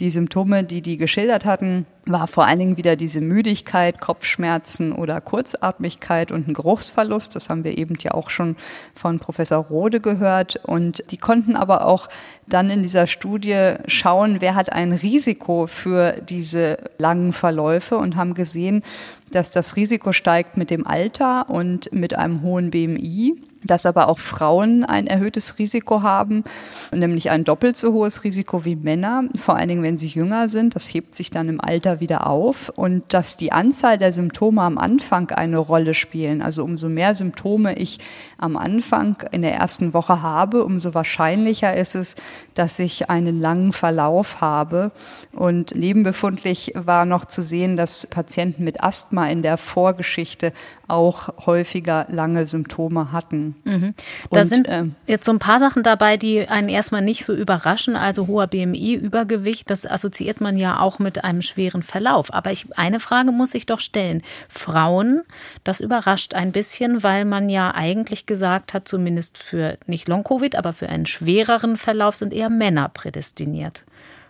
Die 0.00 0.10
Symptome, 0.10 0.64
die 0.64 0.82
die 0.82 0.96
geschildert 0.96 1.44
hatten, 1.44 1.86
war 2.04 2.26
vor 2.26 2.46
allen 2.46 2.58
Dingen 2.58 2.76
wieder 2.76 2.96
diese 2.96 3.20
Müdigkeit, 3.20 4.00
Kopfschmerzen 4.00 4.92
oder 4.92 5.20
Kurzatmigkeit 5.20 6.32
und 6.32 6.48
ein 6.48 6.54
Geruchsverlust. 6.54 7.36
Das 7.36 7.50
haben 7.50 7.64
wir 7.64 7.76
eben 7.76 7.96
ja 8.00 8.12
auch 8.12 8.30
schon 8.30 8.56
von 8.94 9.18
Professor 9.18 9.58
Rode 9.58 10.00
gehört. 10.00 10.56
Und 10.64 11.02
die 11.10 11.16
konnten 11.16 11.56
aber 11.56 11.86
auch 11.86 12.08
dann 12.46 12.70
in 12.70 12.82
dieser 12.82 13.06
Studie 13.06 13.74
schauen, 13.86 14.40
wer 14.40 14.54
hat 14.54 14.72
ein 14.72 14.92
Risiko 14.92 15.66
für 15.66 16.12
diese 16.12 16.78
langen 16.98 17.32
Verläufe 17.32 17.98
und 17.98 18.16
haben 18.16 18.34
gesehen, 18.34 18.82
dass 19.30 19.50
das 19.50 19.76
Risiko 19.76 20.12
steigt 20.12 20.56
mit 20.56 20.70
dem 20.70 20.86
Alter 20.86 21.48
und 21.50 21.92
mit 21.92 22.14
einem 22.16 22.42
hohen 22.42 22.70
BMI 22.70 23.36
dass 23.64 23.86
aber 23.86 24.08
auch 24.08 24.18
Frauen 24.18 24.84
ein 24.84 25.06
erhöhtes 25.06 25.58
Risiko 25.58 26.02
haben, 26.02 26.44
nämlich 26.92 27.30
ein 27.30 27.44
doppelt 27.44 27.76
so 27.76 27.92
hohes 27.92 28.24
Risiko 28.24 28.64
wie 28.64 28.76
Männer, 28.76 29.24
vor 29.34 29.56
allen 29.56 29.68
Dingen, 29.68 29.82
wenn 29.82 29.96
sie 29.96 30.08
jünger 30.08 30.48
sind. 30.48 30.74
Das 30.74 30.86
hebt 30.86 31.14
sich 31.14 31.30
dann 31.30 31.48
im 31.48 31.60
Alter 31.60 32.00
wieder 32.00 32.26
auf 32.26 32.70
und 32.74 33.12
dass 33.12 33.36
die 33.36 33.52
Anzahl 33.52 33.98
der 33.98 34.12
Symptome 34.12 34.62
am 34.62 34.78
Anfang 34.78 35.30
eine 35.30 35.58
Rolle 35.58 35.94
spielen. 35.94 36.42
Also 36.42 36.64
umso 36.64 36.88
mehr 36.88 37.14
Symptome 37.14 37.74
ich 37.74 37.98
am 38.38 38.56
Anfang 38.56 39.16
in 39.32 39.42
der 39.42 39.54
ersten 39.54 39.94
Woche 39.94 40.22
habe, 40.22 40.64
umso 40.64 40.94
wahrscheinlicher 40.94 41.76
ist 41.76 41.94
es, 41.94 42.14
dass 42.54 42.78
ich 42.78 43.10
einen 43.10 43.40
langen 43.40 43.72
Verlauf 43.72 44.40
habe. 44.40 44.92
Und 45.32 45.74
nebenbefundlich 45.74 46.72
war 46.74 47.04
noch 47.04 47.24
zu 47.24 47.42
sehen, 47.42 47.76
dass 47.76 48.06
Patienten 48.06 48.64
mit 48.64 48.82
Asthma 48.82 49.28
in 49.28 49.42
der 49.42 49.56
Vorgeschichte 49.56 50.52
auch 50.88 51.46
häufiger 51.46 52.06
lange 52.08 52.46
Symptome 52.46 53.12
hatten. 53.12 53.56
Mhm. 53.64 53.94
Da 54.30 54.40
Und, 54.40 54.46
sind 54.48 54.66
ähm, 54.68 54.94
jetzt 55.06 55.24
so 55.24 55.32
ein 55.32 55.38
paar 55.38 55.58
Sachen 55.58 55.82
dabei, 55.82 56.16
die 56.16 56.48
einen 56.48 56.68
erstmal 56.68 57.02
nicht 57.02 57.24
so 57.24 57.34
überraschen. 57.34 57.96
Also 57.96 58.26
hoher 58.26 58.46
BMI, 58.46 58.94
Übergewicht, 58.94 59.70
das 59.70 59.86
assoziiert 59.86 60.40
man 60.40 60.56
ja 60.56 60.80
auch 60.80 60.98
mit 60.98 61.24
einem 61.24 61.42
schweren 61.42 61.82
Verlauf. 61.82 62.32
Aber 62.32 62.50
ich, 62.50 62.66
eine 62.78 63.00
Frage 63.00 63.32
muss 63.32 63.54
ich 63.54 63.66
doch 63.66 63.80
stellen. 63.80 64.22
Frauen, 64.48 65.22
das 65.64 65.80
überrascht 65.80 66.34
ein 66.34 66.52
bisschen, 66.52 67.02
weil 67.02 67.24
man 67.24 67.48
ja 67.48 67.74
eigentlich 67.74 68.26
gesagt 68.26 68.74
hat, 68.74 68.88
zumindest 68.88 69.38
für 69.38 69.78
nicht 69.86 70.08
Long-Covid, 70.08 70.56
aber 70.56 70.72
für 70.72 70.88
einen 70.88 71.06
schwereren 71.06 71.76
Verlauf 71.76 72.16
sind 72.16 72.32
eher 72.32 72.50
Männer 72.50 72.88
prädestiniert. 72.88 73.84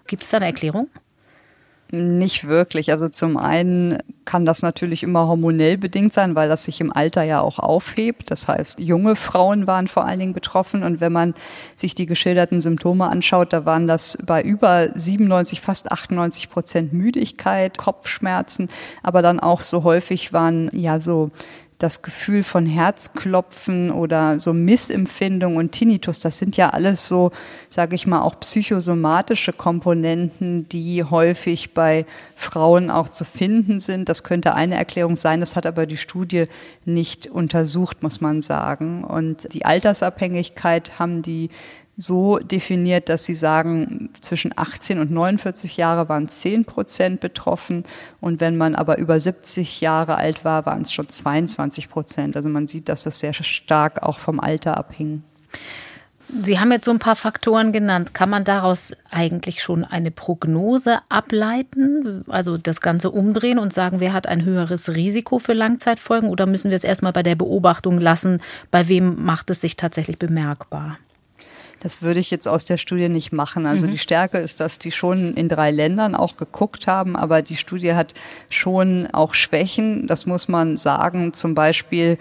Gibt 0.06 0.22
es 0.22 0.30
da 0.30 0.38
eine 0.38 0.46
Erklärung? 0.46 0.88
Nicht 1.90 2.46
wirklich. 2.46 2.92
Also 2.92 3.08
zum 3.08 3.38
einen 3.38 3.96
kann 4.26 4.44
das 4.44 4.60
natürlich 4.60 5.02
immer 5.02 5.26
hormonell 5.26 5.78
bedingt 5.78 6.12
sein, 6.12 6.34
weil 6.34 6.50
das 6.50 6.64
sich 6.64 6.82
im 6.82 6.92
Alter 6.92 7.22
ja 7.22 7.40
auch 7.40 7.58
aufhebt. 7.58 8.30
Das 8.30 8.46
heißt, 8.46 8.78
junge 8.78 9.16
Frauen 9.16 9.66
waren 9.66 9.88
vor 9.88 10.04
allen 10.04 10.20
Dingen 10.20 10.34
betroffen. 10.34 10.82
Und 10.82 11.00
wenn 11.00 11.12
man 11.12 11.32
sich 11.76 11.94
die 11.94 12.04
geschilderten 12.04 12.60
Symptome 12.60 13.08
anschaut, 13.08 13.54
da 13.54 13.64
waren 13.64 13.88
das 13.88 14.18
bei 14.22 14.42
über 14.42 14.88
97, 14.94 15.62
fast 15.62 15.90
98 15.90 16.50
Prozent 16.50 16.92
Müdigkeit, 16.92 17.78
Kopfschmerzen, 17.78 18.68
aber 19.02 19.22
dann 19.22 19.40
auch 19.40 19.62
so 19.62 19.82
häufig 19.82 20.34
waren 20.34 20.68
ja 20.74 21.00
so 21.00 21.30
das 21.78 22.02
Gefühl 22.02 22.42
von 22.42 22.66
Herzklopfen 22.66 23.92
oder 23.92 24.40
so 24.40 24.52
Missempfindung 24.52 25.56
und 25.56 25.70
Tinnitus, 25.70 26.18
das 26.18 26.38
sind 26.38 26.56
ja 26.56 26.70
alles 26.70 27.06
so, 27.06 27.30
sage 27.68 27.94
ich 27.94 28.06
mal, 28.06 28.20
auch 28.20 28.40
psychosomatische 28.40 29.52
Komponenten, 29.52 30.68
die 30.68 31.04
häufig 31.04 31.74
bei 31.74 32.04
Frauen 32.34 32.90
auch 32.90 33.08
zu 33.08 33.24
finden 33.24 33.78
sind. 33.78 34.08
Das 34.08 34.24
könnte 34.24 34.54
eine 34.54 34.74
Erklärung 34.74 35.14
sein, 35.14 35.38
das 35.38 35.54
hat 35.54 35.66
aber 35.66 35.86
die 35.86 35.96
Studie 35.96 36.46
nicht 36.84 37.28
untersucht, 37.28 38.02
muss 38.02 38.20
man 38.20 38.42
sagen. 38.42 39.04
Und 39.04 39.54
die 39.54 39.64
Altersabhängigkeit 39.64 40.98
haben 40.98 41.22
die 41.22 41.48
so 42.00 42.38
definiert, 42.38 43.08
dass 43.08 43.24
sie 43.24 43.34
sagen, 43.34 44.10
zwischen 44.20 44.52
18 44.56 45.00
und 45.00 45.10
49 45.10 45.76
Jahre 45.76 46.08
waren 46.08 46.28
10 46.28 46.64
Prozent 46.64 47.20
betroffen 47.20 47.82
und 48.20 48.40
wenn 48.40 48.56
man 48.56 48.76
aber 48.76 48.98
über 48.98 49.18
70 49.18 49.80
Jahre 49.80 50.16
alt 50.16 50.44
war, 50.44 50.64
waren 50.64 50.82
es 50.82 50.92
schon 50.92 51.08
22 51.08 51.90
Prozent. 51.90 52.36
Also 52.36 52.48
man 52.48 52.68
sieht, 52.68 52.88
dass 52.88 53.02
das 53.02 53.18
sehr 53.18 53.34
stark 53.34 54.04
auch 54.04 54.20
vom 54.20 54.38
Alter 54.38 54.76
abhing. 54.76 55.24
Sie 56.42 56.60
haben 56.60 56.70
jetzt 56.70 56.84
so 56.84 56.90
ein 56.92 56.98
paar 57.00 57.16
Faktoren 57.16 57.72
genannt. 57.72 58.14
Kann 58.14 58.30
man 58.30 58.44
daraus 58.44 58.92
eigentlich 59.10 59.60
schon 59.62 59.82
eine 59.82 60.10
Prognose 60.10 60.98
ableiten, 61.08 62.22
also 62.28 62.58
das 62.58 62.80
Ganze 62.80 63.10
umdrehen 63.10 63.58
und 63.58 63.72
sagen, 63.72 63.98
wer 63.98 64.12
hat 64.12 64.28
ein 64.28 64.44
höheres 64.44 64.94
Risiko 64.94 65.40
für 65.40 65.54
Langzeitfolgen 65.54 66.28
oder 66.28 66.46
müssen 66.46 66.70
wir 66.70 66.76
es 66.76 66.84
erstmal 66.84 67.12
bei 67.12 67.22
der 67.24 67.34
Beobachtung 67.34 67.98
lassen, 67.98 68.40
bei 68.70 68.88
wem 68.88 69.24
macht 69.24 69.50
es 69.50 69.62
sich 69.62 69.76
tatsächlich 69.76 70.18
bemerkbar? 70.18 70.98
Das 71.80 72.02
würde 72.02 72.20
ich 72.20 72.30
jetzt 72.30 72.48
aus 72.48 72.64
der 72.64 72.76
Studie 72.76 73.08
nicht 73.08 73.32
machen. 73.32 73.66
Also 73.66 73.86
mhm. 73.86 73.92
die 73.92 73.98
Stärke 73.98 74.38
ist, 74.38 74.60
dass 74.60 74.78
die 74.78 74.90
schon 74.90 75.34
in 75.34 75.48
drei 75.48 75.70
Ländern 75.70 76.14
auch 76.14 76.36
geguckt 76.36 76.86
haben, 76.86 77.16
aber 77.16 77.42
die 77.42 77.56
Studie 77.56 77.94
hat 77.94 78.14
schon 78.50 79.08
auch 79.12 79.34
Schwächen. 79.34 80.06
Das 80.06 80.26
muss 80.26 80.48
man 80.48 80.76
sagen. 80.76 81.32
Zum 81.32 81.54
Beispiel 81.54 82.18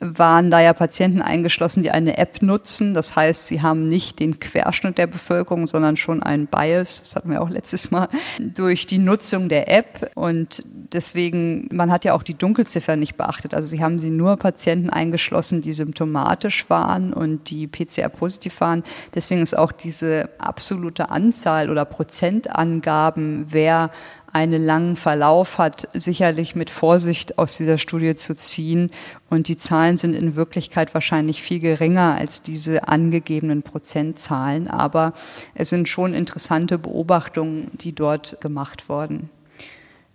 waren 0.00 0.50
da 0.50 0.60
ja 0.60 0.72
Patienten 0.72 1.22
eingeschlossen, 1.22 1.82
die 1.82 1.90
eine 1.90 2.18
App 2.18 2.42
nutzen. 2.42 2.94
Das 2.94 3.16
heißt, 3.16 3.48
sie 3.48 3.62
haben 3.62 3.88
nicht 3.88 4.20
den 4.20 4.38
Querschnitt 4.40 4.98
der 4.98 5.06
Bevölkerung, 5.06 5.66
sondern 5.66 5.96
schon 5.96 6.22
einen 6.22 6.46
Bias, 6.46 7.00
das 7.02 7.16
hatten 7.16 7.30
wir 7.30 7.42
auch 7.42 7.50
letztes 7.50 7.90
Mal, 7.90 8.08
durch 8.38 8.86
die 8.86 8.98
Nutzung 8.98 9.48
der 9.48 9.72
App. 9.72 10.10
Und 10.14 10.64
deswegen, 10.66 11.68
man 11.72 11.90
hat 11.90 12.04
ja 12.04 12.14
auch 12.14 12.22
die 12.22 12.34
Dunkelziffer 12.34 12.96
nicht 12.96 13.16
beachtet. 13.16 13.54
Also 13.54 13.68
sie 13.68 13.82
haben 13.82 13.98
sie 13.98 14.10
nur 14.10 14.36
Patienten 14.36 14.90
eingeschlossen, 14.90 15.60
die 15.60 15.72
symptomatisch 15.72 16.68
waren 16.68 17.12
und 17.12 17.50
die 17.50 17.66
PCR-positiv 17.66 18.60
waren. 18.60 18.82
Deswegen 19.14 19.42
ist 19.42 19.56
auch 19.56 19.72
diese 19.72 20.28
absolute 20.38 21.10
Anzahl 21.10 21.70
oder 21.70 21.84
Prozentangaben, 21.84 23.46
wer 23.50 23.90
einen 24.36 24.62
langen 24.62 24.96
Verlauf 24.96 25.56
hat, 25.56 25.88
sicherlich 25.94 26.54
mit 26.54 26.68
Vorsicht 26.68 27.38
aus 27.38 27.56
dieser 27.56 27.78
Studie 27.78 28.14
zu 28.14 28.36
ziehen. 28.36 28.90
Und 29.30 29.48
die 29.48 29.56
Zahlen 29.56 29.96
sind 29.96 30.12
in 30.12 30.36
Wirklichkeit 30.36 30.92
wahrscheinlich 30.92 31.40
viel 31.42 31.58
geringer 31.58 32.16
als 32.16 32.42
diese 32.42 32.86
angegebenen 32.86 33.62
Prozentzahlen. 33.62 34.68
Aber 34.68 35.14
es 35.54 35.70
sind 35.70 35.88
schon 35.88 36.12
interessante 36.12 36.76
Beobachtungen, 36.76 37.70
die 37.72 37.94
dort 37.94 38.38
gemacht 38.42 38.90
wurden. 38.90 39.30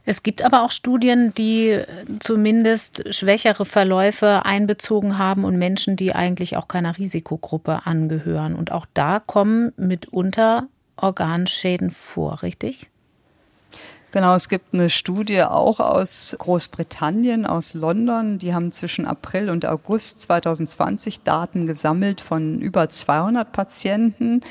Es 0.06 0.22
gibt 0.22 0.44
aber 0.44 0.62
auch 0.62 0.72
Studien, 0.72 1.34
die 1.36 1.80
zumindest 2.20 3.04
schwächere 3.10 3.66
Verläufe 3.66 4.46
einbezogen 4.46 5.18
haben 5.18 5.46
und 5.46 5.58
Menschen, 5.58 5.96
die 5.96 6.14
eigentlich 6.14 6.58
auch 6.58 6.68
keiner 6.68 6.96
Risikogruppe 7.00 7.88
angehören. 7.88 8.54
Und 8.54 8.72
auch 8.72 8.86
da 8.94 9.20
kommen 9.20 9.74
mitunter 9.78 10.68
Organschäden 10.96 11.90
vor, 11.90 12.44
richtig? 12.44 12.91
Genau, 14.14 14.36
es 14.36 14.50
gibt 14.50 14.74
eine 14.74 14.90
Studie 14.90 15.42
auch 15.42 15.80
aus 15.80 16.36
Großbritannien, 16.38 17.46
aus 17.46 17.74
London. 17.74 18.40
Die 18.40 18.54
haben 18.54 18.74
zwischen 18.74 19.06
April 19.06 19.50
und 19.50 19.66
August 19.66 20.20
2020 20.20 21.22
Daten 21.22 21.66
gesammelt 21.66 22.20
von 22.20 22.60
über 22.60 22.90
200 22.90 23.54
Patienten, 23.54 24.42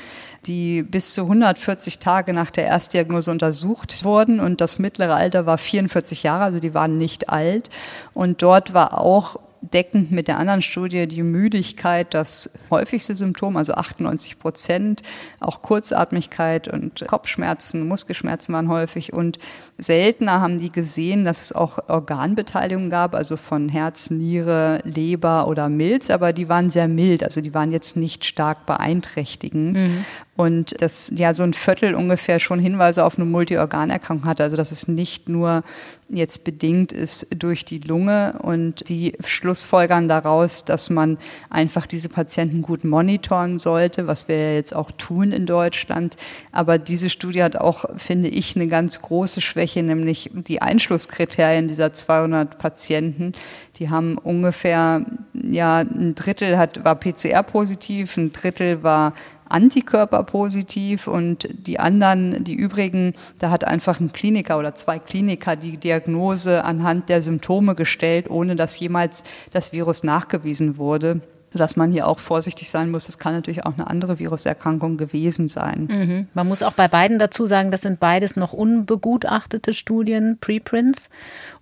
die 0.47 0.81
bis 0.81 1.13
zu 1.13 1.21
140 1.21 1.99
Tage 1.99 2.33
nach 2.33 2.49
der 2.49 2.65
Erstdiagnose 2.65 3.29
untersucht 3.29 4.03
wurden. 4.03 4.39
Und 4.39 4.61
das 4.61 4.79
mittlere 4.79 5.13
Alter 5.13 5.45
war 5.45 5.59
44 5.59 6.23
Jahre, 6.23 6.45
also 6.45 6.59
die 6.59 6.73
waren 6.73 6.97
nicht 6.97 7.29
alt. 7.29 7.69
Und 8.15 8.41
dort 8.41 8.73
war 8.73 8.99
auch 8.99 9.35
deckend 9.61 10.11
mit 10.11 10.27
der 10.27 10.39
anderen 10.39 10.61
Studie 10.61 11.07
die 11.07 11.23
Müdigkeit 11.23 12.13
das 12.13 12.49
häufigste 12.69 13.15
Symptom, 13.15 13.57
also 13.57 13.73
98 13.73 14.39
Prozent. 14.39 15.01
Auch 15.39 15.61
Kurzatmigkeit 15.61 16.67
und 16.67 17.05
Kopfschmerzen, 17.07 17.87
Muskelschmerzen 17.87 18.53
waren 18.53 18.69
häufig. 18.69 19.13
Und 19.13 19.37
seltener 19.77 20.41
haben 20.41 20.59
die 20.59 20.71
gesehen, 20.71 21.25
dass 21.25 21.41
es 21.41 21.53
auch 21.53 21.77
Organbeteiligung 21.87 22.89
gab, 22.89 23.13
also 23.13 23.37
von 23.37 23.69
Herz, 23.69 24.09
Niere, 24.09 24.79
Leber 24.83 25.47
oder 25.47 25.69
Milz, 25.69 26.09
aber 26.09 26.33
die 26.33 26.49
waren 26.49 26.69
sehr 26.69 26.87
mild, 26.87 27.23
also 27.23 27.41
die 27.41 27.53
waren 27.53 27.71
jetzt 27.71 27.95
nicht 27.95 28.25
stark 28.25 28.65
beeinträchtigend. 28.65 29.77
Mhm. 29.77 30.05
Und 30.35 30.81
das 30.81 31.11
ja 31.13 31.35
so 31.35 31.43
ein 31.43 31.53
Viertel 31.53 31.93
ungefähr 31.93 32.39
schon 32.39 32.57
Hinweise 32.57 33.05
auf 33.05 33.17
eine 33.17 33.25
Multiorganerkrankung 33.25 34.25
hatte. 34.25 34.41
Also 34.41 34.57
dass 34.57 34.71
es 34.71 34.87
nicht 34.87 35.29
nur 35.29 35.63
jetzt 36.11 36.43
bedingt 36.43 36.91
ist 36.91 37.27
durch 37.35 37.65
die 37.65 37.79
Lunge 37.79 38.39
und 38.41 38.87
die 38.89 39.13
Schlussfolgern 39.23 40.07
daraus, 40.07 40.65
dass 40.65 40.89
man 40.89 41.17
einfach 41.49 41.85
diese 41.85 42.09
Patienten 42.09 42.61
gut 42.61 42.83
monitoren 42.83 43.57
sollte, 43.57 44.07
was 44.07 44.27
wir 44.27 44.37
ja 44.37 44.53
jetzt 44.53 44.75
auch 44.75 44.91
tun 44.91 45.31
in 45.31 45.45
Deutschland. 45.45 46.15
Aber 46.51 46.77
diese 46.77 47.09
Studie 47.09 47.43
hat 47.43 47.55
auch, 47.55 47.85
finde 47.95 48.27
ich, 48.27 48.55
eine 48.55 48.67
ganz 48.67 49.01
große 49.01 49.41
Schwäche, 49.41 49.83
nämlich 49.83 50.31
die 50.33 50.61
Einschlusskriterien 50.61 51.67
dieser 51.67 51.93
200 51.93 52.57
Patienten. 52.57 53.33
Die 53.77 53.89
haben 53.89 54.17
ungefähr, 54.17 55.05
ja, 55.33 55.79
ein 55.79 56.15
Drittel 56.15 56.57
hat, 56.57 56.83
war 56.83 56.95
PCR-positiv, 56.95 58.17
ein 58.17 58.31
Drittel 58.33 58.83
war 58.83 59.13
Antikörper 59.51 60.23
positiv 60.23 61.07
und 61.07 61.47
die 61.51 61.79
anderen, 61.79 62.43
die 62.43 62.55
übrigen, 62.55 63.13
da 63.39 63.49
hat 63.49 63.63
einfach 63.63 63.99
ein 63.99 64.11
Kliniker 64.11 64.57
oder 64.57 64.75
zwei 64.75 64.99
Kliniker 64.99 65.55
die 65.55 65.77
Diagnose 65.77 66.63
anhand 66.63 67.09
der 67.09 67.21
Symptome 67.21 67.75
gestellt, 67.75 68.29
ohne 68.29 68.55
dass 68.55 68.79
jemals 68.79 69.23
das 69.51 69.73
Virus 69.73 70.03
nachgewiesen 70.03 70.77
wurde 70.77 71.21
sodass 71.51 71.75
man 71.75 71.91
hier 71.91 72.07
auch 72.07 72.19
vorsichtig 72.19 72.69
sein 72.69 72.89
muss. 72.89 73.09
Es 73.09 73.19
kann 73.19 73.33
natürlich 73.33 73.65
auch 73.65 73.73
eine 73.73 73.87
andere 73.87 74.19
Viruserkrankung 74.19 74.95
gewesen 74.97 75.49
sein. 75.49 75.87
Mhm. 75.91 76.27
Man 76.33 76.47
muss 76.47 76.63
auch 76.63 76.71
bei 76.71 76.87
beiden 76.87 77.19
dazu 77.19 77.45
sagen, 77.45 77.71
das 77.71 77.81
sind 77.81 77.99
beides 77.99 78.37
noch 78.37 78.53
unbegutachtete 78.53 79.73
Studien, 79.73 80.37
Preprints. 80.39 81.09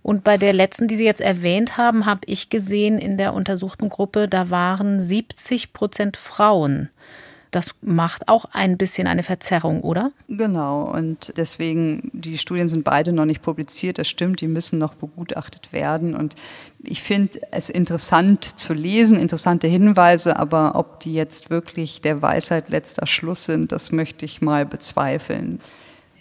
Und 0.02 0.22
bei 0.22 0.36
der 0.36 0.52
letzten, 0.52 0.86
die 0.86 0.96
Sie 0.96 1.04
jetzt 1.04 1.20
erwähnt 1.20 1.76
haben, 1.76 2.06
habe 2.06 2.20
ich 2.26 2.50
gesehen 2.50 2.98
in 2.98 3.18
der 3.18 3.34
untersuchten 3.34 3.88
Gruppe, 3.88 4.28
da 4.28 4.50
waren 4.50 5.00
70 5.00 5.72
Prozent 5.72 6.16
Frauen. 6.16 6.88
Das 7.50 7.70
macht 7.82 8.28
auch 8.28 8.44
ein 8.52 8.76
bisschen 8.76 9.06
eine 9.06 9.22
Verzerrung, 9.22 9.80
oder? 9.82 10.12
Genau. 10.28 10.82
Und 10.82 11.32
deswegen, 11.36 12.10
die 12.12 12.38
Studien 12.38 12.68
sind 12.68 12.84
beide 12.84 13.12
noch 13.12 13.24
nicht 13.24 13.42
publiziert. 13.42 13.98
Das 13.98 14.08
stimmt, 14.08 14.40
die 14.40 14.48
müssen 14.48 14.78
noch 14.78 14.94
begutachtet 14.94 15.72
werden. 15.72 16.14
Und 16.14 16.34
ich 16.82 17.02
finde 17.02 17.40
es 17.50 17.68
interessant 17.68 18.44
zu 18.44 18.72
lesen, 18.72 19.18
interessante 19.18 19.66
Hinweise, 19.66 20.38
aber 20.38 20.76
ob 20.76 21.00
die 21.00 21.14
jetzt 21.14 21.50
wirklich 21.50 22.00
der 22.00 22.22
Weisheit 22.22 22.68
letzter 22.68 23.06
Schluss 23.06 23.44
sind, 23.44 23.72
das 23.72 23.92
möchte 23.92 24.24
ich 24.24 24.40
mal 24.40 24.64
bezweifeln. 24.64 25.58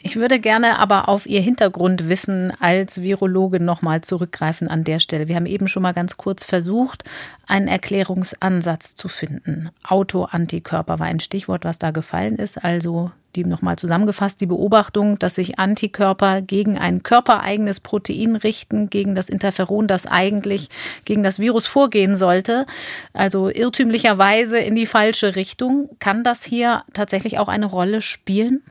Ich 0.02 0.16
würde 0.16 0.40
gerne 0.40 0.80
aber 0.80 1.10
auf 1.10 1.26
Ihr 1.26 1.42
Hintergrundwissen 1.42 2.54
als 2.60 3.02
Virologe 3.02 3.60
nochmal 3.60 4.02
zurückgreifen 4.02 4.70
an 4.70 4.86
der 4.86 5.00
Stelle. 5.00 5.28
Wir 5.28 5.36
haben 5.36 5.46
eben 5.46 5.68
schon 5.68 5.84
mal 5.84 5.94
ganz 5.94 6.16
kurz 6.16 6.44
versucht, 6.44 7.04
einen 7.48 7.68
Erklärungsansatz 7.68 8.96
zu 8.96 9.10
finden. 9.10 9.70
Autoantikörper 9.84 11.00
war 11.00 11.08
ein 11.08 11.20
Stichwort, 11.20 11.66
was 11.66 11.80
da 11.80 11.92
gefallen 11.92 12.38
ist. 12.38 12.64
Also 12.64 13.12
die 13.36 13.44
nochmal 13.44 13.76
zusammengefasst, 13.76 14.42
die 14.42 14.46
Beobachtung, 14.46 15.20
dass 15.20 15.36
sich 15.36 15.60
Antikörper 15.60 16.42
gegen 16.42 16.78
ein 16.78 17.04
körpereigenes 17.04 17.80
Protein 17.80 18.36
richten, 18.38 18.90
gegen 18.90 19.16
das 19.16 19.30
Interferon, 19.30 19.88
das 19.88 20.06
eigentlich 20.06 20.70
gegen 21.06 21.24
das 21.24 21.40
Virus 21.40 21.66
vorgehen 21.66 22.18
sollte. 22.18 22.66
Also 23.14 23.50
irrtümlicherweise 23.50 24.58
in 24.60 24.76
die 24.76 24.88
falsche 24.88 25.36
Richtung. 25.36 25.90
Kann 26.00 26.24
das 26.24 26.44
hier 26.44 26.84
tatsächlich 26.94 27.38
auch 27.38 27.50
eine 27.50 27.66
Rolle 27.66 28.02
spielen? 28.02 28.62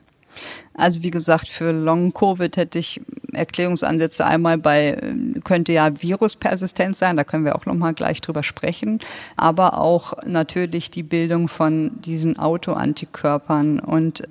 Also 0.79 1.03
wie 1.03 1.11
gesagt, 1.11 1.47
für 1.47 1.71
Long-Covid 1.71 2.55
hätte 2.57 2.79
ich 2.79 3.01
Erklärungsansätze. 3.33 4.25
Einmal 4.25 4.57
bei, 4.57 4.97
könnte 5.43 5.73
ja 5.73 6.01
Viruspersistenz 6.01 6.99
sein, 6.99 7.17
da 7.17 7.23
können 7.23 7.45
wir 7.45 7.55
auch 7.55 7.65
nochmal 7.65 7.93
gleich 7.93 8.21
drüber 8.21 8.43
sprechen, 8.43 8.99
aber 9.35 9.77
auch 9.79 10.13
natürlich 10.25 10.89
die 10.89 11.03
Bildung 11.03 11.47
von 11.47 12.01
diesen 12.01 12.39
Autoantikörpern. 12.39 13.79
Und 13.79 14.27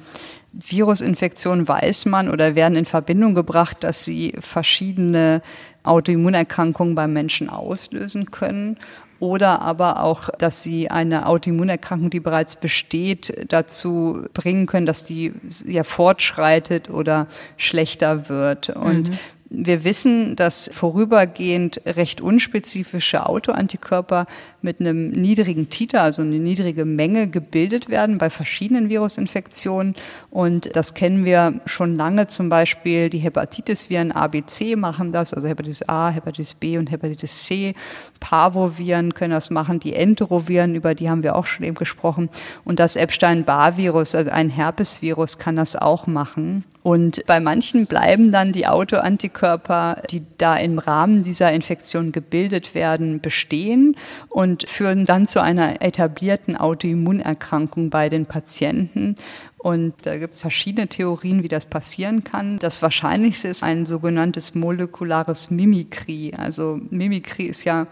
Virusinfektionen 0.53 1.69
weiß 1.69 2.07
man 2.07 2.31
oder 2.31 2.55
werden 2.55 2.77
in 2.77 2.87
Verbindung 2.87 3.35
gebracht, 3.35 3.85
dass 3.85 4.05
sie 4.05 4.35
verschiedene 4.41 5.43
Autoimmunerkrankungen 5.85 6.95
beim 6.95 7.13
Menschen 7.13 7.49
auslösen 7.49 8.31
können 8.31 8.79
oder 9.21 9.63
aber 9.63 10.03
auch, 10.03 10.29
dass 10.39 10.63
sie 10.63 10.91
eine 10.91 11.27
Autoimmunerkrankung, 11.27 12.11
die 12.11 12.21
bereits 12.21 12.57
besteht, 12.57 13.47
dazu 13.49 14.25
bringen 14.33 14.67
können, 14.67 14.87
dass 14.87 15.05
die 15.05 15.33
ja 15.67 15.85
fortschreitet 15.85 16.91
oder 16.91 17.27
schlechter 17.57 18.29
wird. 18.29 18.71
Und 18.71 19.11
mhm 19.11 19.19
Wir 19.51 19.83
wissen, 19.83 20.37
dass 20.37 20.69
vorübergehend 20.75 21.81
recht 21.87 22.21
unspezifische 22.21 23.27
Autoantikörper 23.27 24.27
mit 24.61 24.81
einem 24.81 25.11
niedrigen 25.11 25.71
Titer, 25.71 26.03
also 26.03 26.23
eine 26.23 26.39
niedrige 26.39 26.85
Menge 26.85 27.29
gebildet 27.29 27.89
werden 27.89 28.19
bei 28.19 28.29
verschiedenen 28.31 28.89
Virusinfektionen. 28.89 29.95
Und 30.31 30.75
das 30.75 30.95
kennen 30.95 31.25
wir 31.25 31.61
schon 31.67 31.97
lange. 31.97 32.27
Zum 32.27 32.49
Beispiel 32.49 33.09
die 33.09 33.19
Hepatitis-Viren 33.19 34.13
ABC 34.13 34.77
machen 34.77 35.13
das, 35.13 35.33
also 35.33 35.47
Hepatitis 35.47 35.89
A, 35.89 36.11
Hepatitis 36.11 36.55
B 36.55 36.79
und 36.79 36.91
Hepatitis 36.91 37.45
C. 37.45 37.75
Parvoviren 38.21 39.15
können 39.15 39.33
das 39.33 39.51
machen, 39.51 39.79
die 39.79 39.95
Enteroviren, 39.95 40.75
über 40.75 40.95
die 40.95 41.09
haben 41.09 41.23
wir 41.23 41.37
auch 41.37 41.47
schon 41.47 41.65
eben 41.65 41.77
gesprochen. 41.77 42.29
Und 42.65 42.81
das 42.81 42.97
Epstein-Barr-Virus, 42.97 44.15
also 44.15 44.31
ein 44.31 44.51
Herpesvirus, 44.51 45.39
kann 45.39 45.57
das 45.57 45.77
auch 45.77 46.07
machen. 46.07 46.65
Und 46.83 47.27
bei 47.27 47.39
manchen 47.39 47.85
bleiben 47.85 48.33
dann 48.33 48.53
die 48.53 48.67
Autoantikörper, 48.67 50.01
die 50.11 50.23
da 50.39 50.57
im 50.57 50.79
Rahmen 50.79 51.23
dieser 51.23 51.53
Infektion 51.53 52.13
gebildet 52.13 52.75
werden, 52.75 53.21
bestehen 53.21 53.95
und 54.31 54.48
führen 54.57 55.05
dann 55.05 55.27
zu 55.27 55.43
einer 55.43 55.83
etablierten 55.83 56.57
Autoimmunerkrankung 56.57 57.91
bei 57.91 58.09
den 58.09 58.27
Patienten. 58.27 59.17
Und 59.59 59.95
da 60.03 60.17
gibt 60.17 60.35
es 60.35 60.41
verschiedene 60.41 60.87
Theorien, 60.87 61.43
wie 61.43 61.49
das 61.49 61.67
passieren 61.67 62.25
kann. 62.25 62.59
Das 62.59 62.81
Wahrscheinlichste 62.81 63.49
ist 63.49 63.63
ein 63.63 63.87
sogenanntes 63.87 64.55
molekulares 64.55 65.51
Mimikry. 65.51 66.33
Also 66.37 66.81
Mimikry 66.91 67.45
ist 67.45 67.65
ja 67.65 67.87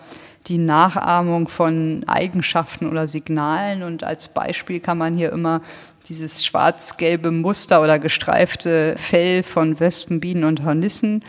die 0.47 0.59
Nachahmung 0.59 1.49
von 1.49 2.05
Eigenschaften 2.07 2.89
oder 2.89 3.09
Signalen. 3.09 3.83
Und 3.83 4.05
als 4.05 4.29
Beispiel 4.29 4.81
kann 4.81 4.99
man 4.99 5.17
hier 5.17 5.33
immer 5.33 5.61
dieses 6.09 6.45
schwarz-gelbe 6.45 7.33
Muster 7.33 7.83
oder 7.83 7.99
gestreifte 7.99 8.95
Fell 8.97 9.43
von 9.43 9.81
Wespen, 9.81 10.21
Bienen 10.21 10.45
und 10.45 10.65
Hornissen 10.65 11.25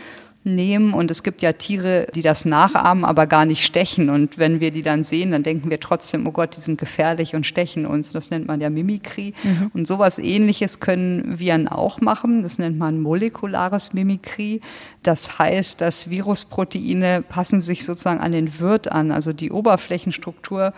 nehmen. 0.54 0.94
Und 0.94 1.10
es 1.10 1.22
gibt 1.22 1.42
ja 1.42 1.52
Tiere, 1.52 2.06
die 2.14 2.22
das 2.22 2.44
nachahmen, 2.44 3.04
aber 3.04 3.26
gar 3.26 3.44
nicht 3.44 3.64
stechen. 3.64 4.10
Und 4.10 4.38
wenn 4.38 4.60
wir 4.60 4.70
die 4.70 4.82
dann 4.82 5.04
sehen, 5.04 5.30
dann 5.30 5.42
denken 5.42 5.70
wir 5.70 5.80
trotzdem, 5.80 6.26
oh 6.26 6.32
Gott, 6.32 6.56
die 6.56 6.60
sind 6.60 6.78
gefährlich 6.78 7.34
und 7.34 7.46
stechen 7.46 7.86
uns. 7.86 8.12
Das 8.12 8.30
nennt 8.30 8.46
man 8.46 8.60
ja 8.60 8.70
Mimikry. 8.70 9.34
Mhm. 9.42 9.70
Und 9.74 9.86
sowas 9.88 10.18
ähnliches 10.18 10.80
können 10.80 11.38
Viren 11.38 11.68
auch 11.68 12.00
machen. 12.00 12.42
Das 12.42 12.58
nennt 12.58 12.78
man 12.78 13.00
molekulares 13.00 13.92
Mimikry. 13.92 14.60
Das 15.02 15.38
heißt, 15.38 15.80
dass 15.80 16.10
Virusproteine 16.10 17.22
passen 17.22 17.60
sich 17.60 17.84
sozusagen 17.84 18.20
an 18.20 18.32
den 18.32 18.60
Wirt 18.60 18.90
an. 18.90 19.12
Also 19.12 19.32
die 19.32 19.50
Oberflächenstruktur 19.50 20.72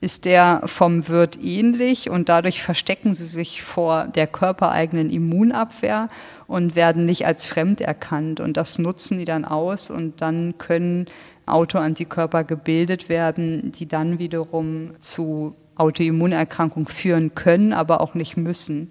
ist 0.00 0.24
der 0.24 0.62
vom 0.66 1.08
Wirt 1.08 1.38
ähnlich 1.42 2.10
und 2.10 2.28
dadurch 2.28 2.62
verstecken 2.62 3.14
sie 3.14 3.24
sich 3.24 3.62
vor 3.62 4.04
der 4.04 4.26
körpereigenen 4.26 5.10
Immunabwehr 5.10 6.10
und 6.46 6.76
werden 6.76 7.06
nicht 7.06 7.26
als 7.26 7.46
fremd 7.46 7.80
erkannt. 7.80 8.40
Und 8.40 8.56
das 8.56 8.78
nutzen 8.78 9.18
die 9.18 9.24
dann 9.24 9.44
aus 9.44 9.90
und 9.90 10.20
dann 10.20 10.58
können 10.58 11.06
Autoantikörper 11.46 12.44
gebildet 12.44 13.08
werden, 13.08 13.72
die 13.72 13.86
dann 13.86 14.18
wiederum 14.18 14.90
zu 15.00 15.54
Autoimmunerkrankung 15.76 16.88
führen 16.88 17.34
können, 17.34 17.72
aber 17.72 18.00
auch 18.00 18.14
nicht 18.14 18.36
müssen. 18.36 18.90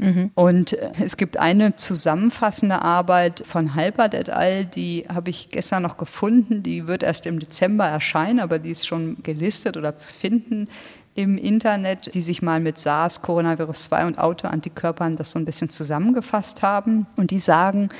Mhm. 0.00 0.30
Und 0.34 0.76
es 0.98 1.16
gibt 1.18 1.36
eine 1.36 1.76
zusammenfassende 1.76 2.80
Arbeit 2.80 3.42
von 3.46 3.74
Halpert 3.74 4.14
et 4.14 4.30
al., 4.30 4.64
die 4.64 5.04
habe 5.12 5.30
ich 5.30 5.50
gestern 5.50 5.82
noch 5.82 5.98
gefunden. 5.98 6.62
Die 6.62 6.86
wird 6.86 7.02
erst 7.02 7.26
im 7.26 7.38
Dezember 7.38 7.86
erscheinen, 7.86 8.40
aber 8.40 8.58
die 8.58 8.70
ist 8.70 8.86
schon 8.86 9.22
gelistet 9.22 9.76
oder 9.76 9.96
zu 9.98 10.12
finden 10.12 10.68
im 11.14 11.36
Internet, 11.36 12.14
die 12.14 12.22
sich 12.22 12.40
mal 12.40 12.60
mit 12.60 12.78
SARS, 12.78 13.20
Coronavirus 13.20 13.84
2 13.84 14.06
und 14.06 14.18
Autoantikörpern 14.18 15.16
das 15.16 15.32
so 15.32 15.38
ein 15.38 15.44
bisschen 15.44 15.68
zusammengefasst 15.68 16.62
haben. 16.62 17.06
Und 17.16 17.30
die 17.30 17.38
sagen, 17.38 17.90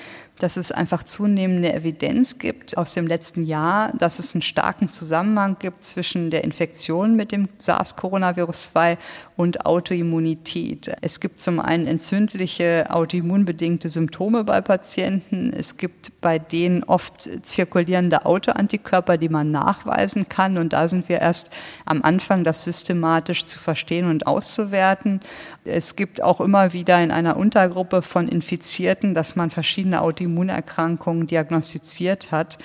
dass 0.43 0.57
es 0.57 0.73
einfach 0.73 1.03
zunehmende 1.03 1.73
Evidenz 1.73 2.39
gibt 2.39 2.77
aus 2.77 2.95
dem 2.95 3.07
letzten 3.07 3.45
Jahr, 3.45 3.93
dass 3.97 4.19
es 4.19 4.35
einen 4.35 4.43
starken 4.43 4.91
Zusammenhang 4.91 5.57
gibt 5.59 5.85
zwischen 5.85 6.31
der 6.31 6.45
Infektion 6.45 7.15
mit 7.15 7.31
dem 7.31 7.49
SARS-Coronavirus 7.59 8.73
2 8.73 8.99
und 9.37 9.67
Autoimmunität. 9.67 10.93
Es 11.03 11.21
gibt 11.21 11.41
zum 11.41 11.61
einen 11.61 11.87
entzündliche 11.87 12.87
autoimmunbedingte 12.89 13.89
Symptome 13.89 14.45
bei 14.45 14.61
Patienten. 14.61 15.53
Es 15.53 15.77
gibt 15.77 16.21
bei 16.21 16.39
denen 16.39 16.85
oft 16.85 17.23
zirkulierende 17.43 18.25
Autoantikörper, 18.25 19.19
die 19.19 19.29
man 19.29 19.51
nachweisen 19.51 20.29
kann. 20.29 20.59
Und 20.59 20.73
da 20.73 20.89
sind 20.89 21.09
wir 21.09 21.21
erst 21.21 21.51
am 21.85 22.03
Anfang, 22.03 22.45
das 22.45 22.65
systematisch 22.65 23.45
zu 23.45 23.59
verstehen 23.59 24.09
und 24.09 24.27
auszuwerten. 24.27 25.21
Es 25.65 25.95
gibt 25.95 26.23
auch 26.23 26.41
immer 26.41 26.73
wieder 26.73 27.03
in 27.03 27.11
einer 27.11 27.37
Untergruppe 27.37 28.01
von 28.01 28.29
Infizierten, 28.29 29.13
dass 29.13 29.37
man 29.37 29.51
verschiedene 29.51 30.01
Autoimmunerkrankungen 30.01 31.27
diagnostiziert 31.27 32.33
hat. 32.33 32.59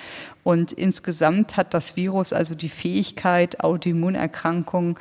Und 0.44 0.72
insgesamt 0.72 1.58
hat 1.58 1.74
das 1.74 1.98
Virus 1.98 2.32
also 2.32 2.56
die 2.56 2.70
Fähigkeit, 2.70 3.60
Autoimmunerkrankungen 3.60 4.96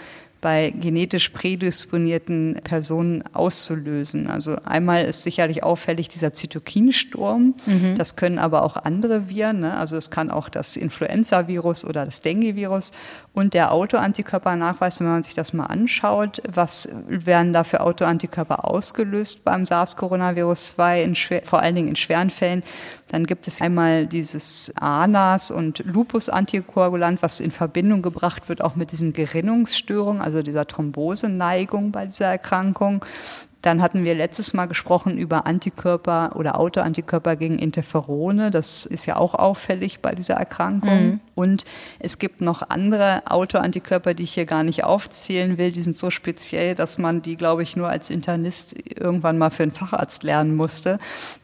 bei 0.45 0.75
genetisch 0.79 1.31
prädisponierten 1.31 2.61
Personen 2.65 3.25
auszulösen. 3.33 4.29
Also 4.29 4.57
einmal 4.67 5.07
ist 5.07 5.23
sicherlich 5.23 5.63
auffällig 5.63 6.09
dieser 6.09 6.35
Zytokinsturm. 6.35 7.55
Mhm. 7.65 7.95
Das 7.97 8.15
können 8.15 8.39
aber 8.39 8.63
auch 8.63 8.77
andere 8.77 9.31
Viren. 9.31 9.61
Ne? 9.61 9.75
Also 9.75 9.97
es 9.97 10.11
kann 10.11 10.31
auch 10.31 10.51
das 10.51 10.77
Influenza-Virus 10.77 11.87
oder 11.87 12.05
das 12.05 12.21
Dengue-Virus 12.21 12.93
und 13.33 13.55
der 13.55 13.73
Autoantikörpernachweis, 13.73 15.01
wenn 15.01 15.07
man 15.07 15.23
sich 15.23 15.33
das 15.33 15.55
mal 15.55 15.65
anschaut, 15.65 16.43
was 16.47 16.91
werden 17.09 17.55
da 17.55 17.65
für 17.65 17.81
Autoantikörper 17.81 18.71
ausgelöst 18.71 19.45
beim 19.45 19.65
SARS-Coronavirus 19.65 20.75
2, 20.75 21.43
vor 21.47 21.61
allen 21.61 21.75
Dingen 21.75 21.89
in 21.89 21.97
schweren 21.97 22.29
Fällen, 22.29 22.63
dann 23.09 23.27
gibt 23.27 23.47
es 23.47 23.61
einmal 23.61 24.07
dieses 24.07 24.73
ANAS 24.77 25.51
und 25.51 25.85
Lupus-Antikoagulant, 25.85 27.23
was 27.23 27.41
in 27.41 27.51
Verbindung 27.51 28.03
gebracht 28.03 28.49
wird 28.49 28.63
auch 28.63 28.77
mit 28.77 28.93
diesen 28.93 29.13
Gerinnungsstörungen, 29.13 30.23
also 30.23 30.43
dieser 30.43 30.67
Thromboseneigung 30.67 31.93
bei 31.93 32.07
dieser 32.07 32.27
Erkrankung. 32.27 33.05
Dann 33.65 33.81
hatten 33.81 34.05
wir 34.05 34.15
letztes 34.15 34.53
Mal 34.53 34.67
gesprochen 34.67 35.17
über 35.17 35.47
Antikörper 35.47 36.33
oder 36.37 36.61
Autoantikörper 36.61 37.35
gegen 37.35 37.59
Interferone. 37.59 38.51
Das 38.51 38.85
ist 38.85 39.07
ja 39.07 39.17
auch 39.17 39.35
auffällig 39.35 40.01
bei 40.01 40.15
dieser 40.15 40.35
Erkrankung. 40.35 41.07
Mhm. 41.07 41.21
Und 41.35 41.65
es 41.99 42.19
gibt 42.19 42.43
noch 42.43 42.69
andere 42.69 43.23
Autoantikörper, 43.25 44.13
die 44.13 44.25
ich 44.25 44.35
hier 44.35 44.45
gar 44.45 44.65
nicht 44.65 44.85
aufzählen 44.85 45.57
will. 45.57 45.73
Die 45.73 45.81
sind 45.81 45.97
so 45.97 46.11
speziell, 46.11 46.75
dass 46.75 46.99
man 46.99 47.23
die, 47.23 47.39
glaube 47.39 47.63
ich, 47.63 47.75
nur 47.75 47.89
als 47.89 48.11
Internist 48.11 48.77
irgendwann 49.01 49.39
mal 49.39 49.49
für 49.49 49.63
einen 49.63 49.73
Facharzt 49.73 50.25
lernen 50.25 50.57
musste. 50.57 50.99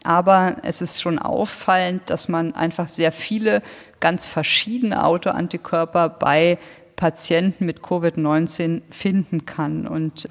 Aber 0.04 0.56
es 0.62 0.82
ist 0.82 1.00
schon 1.00 1.18
auffallend, 1.18 2.02
dass 2.10 2.28
man 2.28 2.54
einfach 2.54 2.90
sehr 2.90 3.12
viele 3.12 3.62
ganz 3.98 4.28
verschiedene 4.28 5.06
Autoantikörper 5.06 6.10
bei 6.10 6.58
Patienten 6.96 7.64
mit 7.64 7.80
Covid-19 7.80 8.82
finden 8.90 9.46
kann. 9.46 9.86
Und 9.86 10.28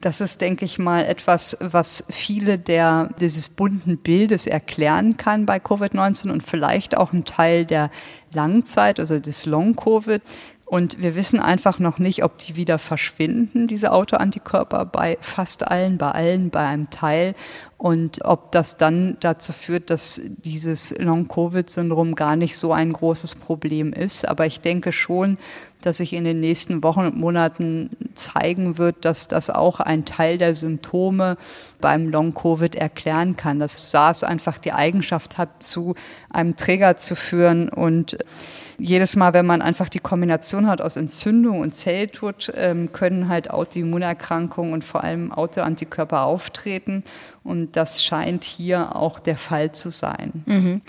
das 0.00 0.20
ist, 0.20 0.40
denke 0.40 0.64
ich 0.64 0.78
mal, 0.78 1.04
etwas, 1.04 1.56
was 1.60 2.04
viele 2.08 2.58
der, 2.58 3.10
dieses 3.20 3.50
bunten 3.50 3.98
Bildes 3.98 4.46
erklären 4.46 5.16
kann 5.16 5.44
bei 5.44 5.58
Covid-19 5.58 6.30
und 6.30 6.42
vielleicht 6.42 6.96
auch 6.96 7.12
ein 7.12 7.24
Teil 7.24 7.66
der 7.66 7.90
Langzeit, 8.32 8.98
also 8.98 9.18
des 9.18 9.44
Long-Covid. 9.44 10.22
Und 10.64 11.02
wir 11.02 11.16
wissen 11.16 11.40
einfach 11.40 11.80
noch 11.80 11.98
nicht, 11.98 12.22
ob 12.22 12.38
die 12.38 12.54
wieder 12.54 12.78
verschwinden, 12.78 13.66
diese 13.66 13.90
Autoantikörper, 13.90 14.86
bei 14.86 15.18
fast 15.20 15.66
allen, 15.66 15.98
bei 15.98 16.12
allen, 16.12 16.50
bei 16.50 16.64
einem 16.64 16.88
Teil. 16.90 17.34
Und 17.76 18.24
ob 18.24 18.52
das 18.52 18.76
dann 18.76 19.16
dazu 19.18 19.52
führt, 19.52 19.90
dass 19.90 20.20
dieses 20.24 20.96
Long-Covid-Syndrom 20.96 22.14
gar 22.14 22.36
nicht 22.36 22.56
so 22.56 22.72
ein 22.72 22.92
großes 22.92 23.34
Problem 23.34 23.92
ist. 23.92 24.28
Aber 24.28 24.46
ich 24.46 24.60
denke 24.60 24.92
schon, 24.92 25.38
dass 25.82 25.98
sich 25.98 26.12
in 26.12 26.24
den 26.24 26.40
nächsten 26.40 26.82
Wochen 26.82 27.00
und 27.00 27.16
Monaten 27.16 27.90
zeigen 28.14 28.78
wird, 28.78 29.04
dass 29.04 29.28
das 29.28 29.50
auch 29.50 29.80
ein 29.80 30.04
Teil 30.04 30.38
der 30.38 30.54
Symptome 30.54 31.36
beim 31.80 32.08
Long-Covid 32.08 32.74
erklären 32.74 33.36
kann, 33.36 33.58
dass 33.58 33.90
SARS 33.90 34.24
einfach 34.24 34.58
die 34.58 34.72
Eigenschaft 34.72 35.38
hat, 35.38 35.62
zu 35.62 35.94
einem 36.30 36.56
Träger 36.56 36.96
zu 36.96 37.16
führen 37.16 37.68
und 37.68 38.16
jedes 38.80 39.14
Mal, 39.14 39.34
wenn 39.34 39.46
man 39.46 39.60
einfach 39.62 39.88
die 39.88 39.98
Kombination 39.98 40.66
hat 40.66 40.80
aus 40.80 40.96
Entzündung 40.96 41.60
und 41.60 41.74
Zelltod, 41.74 42.50
ähm, 42.56 42.92
können 42.92 43.28
halt 43.28 43.50
Autoimmunerkrankungen 43.50 44.72
und 44.72 44.84
vor 44.84 45.04
allem 45.04 45.32
Autoantikörper 45.32 46.22
auftreten. 46.22 47.04
Und 47.44 47.76
das 47.76 48.02
scheint 48.02 48.44
hier 48.44 48.96
auch 48.96 49.18
der 49.18 49.36
Fall 49.36 49.72
zu 49.72 49.90
sein. 49.90 50.42
Mhm. 50.46 50.80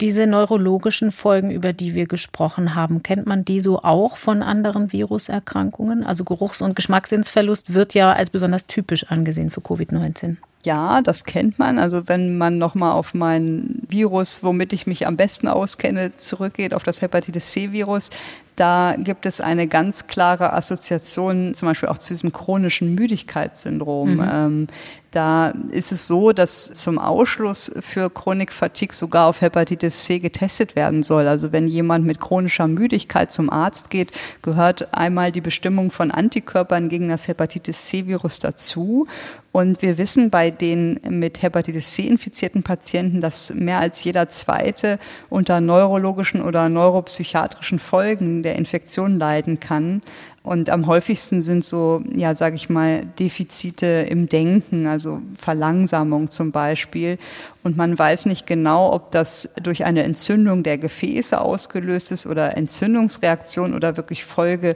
Diese 0.00 0.26
neurologischen 0.26 1.10
Folgen, 1.10 1.50
über 1.50 1.72
die 1.72 1.94
wir 1.94 2.06
gesprochen 2.06 2.74
haben, 2.74 3.02
kennt 3.02 3.26
man 3.26 3.44
die 3.44 3.60
so 3.60 3.82
auch 3.82 4.16
von 4.16 4.42
anderen 4.42 4.92
Viruserkrankungen? 4.92 6.04
Also 6.04 6.24
Geruchs- 6.24 6.62
und 6.62 6.76
Geschmackssinnsverlust 6.76 7.74
wird 7.74 7.94
ja 7.94 8.12
als 8.12 8.30
besonders 8.30 8.66
typisch 8.66 9.04
angesehen 9.04 9.50
für 9.50 9.60
Covid-19. 9.60 10.36
Ja, 10.64 11.02
das 11.02 11.24
kennt 11.24 11.58
man. 11.58 11.78
Also 11.78 12.08
wenn 12.08 12.36
man 12.36 12.58
nochmal 12.58 12.92
auf 12.92 13.14
mein 13.14 13.80
Virus, 13.88 14.42
womit 14.42 14.72
ich 14.72 14.86
mich 14.86 15.06
am 15.06 15.16
besten 15.16 15.48
auskenne, 15.48 16.16
zurückgeht, 16.16 16.74
auf 16.74 16.82
das 16.82 17.00
Hepatitis 17.00 17.52
C-Virus, 17.52 18.10
Da 18.58 18.96
gibt 18.98 19.24
es 19.24 19.40
eine 19.40 19.68
ganz 19.68 20.08
klare 20.08 20.52
Assoziation 20.52 21.54
zum 21.54 21.68
Beispiel 21.68 21.88
auch 21.88 21.98
zu 21.98 22.12
diesem 22.12 22.32
chronischen 22.32 22.92
Müdigkeitssyndrom. 22.96 24.16
Mhm. 24.16 24.28
Ähm, 24.32 24.66
da 25.12 25.54
ist 25.70 25.90
es 25.90 26.06
so, 26.06 26.32
dass 26.32 26.66
zum 26.74 26.98
Ausschluss 26.98 27.72
für 27.80 28.10
Chronik 28.10 28.52
Fatigue 28.52 28.94
sogar 28.94 29.26
auf 29.26 29.40
Hepatitis 29.40 30.04
C 30.04 30.18
getestet 30.18 30.76
werden 30.76 31.02
soll. 31.02 31.26
Also 31.28 31.50
wenn 31.50 31.66
jemand 31.66 32.04
mit 32.04 32.20
chronischer 32.20 32.66
Müdigkeit 32.66 33.32
zum 33.32 33.48
Arzt 33.48 33.88
geht, 33.88 34.10
gehört 34.42 34.92
einmal 34.92 35.32
die 35.32 35.40
Bestimmung 35.40 35.90
von 35.90 36.10
Antikörpern 36.10 36.88
gegen 36.90 37.08
das 37.08 37.26
Hepatitis 37.26 37.86
C-Virus 37.86 38.38
dazu. 38.40 39.06
Und 39.50 39.80
wir 39.80 39.96
wissen 39.96 40.28
bei 40.28 40.50
den 40.50 41.00
mit 41.08 41.40
Hepatitis 41.40 41.94
C 41.94 42.02
infizierten 42.02 42.62
Patienten, 42.62 43.22
dass 43.22 43.52
mehr 43.54 43.78
als 43.78 44.04
jeder 44.04 44.28
zweite 44.28 44.98
unter 45.30 45.62
neurologischen 45.62 46.42
oder 46.42 46.68
neuropsychiatrischen 46.68 47.78
Folgen 47.78 48.42
der 48.48 48.56
Infektion 48.56 49.18
leiden 49.18 49.60
kann. 49.60 50.00
Und 50.42 50.70
am 50.70 50.86
häufigsten 50.86 51.42
sind 51.42 51.62
so, 51.62 52.02
ja, 52.16 52.34
sage 52.34 52.56
ich 52.56 52.70
mal, 52.70 53.04
Defizite 53.18 54.06
im 54.08 54.30
Denken, 54.30 54.86
also 54.86 55.20
Verlangsamung 55.36 56.30
zum 56.30 56.52
Beispiel. 56.52 57.18
Und 57.62 57.76
man 57.76 57.98
weiß 57.98 58.24
nicht 58.24 58.46
genau, 58.46 58.94
ob 58.94 59.10
das 59.10 59.50
durch 59.62 59.84
eine 59.84 60.04
Entzündung 60.04 60.62
der 60.62 60.78
Gefäße 60.78 61.38
ausgelöst 61.38 62.12
ist 62.12 62.26
oder 62.26 62.56
Entzündungsreaktion 62.56 63.74
oder 63.74 63.98
wirklich 63.98 64.24
Folge 64.24 64.74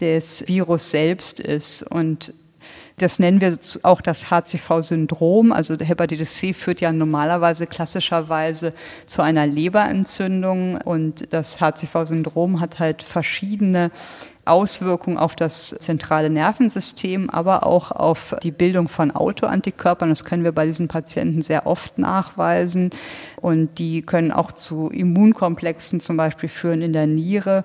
des 0.00 0.46
Virus 0.46 0.90
selbst 0.90 1.40
ist. 1.40 1.82
Und 1.82 2.34
das 2.98 3.18
nennen 3.18 3.40
wir 3.42 3.56
auch 3.82 4.00
das 4.00 4.30
HCV-Syndrom. 4.30 5.52
Also 5.52 5.76
Hepatitis 5.78 6.36
C 6.36 6.54
führt 6.54 6.80
ja 6.80 6.92
normalerweise 6.92 7.66
klassischerweise 7.66 8.72
zu 9.04 9.20
einer 9.22 9.46
Leberentzündung 9.46 10.78
und 10.78 11.32
das 11.32 11.60
HCV-Syndrom 11.60 12.60
hat 12.60 12.78
halt 12.78 13.02
verschiedene 13.02 13.90
Auswirkungen 14.46 15.18
auf 15.18 15.36
das 15.36 15.76
zentrale 15.78 16.30
Nervensystem, 16.30 17.28
aber 17.28 17.66
auch 17.66 17.90
auf 17.90 18.34
die 18.42 18.52
Bildung 18.52 18.88
von 18.88 19.10
Autoantikörpern. 19.10 20.08
Das 20.08 20.24
können 20.24 20.44
wir 20.44 20.52
bei 20.52 20.66
diesen 20.66 20.88
Patienten 20.88 21.42
sehr 21.42 21.66
oft 21.66 21.98
nachweisen. 21.98 22.90
Und 23.36 23.78
die 23.78 24.02
können 24.02 24.32
auch 24.32 24.52
zu 24.52 24.88
Immunkomplexen 24.88 26.00
zum 26.00 26.16
Beispiel 26.16 26.48
führen 26.48 26.80
in 26.80 26.92
der 26.92 27.06
Niere 27.06 27.64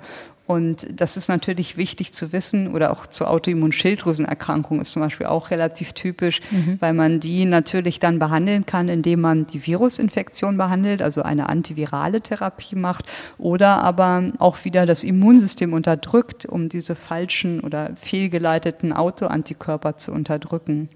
und 0.52 0.86
das 1.00 1.16
ist 1.16 1.30
natürlich 1.30 1.78
wichtig 1.78 2.12
zu 2.14 2.34
wissen 2.34 2.74
oder 2.74 2.92
auch 2.92 3.08
zur 3.08 3.30
Autoimmunschilddrüsenerkrankung 3.30 4.82
ist 4.82 4.92
zum 4.92 5.02
Beispiel 5.02 5.28
auch 5.28 5.50
relativ 5.50 5.94
typisch, 5.94 6.42
mhm. 6.52 6.76
weil 6.82 6.92
man 6.92 7.22
die 7.22 7.46
natürlich 7.46 8.00
dann 8.00 8.20
behandeln 8.20 8.66
kann, 8.66 8.90
indem 8.90 9.22
man 9.22 9.48
die 9.48 9.66
Virusinfektion 9.66 10.58
behandelt, 10.58 11.02
also 11.02 11.22
eine 11.22 11.48
antivirale 11.48 12.20
Therapie 12.20 12.76
macht 12.76 13.06
oder 13.38 13.82
aber 13.82 14.32
auch 14.40 14.66
wieder 14.66 14.86
das 14.86 15.06
Immunsystem 15.06 15.72
unterdrückt, 15.72 16.46
um 16.46 16.68
diese 16.68 16.96
falschen 16.96 17.62
oder 17.62 17.92
fehlgeleiteten 17.96 18.92
Autoantikörper 18.92 19.96
zu 19.96 20.12
unterdrücken. 20.12 20.90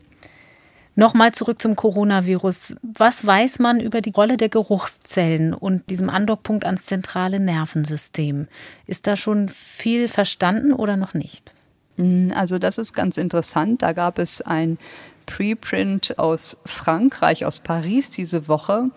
Nochmal 0.98 1.34
zurück 1.34 1.62
zum 1.62 1.76
Coronavirus. 1.76 2.76
Was 2.82 3.26
weiß 3.26 3.60
man 3.60 3.82
über 3.82 4.00
die 4.00 4.12
Rolle 4.12 4.38
der 4.38 4.48
Geruchszellen 4.48 5.54
und 5.54 5.90
diesem 5.90 6.10
Andockpunkt 6.10 6.66
ans 6.66 6.86
zentrale 6.86 7.42
Nervensystem? 7.42 8.48
Ist 8.88 9.06
da 9.06 9.18
schon 9.18 9.50
viel 9.50 10.08
verstanden 10.08 10.72
oder 10.72 10.96
noch 10.96 11.14
nicht? 11.14 11.52
Mm, 11.98 12.32
also 12.34 12.58
das 12.60 12.78
ist 12.78 12.94
ganz 12.94 13.18
interessant. 13.18 13.82
Da 13.82 13.92
gab 13.92 14.20
es 14.20 14.42
ein 14.42 14.78
Preprint 15.26 16.18
aus 16.18 16.58
Frankreich, 16.66 17.46
aus 17.46 17.60
Paris 17.60 18.10
diese 18.10 18.48
Woche. 18.48 18.90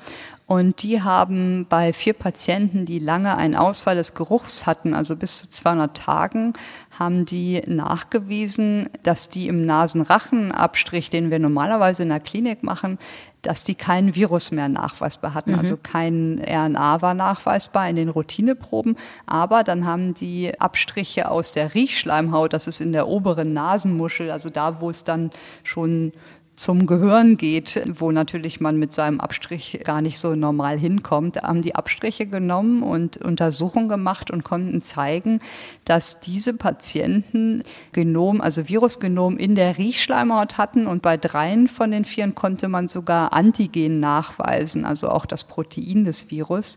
Und 0.48 0.82
die 0.82 1.02
haben 1.02 1.66
bei 1.68 1.92
vier 1.92 2.14
Patienten, 2.14 2.86
die 2.86 2.98
lange 2.98 3.36
einen 3.36 3.54
Ausfall 3.54 3.96
des 3.96 4.14
Geruchs 4.14 4.64
hatten, 4.64 4.94
also 4.94 5.14
bis 5.14 5.42
zu 5.42 5.50
200 5.50 5.94
Tagen, 5.94 6.54
haben 6.98 7.26
die 7.26 7.60
nachgewiesen, 7.66 8.88
dass 9.02 9.28
die 9.28 9.46
im 9.46 9.66
Nasenrachenabstrich, 9.66 11.10
den 11.10 11.30
wir 11.30 11.38
normalerweise 11.38 12.02
in 12.02 12.08
der 12.08 12.20
Klinik 12.20 12.62
machen, 12.62 12.98
dass 13.42 13.62
die 13.62 13.74
kein 13.74 14.14
Virus 14.14 14.50
mehr 14.50 14.70
nachweisbar 14.70 15.34
hatten. 15.34 15.52
Mhm. 15.52 15.58
Also 15.58 15.76
kein 15.76 16.42
RNA 16.42 17.02
war 17.02 17.12
nachweisbar 17.12 17.86
in 17.90 17.96
den 17.96 18.08
Routineproben. 18.08 18.96
Aber 19.26 19.64
dann 19.64 19.86
haben 19.86 20.14
die 20.14 20.58
Abstriche 20.58 21.30
aus 21.30 21.52
der 21.52 21.74
Riechschleimhaut, 21.74 22.54
das 22.54 22.66
ist 22.66 22.80
in 22.80 22.92
der 22.92 23.06
oberen 23.06 23.52
Nasenmuschel, 23.52 24.30
also 24.30 24.48
da, 24.48 24.80
wo 24.80 24.88
es 24.88 25.04
dann 25.04 25.30
schon 25.62 26.12
zum 26.58 26.86
Gehirn 26.86 27.36
geht, 27.36 27.80
wo 27.86 28.10
natürlich 28.10 28.60
man 28.60 28.78
mit 28.78 28.92
seinem 28.92 29.20
Abstrich 29.20 29.78
gar 29.84 30.02
nicht 30.02 30.18
so 30.18 30.34
normal 30.34 30.76
hinkommt, 30.76 31.40
haben 31.40 31.62
die 31.62 31.76
Abstriche 31.76 32.26
genommen 32.26 32.82
und 32.82 33.16
Untersuchungen 33.16 33.88
gemacht 33.88 34.32
und 34.32 34.42
konnten 34.42 34.82
zeigen, 34.82 35.40
dass 35.84 36.18
diese 36.18 36.54
Patienten 36.54 37.62
Genom, 37.92 38.40
also 38.40 38.68
Virusgenom 38.68 39.38
in 39.38 39.54
der 39.54 39.78
Riechschleimhaut 39.78 40.58
hatten 40.58 40.86
und 40.86 41.00
bei 41.00 41.16
dreien 41.16 41.68
von 41.68 41.92
den 41.92 42.04
vieren 42.04 42.34
konnte 42.34 42.66
man 42.66 42.88
sogar 42.88 43.32
Antigen 43.32 44.00
nachweisen, 44.00 44.84
also 44.84 45.10
auch 45.10 45.26
das 45.26 45.44
Protein 45.44 46.04
des 46.04 46.30
Virus. 46.32 46.76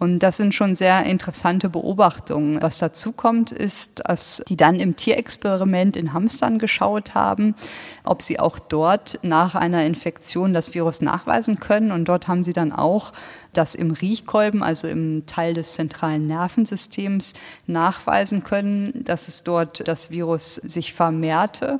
Und 0.00 0.20
das 0.20 0.38
sind 0.38 0.54
schon 0.54 0.74
sehr 0.74 1.04
interessante 1.04 1.68
Beobachtungen. 1.68 2.62
Was 2.62 2.78
dazu 2.78 3.12
kommt, 3.12 3.52
ist, 3.52 4.00
dass 4.06 4.42
die 4.48 4.56
dann 4.56 4.76
im 4.76 4.96
Tierexperiment 4.96 5.94
in 5.94 6.14
Hamstern 6.14 6.58
geschaut 6.58 7.14
haben, 7.14 7.54
ob 8.02 8.22
sie 8.22 8.40
auch 8.40 8.58
dort 8.58 9.18
nach 9.20 9.54
einer 9.54 9.84
Infektion 9.84 10.54
das 10.54 10.72
Virus 10.72 11.02
nachweisen 11.02 11.60
können. 11.60 11.92
Und 11.92 12.06
dort 12.06 12.28
haben 12.28 12.42
sie 12.42 12.54
dann 12.54 12.72
auch 12.72 13.12
das 13.52 13.74
im 13.74 13.90
Riechkolben, 13.90 14.62
also 14.62 14.88
im 14.88 15.26
Teil 15.26 15.52
des 15.52 15.74
zentralen 15.74 16.26
Nervensystems, 16.26 17.34
nachweisen 17.66 18.42
können, 18.42 19.04
dass 19.04 19.28
es 19.28 19.44
dort 19.44 19.86
das 19.86 20.10
Virus 20.10 20.54
sich 20.54 20.94
vermehrte 20.94 21.78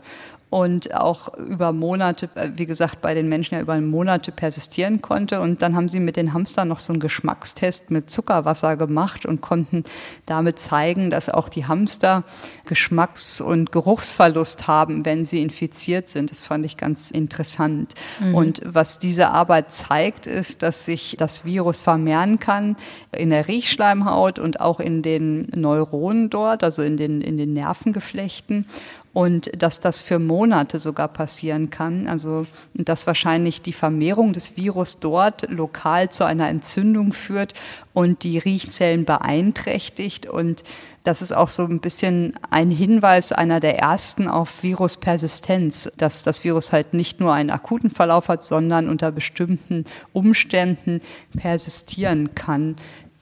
und 0.50 0.96
auch 0.96 1.32
über 1.38 1.72
Monate, 1.72 2.28
äh, 2.34 2.50
wie 2.56 2.66
gesagt, 2.66 3.00
bei 3.00 3.14
den 3.14 3.28
Menschen 3.28 3.54
ja 3.54 3.60
über 3.60 3.80
Monate 3.80 4.32
persistieren 4.32 5.00
konnte. 5.00 5.40
Und 5.40 5.62
dann 5.62 5.76
haben 5.76 5.88
sie 5.88 6.00
mit 6.00 6.16
den 6.16 6.34
Hamstern 6.34 6.66
noch 6.66 6.80
so 6.80 6.92
einen 6.92 7.00
Geschmackstest 7.00 7.92
mit 7.92 8.10
Zuckerwasser 8.10 8.76
gemacht 8.76 9.24
und 9.24 9.40
konnten 9.40 9.84
damit 10.26 10.58
zeigen, 10.58 11.10
dass 11.10 11.28
auch 11.28 11.48
die 11.48 11.66
Hamster 11.66 12.24
Geschmacks- 12.66 13.40
und 13.40 13.70
Geruchsverlust 13.70 14.66
haben, 14.66 15.04
wenn 15.04 15.24
sie 15.24 15.40
infiziert 15.40 16.08
sind. 16.08 16.32
Das 16.32 16.42
fand 16.42 16.66
ich 16.66 16.76
ganz 16.76 17.12
interessant. 17.12 17.94
Mhm. 18.18 18.34
Und 18.34 18.60
was 18.64 18.98
diese 18.98 19.30
Arbeit 19.30 19.70
zeigt, 19.70 20.26
ist, 20.26 20.64
dass 20.64 20.84
sich 20.84 21.14
das 21.16 21.44
Virus 21.44 21.78
vermehren 21.78 22.40
kann 22.40 22.76
in 23.16 23.30
der 23.30 23.46
Riechschleimhaut 23.46 24.40
und 24.40 24.60
auch 24.60 24.80
in 24.80 25.02
den 25.02 25.46
Neuronen 25.54 26.28
dort, 26.28 26.64
also 26.64 26.82
in 26.82 26.96
den, 26.96 27.20
in 27.20 27.36
den 27.36 27.52
Nervengeflechten 27.52 28.66
und 29.12 29.50
dass 29.60 29.80
das 29.80 30.00
für 30.00 30.18
Monate 30.18 30.78
sogar 30.78 31.08
passieren 31.08 31.70
kann. 31.70 32.06
Also 32.06 32.46
dass 32.74 33.06
wahrscheinlich 33.06 33.60
die 33.60 33.72
Vermehrung 33.72 34.32
des 34.32 34.56
Virus 34.56 35.00
dort 35.00 35.50
lokal 35.50 36.10
zu 36.10 36.24
einer 36.24 36.48
Entzündung 36.48 37.12
führt 37.12 37.54
und 37.92 38.22
die 38.22 38.38
Riechzellen 38.38 39.04
beeinträchtigt. 39.04 40.26
Und 40.26 40.62
das 41.02 41.22
ist 41.22 41.32
auch 41.32 41.48
so 41.48 41.64
ein 41.64 41.80
bisschen 41.80 42.34
ein 42.50 42.70
Hinweis 42.70 43.32
einer 43.32 43.58
der 43.58 43.78
ersten 43.80 44.28
auf 44.28 44.62
Viruspersistenz, 44.62 45.90
dass 45.96 46.22
das 46.22 46.44
Virus 46.44 46.72
halt 46.72 46.94
nicht 46.94 47.18
nur 47.18 47.34
einen 47.34 47.50
akuten 47.50 47.90
Verlauf 47.90 48.28
hat, 48.28 48.44
sondern 48.44 48.88
unter 48.88 49.10
bestimmten 49.10 49.84
Umständen 50.12 51.00
persistieren 51.36 52.34
kann. 52.36 52.76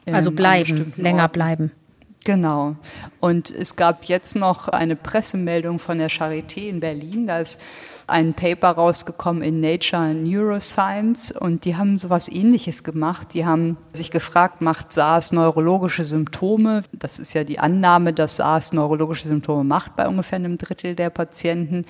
Also 0.07 0.32
bleiben, 0.32 0.93
länger 0.97 1.28
bleiben. 1.28 1.70
Genau. 2.25 2.77
Und 3.21 3.51
es 3.51 3.77
gab 3.77 4.05
jetzt 4.05 4.37
noch 4.37 4.69
eine 4.69 4.97
Pressemeldung 4.97 5.79
von 5.79 5.99
der 5.99 6.11
Charité 6.11 6.69
in 6.69 6.81
Berlin. 6.81 7.27
Da 7.27 7.39
ist 7.39 7.61
ein 8.09 8.35
Paper 8.35 8.71
rausgekommen 8.71 9.43
in 9.43 9.61
Nature 9.61 10.14
Neuroscience 10.14 11.31
und 11.31 11.64
die 11.64 11.77
haben 11.77 11.99
sowas 11.99 12.29
ähnliches 12.29 12.83
gemacht. 12.83 13.35
Die 13.35 13.45
haben 13.45 13.77
sich 13.93 14.11
gefragt, 14.11 14.62
macht 14.62 14.93
SARS 14.93 15.33
neurologische 15.33 16.05
Symptome? 16.05 16.83
Das 16.93 17.19
ist 17.19 17.35
ja 17.35 17.45
die 17.45 17.59
Annahme, 17.59 18.12
dass 18.12 18.37
SARS 18.37 18.73
neurologische 18.73 19.29
Symptome 19.29 19.64
macht 19.64 19.95
bei 19.95 20.09
ungefähr 20.09 20.37
einem 20.37 20.59
Drittel 20.59 20.95
der 20.95 21.11
Patienten. 21.11 21.85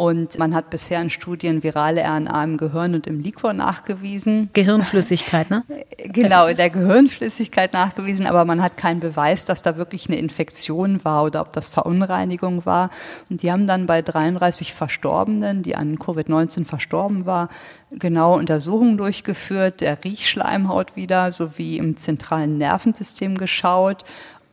Und 0.00 0.38
man 0.38 0.54
hat 0.54 0.70
bisher 0.70 1.02
in 1.02 1.10
Studien 1.10 1.62
virale 1.62 2.02
RNA 2.02 2.44
im 2.44 2.56
Gehirn 2.56 2.94
und 2.94 3.06
im 3.06 3.20
Liquor 3.20 3.52
nachgewiesen. 3.52 4.48
Gehirnflüssigkeit, 4.54 5.50
ne? 5.50 5.62
Genau, 6.06 6.46
in 6.46 6.56
der 6.56 6.70
Gehirnflüssigkeit 6.70 7.74
nachgewiesen, 7.74 8.26
aber 8.26 8.46
man 8.46 8.62
hat 8.62 8.78
keinen 8.78 9.00
Beweis, 9.00 9.44
dass 9.44 9.60
da 9.60 9.76
wirklich 9.76 10.08
eine 10.08 10.18
Infektion 10.18 11.04
war 11.04 11.24
oder 11.24 11.42
ob 11.42 11.52
das 11.52 11.68
Verunreinigung 11.68 12.64
war. 12.64 12.88
Und 13.28 13.42
die 13.42 13.52
haben 13.52 13.66
dann 13.66 13.84
bei 13.84 14.00
33 14.00 14.72
Verstorbenen, 14.72 15.62
die 15.62 15.76
an 15.76 15.98
Covid-19 15.98 16.64
verstorben 16.64 17.26
war, 17.26 17.50
genau 17.90 18.38
Untersuchungen 18.38 18.96
durchgeführt, 18.96 19.82
der 19.82 20.02
Riechschleimhaut 20.02 20.96
wieder 20.96 21.30
sowie 21.30 21.76
im 21.76 21.98
zentralen 21.98 22.56
Nervensystem 22.56 23.36
geschaut 23.36 24.06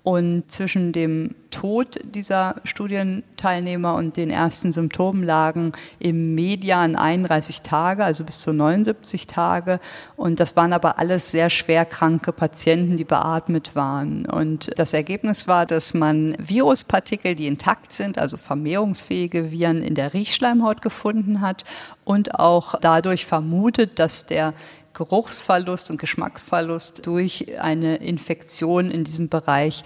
Und 0.08 0.50
zwischen 0.50 0.94
dem 0.94 1.36
Tod 1.52 2.00
dieser 2.02 2.62
Studienteilnehmer 2.64 3.96
und 3.96 4.16
den 4.16 4.30
ersten 4.30 4.72
Symptomen 4.72 5.22
lagen 5.22 5.74
im 6.00 6.34
Median 6.34 6.96
31 6.96 7.62
Tage, 7.62 8.06
also 8.06 8.24
bis 8.24 8.42
zu 8.42 8.54
79 8.54 9.28
Tage. 9.28 9.82
Und 10.16 10.40
das 10.40 10.56
waren 10.56 10.72
aber 10.72 10.98
alles 10.98 11.32
sehr 11.32 11.50
schwer 11.50 11.84
kranke 11.84 12.32
Patienten, 12.32 12.96
die 12.96 13.04
beatmet 13.04 13.76
waren. 13.76 14.26
Und 14.26 14.72
das 14.80 14.94
Ergebnis 14.94 15.46
war, 15.46 15.66
dass 15.66 15.94
man 15.94 16.38
Viruspartikel, 16.40 17.36
die 17.36 17.48
intakt 17.48 17.92
sind, 17.92 18.18
also 18.18 18.38
vermehrungsfähige 18.38 19.52
Viren 19.52 19.84
in 19.84 19.96
der 19.96 20.14
Riechschleimhaut 20.14 20.82
gefunden 20.82 21.42
hat 21.42 21.66
und 22.06 22.40
auch 22.40 22.76
dadurch 22.80 23.26
vermutet, 23.26 24.00
dass 24.00 24.26
der 24.26 24.54
Geruchsverlust 24.98 25.92
und 25.92 26.02
Geschmacksverlust 26.02 27.06
durch 27.06 27.60
eine 27.62 27.98
Infektion 27.98 28.90
in 28.90 29.04
diesem 29.04 29.30
Bereich 29.30 29.84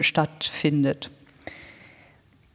stattfindet. 0.00 1.10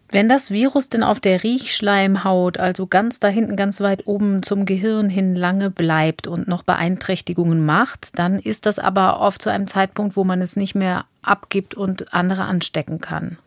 Wenn 0.10 0.30
das 0.30 0.52
Virus 0.52 0.88
denn 0.88 1.04
auf 1.04 1.20
der 1.20 1.44
Riechschleimhaut, 1.44 2.60
also 2.60 2.88
ganz 2.88 3.20
da 3.20 3.28
hinten, 3.28 3.58
ganz 3.58 3.82
weit 3.82 4.08
oben 4.08 4.42
zum 4.42 4.66
Gehirn 4.66 5.10
hin 5.10 5.36
lange 5.36 5.70
bleibt 5.70 6.28
und 6.28 6.48
noch 6.48 6.64
Beeinträchtigungen 6.64 7.66
macht, 7.66 8.18
dann 8.18 8.40
ist 8.40 8.66
das 8.66 8.80
aber 8.80 9.20
oft 9.20 9.42
zu 9.42 9.50
einem 9.50 9.68
Zeitpunkt, 9.68 10.16
wo 10.16 10.24
man 10.24 10.42
es 10.42 10.56
nicht 10.56 10.76
mehr 10.76 11.04
abgibt 11.24 11.74
und 11.76 12.14
andere 12.14 12.44
anstecken 12.44 13.02
kann. 13.02 13.38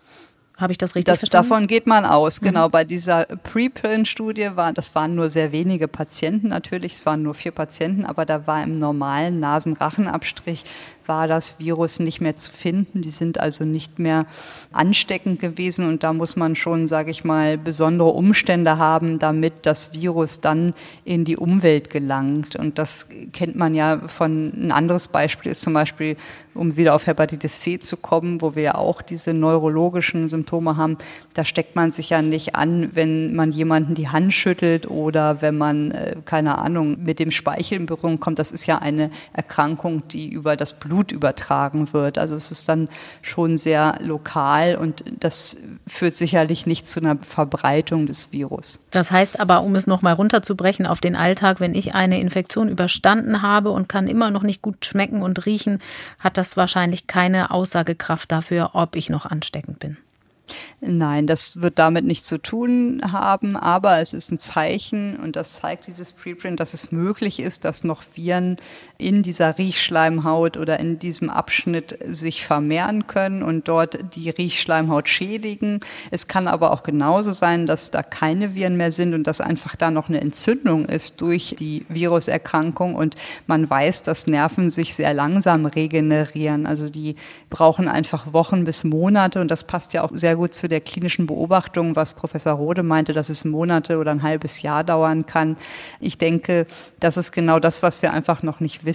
Habe 0.60 0.72
ich 0.72 0.78
das 0.78 0.94
richtig 0.94 1.12
das, 1.12 1.20
verstanden? 1.20 1.48
Davon 1.48 1.66
geht 1.66 1.86
man 1.86 2.04
aus, 2.04 2.40
mhm. 2.40 2.46
genau. 2.46 2.68
Bei 2.68 2.84
dieser 2.84 3.24
Preprint-Studie 3.24 4.50
war, 4.54 4.74
das 4.74 4.94
waren 4.94 5.14
nur 5.14 5.30
sehr 5.30 5.52
wenige 5.52 5.88
Patienten 5.88 6.48
natürlich, 6.48 6.92
es 6.94 7.06
waren 7.06 7.22
nur 7.22 7.34
vier 7.34 7.52
Patienten, 7.52 8.04
aber 8.04 8.26
da 8.26 8.46
war 8.46 8.62
im 8.62 8.78
normalen 8.78 9.40
Nasenrachenabstrich 9.40 10.64
war 11.10 11.26
das 11.26 11.58
Virus 11.58 11.98
nicht 11.98 12.20
mehr 12.20 12.36
zu 12.36 12.52
finden. 12.52 13.02
Die 13.02 13.10
sind 13.10 13.40
also 13.40 13.64
nicht 13.64 13.98
mehr 13.98 14.26
ansteckend 14.70 15.40
gewesen 15.40 15.88
und 15.88 16.04
da 16.04 16.12
muss 16.12 16.36
man 16.36 16.54
schon, 16.54 16.86
sage 16.86 17.10
ich 17.10 17.24
mal, 17.24 17.58
besondere 17.58 18.10
Umstände 18.10 18.78
haben, 18.78 19.18
damit 19.18 19.66
das 19.66 19.92
Virus 19.92 20.40
dann 20.40 20.72
in 21.04 21.24
die 21.24 21.36
Umwelt 21.36 21.90
gelangt. 21.90 22.54
Und 22.54 22.78
das 22.78 23.08
kennt 23.32 23.56
man 23.56 23.74
ja 23.74 24.02
von, 24.06 24.52
ein 24.54 24.70
anderes 24.70 25.08
Beispiel 25.08 25.50
ist 25.50 25.62
zum 25.62 25.72
Beispiel, 25.72 26.16
um 26.54 26.76
wieder 26.76 26.94
auf 26.94 27.06
Hepatitis 27.06 27.60
C 27.60 27.78
zu 27.78 27.96
kommen, 27.96 28.40
wo 28.40 28.54
wir 28.54 28.62
ja 28.62 28.74
auch 28.74 29.02
diese 29.02 29.32
neurologischen 29.32 30.28
Symptome 30.28 30.76
haben, 30.76 30.96
da 31.34 31.44
steckt 31.44 31.74
man 31.74 31.90
sich 31.90 32.10
ja 32.10 32.22
nicht 32.22 32.54
an, 32.54 32.90
wenn 32.94 33.34
man 33.34 33.50
jemanden 33.50 33.94
die 33.94 34.08
Hand 34.08 34.32
schüttelt 34.32 34.88
oder 34.88 35.42
wenn 35.42 35.56
man, 35.56 35.90
äh, 35.92 36.16
keine 36.24 36.58
Ahnung, 36.58 36.98
mit 37.02 37.18
dem 37.18 37.30
Speichel 37.30 37.78
in 37.78 37.86
Berührung 37.86 38.20
kommt. 38.20 38.38
Das 38.38 38.52
ist 38.52 38.66
ja 38.66 38.78
eine 38.78 39.10
Erkrankung, 39.32 40.06
die 40.08 40.28
über 40.28 40.56
das 40.56 40.78
Blut 40.78 40.99
Blut 41.00 41.12
übertragen 41.12 41.92
wird. 41.92 42.18
Also 42.18 42.34
es 42.34 42.50
ist 42.50 42.68
dann 42.68 42.88
schon 43.22 43.56
sehr 43.56 43.98
lokal 44.00 44.76
und 44.76 45.02
das 45.18 45.56
führt 45.86 46.14
sicherlich 46.14 46.66
nicht 46.66 46.88
zu 46.88 47.00
einer 47.00 47.16
Verbreitung 47.16 48.06
des 48.06 48.32
Virus. 48.32 48.80
Das 48.90 49.10
heißt 49.10 49.40
aber, 49.40 49.62
um 49.62 49.74
es 49.76 49.86
nochmal 49.86 50.14
runterzubrechen 50.14 50.86
auf 50.86 51.00
den 51.00 51.16
Alltag, 51.16 51.58
wenn 51.60 51.74
ich 51.74 51.94
eine 51.94 52.20
Infektion 52.20 52.68
überstanden 52.68 53.40
habe 53.40 53.70
und 53.70 53.88
kann 53.88 54.08
immer 54.08 54.30
noch 54.30 54.42
nicht 54.42 54.60
gut 54.60 54.84
schmecken 54.84 55.22
und 55.22 55.46
riechen, 55.46 55.80
hat 56.18 56.36
das 56.36 56.56
wahrscheinlich 56.56 57.06
keine 57.06 57.50
Aussagekraft 57.50 58.30
dafür, 58.30 58.70
ob 58.74 58.94
ich 58.94 59.08
noch 59.08 59.24
ansteckend 59.24 59.78
bin. 59.78 59.96
Nein, 60.80 61.26
das 61.26 61.60
wird 61.60 61.78
damit 61.78 62.04
nichts 62.04 62.26
zu 62.26 62.38
tun 62.38 63.00
haben, 63.12 63.56
aber 63.56 63.98
es 63.98 64.14
ist 64.14 64.32
ein 64.32 64.38
Zeichen 64.38 65.16
und 65.16 65.36
das 65.36 65.54
zeigt 65.54 65.86
dieses 65.86 66.12
Preprint, 66.12 66.58
dass 66.60 66.74
es 66.74 66.90
möglich 66.90 67.40
ist, 67.40 67.64
dass 67.64 67.84
noch 67.84 68.02
Viren 68.14 68.56
in 69.00 69.22
dieser 69.22 69.58
Riechschleimhaut 69.58 70.56
oder 70.56 70.78
in 70.78 70.98
diesem 70.98 71.30
Abschnitt 71.30 71.98
sich 72.06 72.44
vermehren 72.44 73.06
können 73.06 73.42
und 73.42 73.66
dort 73.66 74.14
die 74.14 74.30
Riechschleimhaut 74.30 75.08
schädigen. 75.08 75.80
Es 76.10 76.28
kann 76.28 76.46
aber 76.46 76.72
auch 76.72 76.82
genauso 76.82 77.32
sein, 77.32 77.66
dass 77.66 77.90
da 77.90 78.02
keine 78.02 78.54
Viren 78.54 78.76
mehr 78.76 78.92
sind 78.92 79.14
und 79.14 79.26
dass 79.26 79.40
einfach 79.40 79.74
da 79.76 79.90
noch 79.90 80.08
eine 80.08 80.20
Entzündung 80.20 80.84
ist 80.84 81.20
durch 81.20 81.56
die 81.58 81.86
Viruserkrankung 81.88 82.94
und 82.94 83.16
man 83.46 83.68
weiß, 83.68 84.02
dass 84.02 84.26
Nerven 84.26 84.70
sich 84.70 84.94
sehr 84.94 85.14
langsam 85.14 85.66
regenerieren. 85.66 86.66
Also 86.66 86.90
die 86.90 87.16
brauchen 87.48 87.88
einfach 87.88 88.32
Wochen 88.32 88.64
bis 88.64 88.84
Monate 88.84 89.40
und 89.40 89.50
das 89.50 89.64
passt 89.64 89.94
ja 89.94 90.02
auch 90.02 90.10
sehr 90.12 90.36
gut 90.36 90.54
zu 90.54 90.68
der 90.68 90.80
klinischen 90.80 91.26
Beobachtung, 91.26 91.96
was 91.96 92.14
Professor 92.14 92.52
Rode 92.52 92.82
meinte, 92.82 93.12
dass 93.12 93.30
es 93.30 93.44
Monate 93.44 93.98
oder 93.98 94.10
ein 94.10 94.22
halbes 94.22 94.62
Jahr 94.62 94.84
dauern 94.84 95.24
kann. 95.24 95.56
Ich 96.00 96.18
denke, 96.18 96.66
das 97.00 97.16
ist 97.16 97.32
genau 97.32 97.58
das, 97.58 97.82
was 97.82 98.02
wir 98.02 98.12
einfach 98.12 98.42
noch 98.42 98.60
nicht 98.60 98.84
wissen 98.84 98.89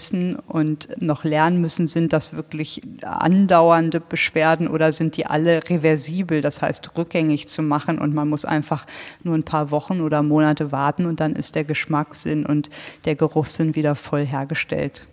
und 0.47 1.01
noch 1.01 1.23
lernen 1.23 1.61
müssen. 1.61 1.87
Sind 1.87 2.13
das 2.13 2.35
wirklich 2.35 2.81
andauernde 3.01 3.99
Beschwerden 3.99 4.67
oder 4.67 4.91
sind 4.91 5.17
die 5.17 5.25
alle 5.25 5.67
reversibel, 5.69 6.41
das 6.41 6.61
heißt 6.61 6.97
rückgängig 6.97 7.47
zu 7.47 7.61
machen 7.61 7.99
und 7.99 8.13
man 8.13 8.29
muss 8.29 8.45
einfach 8.45 8.85
nur 9.23 9.35
ein 9.35 9.43
paar 9.43 9.71
Wochen 9.71 10.01
oder 10.01 10.21
Monate 10.23 10.71
warten 10.71 11.05
und 11.05 11.19
dann 11.19 11.35
ist 11.35 11.55
der 11.55 11.63
Geschmackssinn 11.63 12.45
und 12.45 12.69
der 13.05 13.15
Geruchssinn 13.15 13.75
wieder 13.75 13.95
voll 13.95 14.25
hergestellt. 14.25 15.07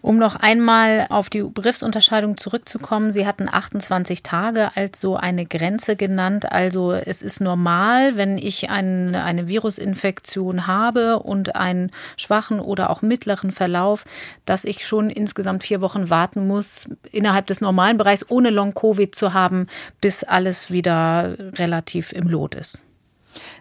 Um 0.00 0.16
noch 0.16 0.36
einmal 0.36 1.06
auf 1.08 1.28
die 1.28 1.42
Begriffsunterscheidung 1.42 2.36
zurückzukommen, 2.36 3.10
Sie 3.10 3.26
hatten 3.26 3.48
28 3.48 4.22
Tage 4.22 4.70
als 4.76 5.00
so 5.00 5.16
eine 5.16 5.44
Grenze 5.44 5.96
genannt. 5.96 6.50
Also 6.52 6.92
es 6.92 7.20
ist 7.20 7.40
normal, 7.40 8.16
wenn 8.16 8.38
ich 8.38 8.70
ein, 8.70 9.16
eine 9.16 9.48
Virusinfektion 9.48 10.68
habe 10.68 11.18
und 11.18 11.56
einen 11.56 11.90
schwachen 12.16 12.60
oder 12.60 12.90
auch 12.90 13.02
mittleren 13.02 13.50
Verlauf, 13.50 14.04
dass 14.44 14.64
ich 14.64 14.86
schon 14.86 15.10
insgesamt 15.10 15.64
vier 15.64 15.80
Wochen 15.80 16.10
warten 16.10 16.46
muss, 16.46 16.88
innerhalb 17.10 17.46
des 17.48 17.60
normalen 17.60 17.98
Bereichs 17.98 18.24
ohne 18.28 18.50
Long-Covid 18.50 19.14
zu 19.14 19.34
haben, 19.34 19.66
bis 20.00 20.22
alles 20.22 20.70
wieder 20.70 21.36
relativ 21.58 22.12
im 22.12 22.28
Lot 22.28 22.54
ist. 22.54 22.82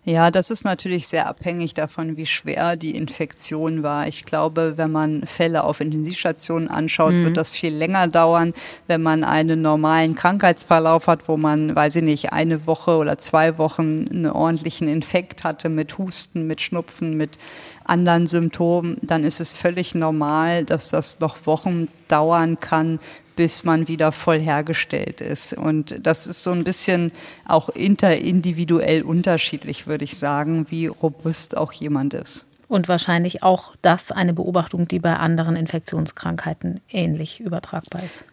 Ja, 0.04 0.32
das 0.32 0.52
ist 0.52 0.64
natürlich 0.64 1.08
sehr 1.08 1.28
abhängig 1.28 1.74
davon, 1.74 2.18
wie 2.18 2.26
schwer 2.26 2.76
die 2.76 2.96
Infektion 2.96 3.84
war. 3.84 4.08
Ich 4.08 4.26
glaube, 4.26 4.74
wenn 4.78 4.92
man 4.92 5.26
Fälle 5.26 5.64
auf 5.64 5.82
Intensivstationen 5.82 6.70
anschaut, 6.70 7.14
mhm. 7.14 7.26
wird 7.26 7.38
das 7.38 7.52
viel 7.52 7.74
länger 7.74 8.08
dauern. 8.08 8.54
Wenn 8.88 9.02
man 9.02 9.24
einen 9.24 9.62
normalen 9.62 10.16
Krankheitsverlauf 10.16 11.08
hat, 11.08 11.28
wo 11.28 11.38
man, 11.38 11.76
weiß 11.76 11.98
ich 11.98 12.04
nicht, 12.04 12.34
eine 12.34 12.68
Woche 12.68 12.98
oder 12.98 13.18
zwei 13.18 13.58
Wochen 13.58 14.08
einen 14.10 14.28
ordentlichen 14.28 14.88
Infekt 14.88 15.44
hatte 15.44 15.70
mit 15.70 15.98
Husten, 15.98 16.48
mit 16.48 16.62
Schnupfen, 16.62 17.18
mit 17.18 17.38
anderen 17.84 18.28
Symptomen, 18.28 18.98
dann 19.02 19.24
ist 19.24 19.40
es 19.40 19.54
völlig 19.54 19.96
normal, 19.96 20.66
dass 20.66 20.90
das 20.90 21.20
noch 21.20 21.46
Wochen 21.46 21.88
dauern 22.08 22.60
kann, 22.60 23.00
bis 23.38 23.64
man 23.64 23.88
wieder 23.88 24.12
voll 24.12 24.40
hergestellt 24.40 25.22
ist. 25.22 25.54
Und 25.54 26.06
das 26.06 26.28
ist 26.28 26.44
so 26.44 26.52
ein 26.52 26.66
bisschen 26.66 27.14
auch 27.46 27.70
interindividuell 27.70 29.04
unterschiedlich, 29.04 29.88
würde 29.88 30.04
ich 30.04 30.18
sagen, 30.18 30.66
wie 30.70 30.88
robust 30.88 31.56
auch 31.56 31.72
jemand 31.72 32.14
ist. 32.14 32.46
Und 32.68 32.90
wahrscheinlich 32.90 33.44
auch 33.44 33.76
das 33.82 34.12
eine 34.12 34.34
Beobachtung, 34.34 34.90
die 34.90 35.00
bei 35.00 35.16
anderen 35.16 35.56
Infektionskrankheiten 35.56 36.82
ähnlich 36.90 37.40
übertragbar 37.40 38.04
ist. 38.04 38.26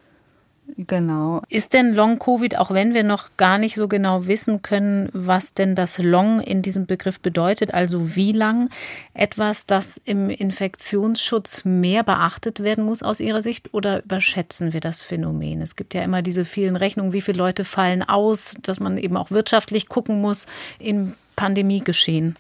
Genau. 0.77 1.43
Ist 1.49 1.73
denn 1.73 1.93
Long-Covid, 1.93 2.57
auch 2.59 2.71
wenn 2.71 2.95
wir 2.95 3.05
noch 3.05 3.37
gar 3.37 3.59
nicht 3.59 3.77
so 3.77 3.87
genau 3.87 4.27
wissen 4.27 4.63
können, 4.63 5.09
was 5.13 5.55
denn 5.55 5.75
das 5.75 5.99
Long 5.99 6.41
in 6.41 6.63
diesem 6.63 6.87
Begriff 6.87 7.21
bedeutet, 7.21 7.73
also 7.73 8.17
wie 8.17 8.33
lang, 8.33 8.71
etwas, 9.13 9.67
das 9.67 10.01
im 10.05 10.31
Infektionsschutz 10.31 11.65
mehr 11.65 12.03
beachtet 12.03 12.61
werden 12.61 12.85
muss 12.85 13.03
aus 13.03 13.21
Ihrer 13.21 13.43
Sicht 13.43 13.73
oder 13.73 14.03
überschätzen 14.05 14.73
wir 14.73 14.81
das 14.81 15.03
Phänomen? 15.03 15.61
Es 15.61 15.77
gibt 15.77 15.95
ja 15.95 16.03
immer 16.03 16.23
diese 16.23 16.45
vielen 16.45 16.77
Rechnungen, 16.77 17.13
wie 17.13 17.21
viele 17.21 17.39
Leute 17.39 17.65
fallen 17.65 18.03
aus, 18.03 18.55
dass 18.63 18.81
man 18.81 18.99
eben 18.99 19.17
auch 19.17 19.31
wirtschaftlich 19.31 19.89
gucken 19.89 20.21
muss 20.21 20.47
im 20.79 21.15
Pandemiegeschehen 21.37 22.37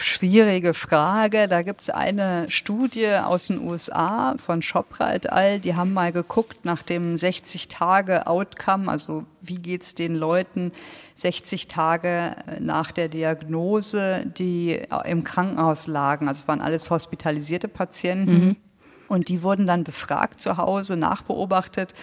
schwierige 0.00 0.74
Frage. 0.74 1.48
Da 1.48 1.62
gibt 1.62 1.80
es 1.80 1.90
eine 1.90 2.50
Studie 2.50 3.08
aus 3.14 3.48
den 3.48 3.60
USA 3.66 4.34
von 4.38 4.60
Chopra 4.60 5.14
et 5.14 5.30
al. 5.30 5.60
Die 5.60 5.74
haben 5.76 5.92
mal 5.92 6.12
geguckt 6.12 6.64
nach 6.64 6.82
dem 6.82 7.14
60-Tage-Outcome, 7.14 8.90
also 8.90 9.24
wie 9.40 9.56
geht 9.56 9.82
es 9.82 9.94
den 9.94 10.14
Leuten 10.14 10.72
60 11.14 11.68
Tage 11.68 12.36
nach 12.60 12.92
der 12.92 13.08
Diagnose, 13.08 14.24
die 14.26 14.80
im 15.04 15.24
Krankenhaus 15.24 15.86
lagen. 15.86 16.28
Also 16.28 16.42
es 16.42 16.48
waren 16.48 16.60
alles 16.60 16.90
hospitalisierte 16.90 17.68
Patienten. 17.68 18.46
Mhm. 18.46 18.56
Und 19.08 19.28
die 19.28 19.42
wurden 19.42 19.66
dann 19.66 19.84
befragt 19.84 20.40
zu 20.40 20.58
Hause, 20.58 20.96
nachbeobachtet. 20.96 21.94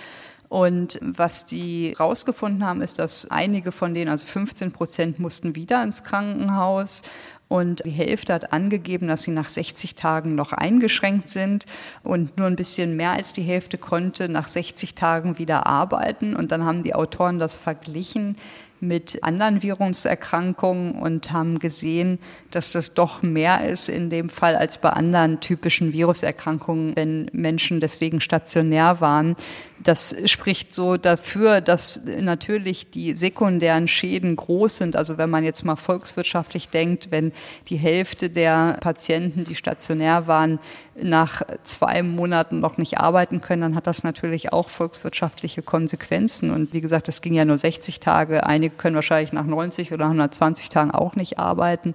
Und 0.48 1.00
was 1.02 1.46
die 1.46 1.94
rausgefunden 2.00 2.66
haben, 2.66 2.82
ist, 2.82 3.00
dass 3.00 3.30
einige 3.32 3.72
von 3.72 3.94
denen, 3.94 4.10
also 4.10 4.28
15 4.28 4.72
Prozent, 4.72 5.20
mussten 5.20 5.56
wieder 5.56 5.84
ins 5.84 6.04
Krankenhaus 6.04 7.02
und 7.48 7.84
die 7.86 7.92
Hälfte 7.92 8.34
hat 8.34 8.54
angegeben, 8.54 9.08
dass 9.08 9.24
sie 9.24 9.32
nach 9.32 9.50
60 9.50 9.96
Tagen 9.96 10.36
noch 10.36 10.52
eingeschränkt 10.52 11.28
sind 11.30 11.66
und 12.04 12.38
nur 12.38 12.48
ein 12.48 12.56
bisschen 12.56 12.96
mehr 12.96 13.12
als 13.12 13.34
die 13.34 13.44
Hälfte 13.44 13.78
konnte 13.78 14.30
nach 14.30 14.48
60 14.48 14.96
Tagen 14.96 15.38
wieder 15.38 15.68
arbeiten. 15.68 16.36
Und 16.36 16.52
dann 16.52 16.66
haben 16.66 16.84
die 16.84 16.96
Autoren 16.96 17.38
das 17.38 17.58
verglichen 17.58 18.36
mit 18.82 19.24
anderen 19.24 19.62
Viruserkrankungen 19.64 20.94
und 20.94 21.32
haben 21.32 21.60
gesehen, 21.60 22.20
dass 22.52 22.72
das 22.72 22.94
doch 22.94 23.22
mehr 23.22 23.66
ist 23.66 23.90
in 23.90 24.10
dem 24.10 24.30
Fall 24.30 24.56
als 24.56 24.80
bei 24.80 24.90
anderen 24.90 25.40
typischen 25.40 25.94
Viruserkrankungen, 25.94 26.96
wenn 26.96 27.30
Menschen 27.32 27.80
deswegen 27.80 28.22
stationär 28.22 29.02
waren. 29.02 29.36
Das 29.84 30.16
spricht 30.26 30.74
so 30.74 30.98
dafür, 30.98 31.60
dass 31.62 32.02
natürlich 32.20 32.90
die 32.90 33.16
sekundären 33.16 33.88
Schäden 33.88 34.36
groß 34.36 34.78
sind. 34.78 34.96
Also 34.96 35.18
wenn 35.18 35.30
man 35.30 35.44
jetzt 35.44 35.66
mal 35.66 35.76
volkswirtschaftlich 35.76 36.70
denkt, 36.70 37.12
wenn 37.12 37.34
die 37.68 37.76
Hälfte 37.76 38.30
der 38.30 38.78
Patienten, 38.80 39.44
die 39.44 39.56
stationär 39.56 40.28
waren, 40.28 40.60
nach 41.02 41.42
zwei 41.64 42.04
Monaten 42.04 42.62
noch 42.62 42.78
nicht 42.78 43.00
arbeiten 43.00 43.42
können, 43.42 43.62
dann 43.62 43.76
hat 43.76 43.86
das 43.86 44.04
natürlich 44.04 44.54
auch 44.54 44.70
volkswirtschaftliche 44.70 45.62
Konsequenzen. 45.62 46.52
Und 46.52 46.72
wie 46.74 46.82
gesagt, 46.82 47.10
das 47.10 47.22
ging 47.22 47.34
ja 47.34 47.44
nur 47.44 47.58
60 47.58 48.00
Tage. 48.00 48.46
Einige 48.46 48.76
können 48.76 48.96
wahrscheinlich 48.96 49.34
nach 49.34 49.46
90 49.46 49.92
oder 49.92 50.06
120 50.06 50.70
Tagen 50.70 50.92
auch 50.92 51.16
nicht 51.16 51.38
arbeiten. 51.38 51.94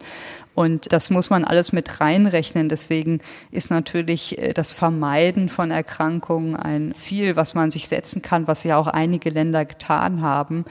Und 0.61 0.93
das 0.93 1.09
muss 1.09 1.31
man 1.31 1.45
alles 1.45 1.73
mit 1.73 2.03
reinrechnen. 2.03 2.69
Deswegen 2.69 3.21
ist 3.51 3.71
natürlich 3.71 4.39
äh, 4.39 4.53
das 4.53 4.75
Vermeiden 4.75 5.49
von 5.49 5.71
Erkrankungen 5.71 6.55
ein 6.55 6.93
Ziel, 6.93 7.35
was 7.35 7.55
man 7.55 7.71
sich 7.71 7.89
setzen 7.89 8.21
kann, 8.21 8.47
was 8.47 8.63
ja 8.65 8.77
auch 8.77 8.87
einige 8.87 9.31
Länder 9.31 9.65
getan 9.65 10.21
haben. 10.21 10.67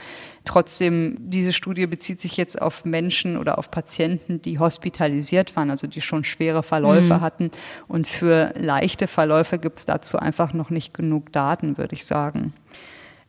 Trotzdem, 0.46 1.18
diese 1.20 1.54
Studie 1.54 1.88
bezieht 1.88 2.22
sich 2.22 2.38
jetzt 2.38 2.62
auf 2.62 2.86
Menschen 2.86 3.36
oder 3.36 3.58
auf 3.58 3.72
Patienten, 3.72 4.40
die 4.44 4.60
hospitalisiert 4.60 5.56
waren, 5.56 5.72
also 5.72 5.88
die 5.88 6.02
schon 6.02 6.24
schwere 6.24 6.62
Verläufe 6.62 7.16
mhm. 7.16 7.22
hatten. 7.22 7.52
Und 7.88 8.08
für 8.08 8.54
leichte 8.60 9.08
Verläufe 9.08 9.58
gibt 9.58 9.80
es 9.80 9.86
dazu 9.86 10.20
einfach 10.20 10.54
noch 10.54 10.70
nicht 10.70 10.94
genug 10.94 11.32
Daten, 11.32 11.80
würde 11.80 11.96
ich 11.96 12.06
sagen. 12.06 12.54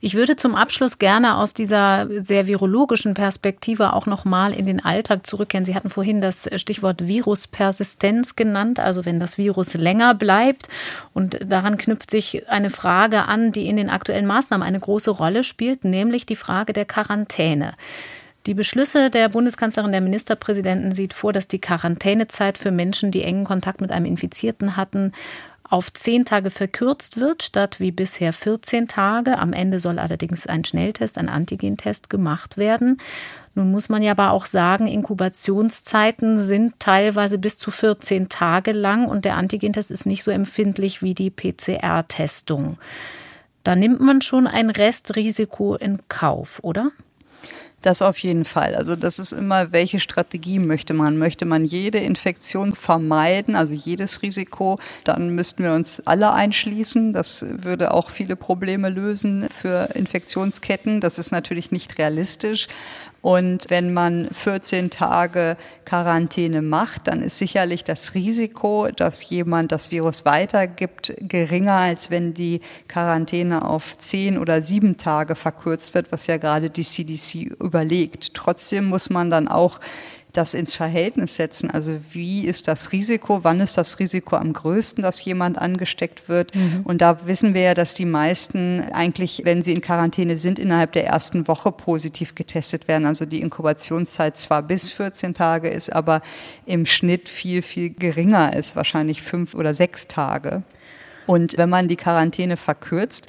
Ich 0.02 0.14
würde 0.14 0.34
zum 0.34 0.54
Abschluss 0.54 0.98
gerne 0.98 1.36
aus 1.36 1.52
dieser 1.52 2.08
sehr 2.22 2.46
virologischen 2.46 3.12
Perspektive 3.12 3.92
auch 3.92 4.06
noch 4.06 4.24
mal 4.24 4.54
in 4.54 4.64
den 4.64 4.82
Alltag 4.82 5.26
zurückkehren. 5.26 5.66
Sie 5.66 5.74
hatten 5.74 5.90
vorhin 5.90 6.22
das 6.22 6.48
Stichwort 6.56 7.06
Viruspersistenz 7.06 8.34
genannt, 8.34 8.80
also 8.80 9.04
wenn 9.04 9.20
das 9.20 9.36
Virus 9.36 9.74
länger 9.74 10.14
bleibt. 10.14 10.68
Und 11.12 11.38
daran 11.44 11.76
knüpft 11.76 12.10
sich 12.10 12.48
eine 12.48 12.70
Frage 12.70 13.26
an, 13.26 13.52
die 13.52 13.68
in 13.68 13.76
den 13.76 13.90
aktuellen 13.90 14.26
Maßnahmen 14.26 14.66
eine 14.66 14.80
große 14.80 15.10
Rolle 15.10 15.44
spielt, 15.44 15.84
nämlich 15.84 16.24
die 16.24 16.36
Frage 16.36 16.72
der 16.72 16.86
Quarantäne. 16.86 17.74
Die 18.46 18.54
Beschlüsse 18.54 19.10
der 19.10 19.28
Bundeskanzlerin, 19.28 19.92
der 19.92 20.00
Ministerpräsidenten 20.00 20.92
sieht 20.92 21.12
vor, 21.12 21.34
dass 21.34 21.46
die 21.46 21.60
Quarantänezeit 21.60 22.56
für 22.56 22.70
Menschen, 22.70 23.10
die 23.10 23.22
engen 23.22 23.44
Kontakt 23.44 23.82
mit 23.82 23.92
einem 23.92 24.06
Infizierten 24.06 24.78
hatten, 24.78 25.12
auf 25.70 25.92
zehn 25.92 26.24
Tage 26.24 26.50
verkürzt 26.50 27.18
wird, 27.18 27.44
statt 27.44 27.78
wie 27.78 27.92
bisher 27.92 28.32
14 28.32 28.88
Tage. 28.88 29.38
Am 29.38 29.52
Ende 29.52 29.78
soll 29.78 30.00
allerdings 30.00 30.46
ein 30.46 30.64
Schnelltest, 30.64 31.16
ein 31.16 31.28
Antigentest 31.28 32.10
gemacht 32.10 32.56
werden. 32.56 33.00
Nun 33.54 33.70
muss 33.70 33.88
man 33.88 34.02
ja 34.02 34.10
aber 34.10 34.32
auch 34.32 34.46
sagen, 34.46 34.88
Inkubationszeiten 34.88 36.40
sind 36.40 36.80
teilweise 36.80 37.38
bis 37.38 37.56
zu 37.56 37.70
14 37.70 38.28
Tage 38.28 38.72
lang 38.72 39.06
und 39.06 39.24
der 39.24 39.36
Antigentest 39.36 39.92
ist 39.92 40.06
nicht 40.06 40.24
so 40.24 40.32
empfindlich 40.32 41.02
wie 41.02 41.14
die 41.14 41.30
PCR-Testung. 41.30 42.76
Da 43.62 43.76
nimmt 43.76 44.00
man 44.00 44.22
schon 44.22 44.48
ein 44.48 44.70
Restrisiko 44.70 45.76
in 45.76 46.00
Kauf, 46.08 46.58
oder? 46.62 46.90
Das 47.82 48.02
auf 48.02 48.18
jeden 48.18 48.44
Fall. 48.44 48.74
Also 48.74 48.94
das 48.94 49.18
ist 49.18 49.32
immer, 49.32 49.72
welche 49.72 50.00
Strategie 50.00 50.58
möchte 50.58 50.92
man? 50.92 51.16
Möchte 51.16 51.46
man 51.46 51.64
jede 51.64 51.98
Infektion 51.98 52.74
vermeiden, 52.74 53.56
also 53.56 53.72
jedes 53.72 54.20
Risiko? 54.20 54.78
Dann 55.04 55.30
müssten 55.30 55.62
wir 55.62 55.72
uns 55.72 56.02
alle 56.06 56.32
einschließen. 56.32 57.14
Das 57.14 57.46
würde 57.48 57.94
auch 57.94 58.10
viele 58.10 58.36
Probleme 58.36 58.90
lösen 58.90 59.48
für 59.48 59.90
Infektionsketten. 59.94 61.00
Das 61.00 61.18
ist 61.18 61.30
natürlich 61.30 61.70
nicht 61.70 61.96
realistisch. 61.96 62.68
Und 63.22 63.66
wenn 63.68 63.92
man 63.92 64.28
14 64.32 64.88
Tage 64.88 65.56
Quarantäne 65.84 66.62
macht, 66.62 67.06
dann 67.06 67.20
ist 67.20 67.36
sicherlich 67.36 67.84
das 67.84 68.14
Risiko, 68.14 68.88
dass 68.94 69.28
jemand 69.28 69.72
das 69.72 69.90
Virus 69.90 70.24
weitergibt, 70.24 71.14
geringer, 71.20 71.74
als 71.74 72.10
wenn 72.10 72.32
die 72.32 72.60
Quarantäne 72.88 73.68
auf 73.68 73.98
10 73.98 74.38
oder 74.38 74.62
7 74.62 74.96
Tage 74.96 75.34
verkürzt 75.34 75.94
wird, 75.94 76.12
was 76.12 76.26
ja 76.28 76.38
gerade 76.38 76.70
die 76.70 76.84
CDC 76.84 77.56
überlegt. 77.60 78.32
Trotzdem 78.32 78.86
muss 78.86 79.10
man 79.10 79.28
dann 79.28 79.48
auch 79.48 79.80
das 80.32 80.54
ins 80.54 80.74
Verhältnis 80.74 81.36
setzen. 81.36 81.70
Also 81.70 81.98
wie 82.12 82.46
ist 82.46 82.68
das 82.68 82.92
Risiko, 82.92 83.42
wann 83.42 83.60
ist 83.60 83.76
das 83.76 83.98
Risiko 83.98 84.36
am 84.36 84.52
größten, 84.52 85.02
dass 85.02 85.24
jemand 85.24 85.58
angesteckt 85.58 86.28
wird? 86.28 86.54
Mhm. 86.54 86.82
Und 86.84 87.00
da 87.00 87.26
wissen 87.26 87.54
wir 87.54 87.62
ja, 87.62 87.74
dass 87.74 87.94
die 87.94 88.04
meisten 88.04 88.82
eigentlich, 88.92 89.42
wenn 89.44 89.62
sie 89.62 89.72
in 89.72 89.80
Quarantäne 89.80 90.36
sind, 90.36 90.58
innerhalb 90.58 90.92
der 90.92 91.06
ersten 91.06 91.48
Woche 91.48 91.72
positiv 91.72 92.34
getestet 92.34 92.88
werden. 92.88 93.06
Also 93.06 93.26
die 93.26 93.40
Inkubationszeit 93.40 94.36
zwar 94.36 94.62
bis 94.62 94.90
14 94.92 95.34
Tage 95.34 95.68
ist, 95.68 95.92
aber 95.92 96.22
im 96.66 96.86
Schnitt 96.86 97.28
viel, 97.28 97.62
viel 97.62 97.90
geringer 97.90 98.54
ist, 98.54 98.76
wahrscheinlich 98.76 99.22
fünf 99.22 99.54
oder 99.54 99.74
sechs 99.74 100.08
Tage. 100.08 100.62
Und 101.26 101.56
wenn 101.58 101.68
man 101.68 101.86
die 101.86 101.96
Quarantäne 101.96 102.56
verkürzt, 102.56 103.28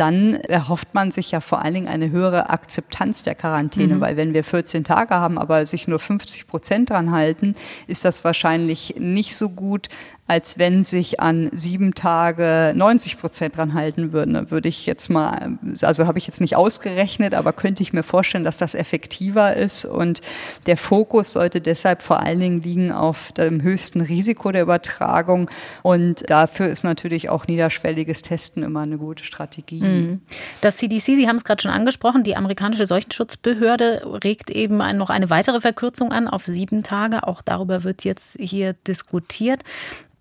dann 0.00 0.34
erhofft 0.34 0.94
man 0.94 1.10
sich 1.10 1.30
ja 1.30 1.40
vor 1.40 1.62
allen 1.62 1.74
Dingen 1.74 1.88
eine 1.88 2.10
höhere 2.10 2.48
Akzeptanz 2.48 3.22
der 3.22 3.34
Quarantäne, 3.34 3.96
mhm. 3.96 4.00
weil 4.00 4.16
wenn 4.16 4.32
wir 4.32 4.44
14 4.44 4.82
Tage 4.82 5.14
haben, 5.14 5.36
aber 5.36 5.66
sich 5.66 5.88
nur 5.88 5.98
50 5.98 6.46
Prozent 6.46 6.88
dran 6.88 7.10
halten, 7.10 7.54
ist 7.86 8.06
das 8.06 8.24
wahrscheinlich 8.24 8.94
nicht 8.98 9.36
so 9.36 9.50
gut, 9.50 9.88
als 10.30 10.60
wenn 10.60 10.84
sich 10.84 11.18
an 11.18 11.50
sieben 11.50 11.92
Tage 11.92 12.72
90 12.76 13.18
Prozent 13.18 13.56
dran 13.56 13.74
halten 13.74 14.12
würden. 14.12 14.34
Da 14.34 14.52
würde 14.52 14.68
ich 14.68 14.86
jetzt 14.86 15.10
mal, 15.10 15.58
also 15.82 16.06
habe 16.06 16.18
ich 16.18 16.28
jetzt 16.28 16.40
nicht 16.40 16.54
ausgerechnet, 16.54 17.34
aber 17.34 17.52
könnte 17.52 17.82
ich 17.82 17.92
mir 17.92 18.04
vorstellen, 18.04 18.44
dass 18.44 18.56
das 18.56 18.76
effektiver 18.76 19.56
ist. 19.56 19.86
Und 19.86 20.20
der 20.66 20.76
Fokus 20.76 21.32
sollte 21.32 21.60
deshalb 21.60 22.00
vor 22.00 22.20
allen 22.20 22.38
Dingen 22.38 22.62
liegen 22.62 22.92
auf 22.92 23.32
dem 23.32 23.60
höchsten 23.60 24.02
Risiko 24.02 24.52
der 24.52 24.62
Übertragung. 24.62 25.50
Und 25.82 26.30
dafür 26.30 26.68
ist 26.68 26.84
natürlich 26.84 27.28
auch 27.28 27.48
niederschwelliges 27.48 28.22
Testen 28.22 28.62
immer 28.62 28.82
eine 28.82 28.98
gute 28.98 29.24
Strategie. 29.24 29.82
Mhm. 29.82 30.20
Das 30.60 30.76
CDC, 30.76 31.16
Sie 31.16 31.26
haben 31.26 31.36
es 31.36 31.44
gerade 31.44 31.60
schon 31.60 31.72
angesprochen, 31.72 32.22
die 32.22 32.36
amerikanische 32.36 32.86
Seuchenschutzbehörde 32.86 34.02
regt 34.22 34.50
eben 34.50 34.76
noch 34.96 35.10
eine 35.10 35.28
weitere 35.28 35.60
Verkürzung 35.60 36.12
an 36.12 36.28
auf 36.28 36.46
sieben 36.46 36.84
Tage. 36.84 37.26
Auch 37.26 37.42
darüber 37.42 37.82
wird 37.82 38.04
jetzt 38.04 38.36
hier 38.38 38.74
diskutiert. 38.86 39.64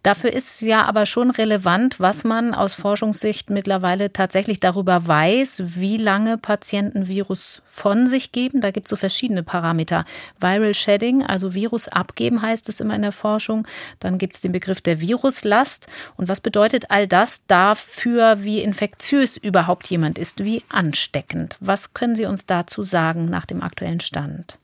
Dafür 0.04 0.32
ist 0.32 0.62
ja 0.62 0.86
aber 0.86 1.06
schon 1.06 1.30
relevant, 1.30 2.00
was 2.00 2.24
man 2.24 2.54
aus 2.54 2.74
Forschungssicht 2.74 3.50
mittlerweile 3.50 4.14
tatsächlich 4.14 4.62
darüber 4.62 5.08
weiß, 5.08 5.64
wie 5.76 5.98
lange 5.98 6.38
Patienten 6.38 7.10
Virus 7.10 7.62
von 7.66 8.08
sich 8.08 8.32
geben. 8.32 8.62
Da 8.62 8.72
gibt 8.72 8.88
es 8.88 8.92
so 8.92 8.96
verschiedene 8.96 9.44
Parameter. 9.44 10.06
Viral 10.40 10.74
Shedding, 10.74 11.26
also 11.26 11.54
Virus 11.54 11.90
abgeben 11.90 12.42
heißt 12.42 12.70
es 12.70 12.80
immer 12.80 12.96
in 12.96 13.02
der 13.02 13.12
Forschung. 13.12 13.68
Dann 14.00 14.18
gibt 14.18 14.36
es 14.36 14.42
den 14.42 14.54
Begriff 14.54 14.80
der 14.80 15.02
Viruslast. 15.02 15.88
Und 16.16 16.30
was 16.30 16.40
bedeutet 16.40 16.92
all 16.92 17.06
das 17.06 17.46
dafür, 17.48 18.44
wie 18.44 18.62
infektiös 18.62 19.36
überhaupt 19.36 19.88
jemand 19.88 20.18
ist, 20.18 20.46
wie 20.46 20.64
ansteckend? 20.70 21.58
Was 21.60 21.94
können 21.94 22.16
Sie 22.16 22.26
uns 22.26 22.46
dazu 22.46 22.84
sagen 22.84 23.30
nach 23.30 23.46
dem 23.46 23.62
aktuellen 23.62 24.00
Stand? 24.00 24.59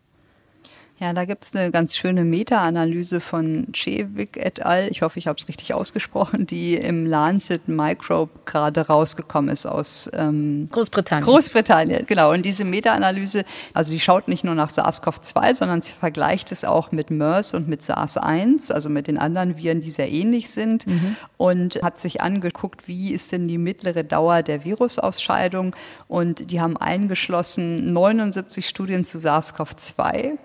Ja, 0.97 1.11
da 1.11 1.25
gibt's 1.25 1.53
eine 1.53 1.71
ganz 1.71 1.97
schöne 1.97 2.23
Meta-Analyse 2.23 3.19
von 3.19 3.67
Chevik 3.73 4.37
et 4.37 4.65
al., 4.65 4.87
ich 4.89 5.01
hoffe, 5.01 5.19
ich 5.19 5.27
habe 5.27 5.37
es 5.37 5.49
richtig 5.49 5.73
ausgesprochen, 5.73 6.47
die 6.47 6.75
im 6.75 7.05
Lancet 7.05 7.67
Microbe 7.67 8.31
gerade 8.45 8.87
rausgekommen 8.87 9.49
ist 9.49 9.65
aus 9.65 10.09
ähm, 10.13 10.69
Großbritannien. 10.71 11.25
Großbritannien, 11.25 12.05
genau. 12.05 12.31
Und 12.31 12.45
diese 12.45 12.63
Meta-Analyse, 12.63 13.43
also 13.73 13.91
die 13.91 13.99
schaut 13.99 14.29
nicht 14.29 14.45
nur 14.45 14.55
nach 14.55 14.69
SARS-CoV-2, 14.69 15.55
sondern 15.55 15.81
sie 15.81 15.91
vergleicht 15.91 16.53
es 16.53 16.63
auch 16.63 16.93
mit 16.93 17.11
MERS 17.11 17.53
und 17.53 17.67
mit 17.67 17.81
SARS-1, 17.81 18.71
also 18.71 18.87
mit 18.89 19.07
den 19.07 19.17
anderen 19.17 19.57
Viren, 19.57 19.81
die 19.81 19.91
sehr 19.91 20.09
ähnlich 20.09 20.49
sind 20.49 20.87
mhm. 20.87 21.17
und 21.35 21.81
hat 21.83 21.99
sich 21.99 22.21
angeguckt, 22.21 22.87
wie 22.87 23.11
ist 23.11 23.33
denn 23.33 23.49
die 23.49 23.57
mittlere 23.57 24.05
Dauer 24.05 24.43
der 24.43 24.63
Virusausscheidung 24.63 25.75
und 26.07 26.51
die 26.51 26.61
haben 26.61 26.77
eingeschlossen 26.77 27.91
79 27.91 28.65
Studien 28.65 29.03
zu 29.03 29.17
SARS-CoV-2 29.17 30.37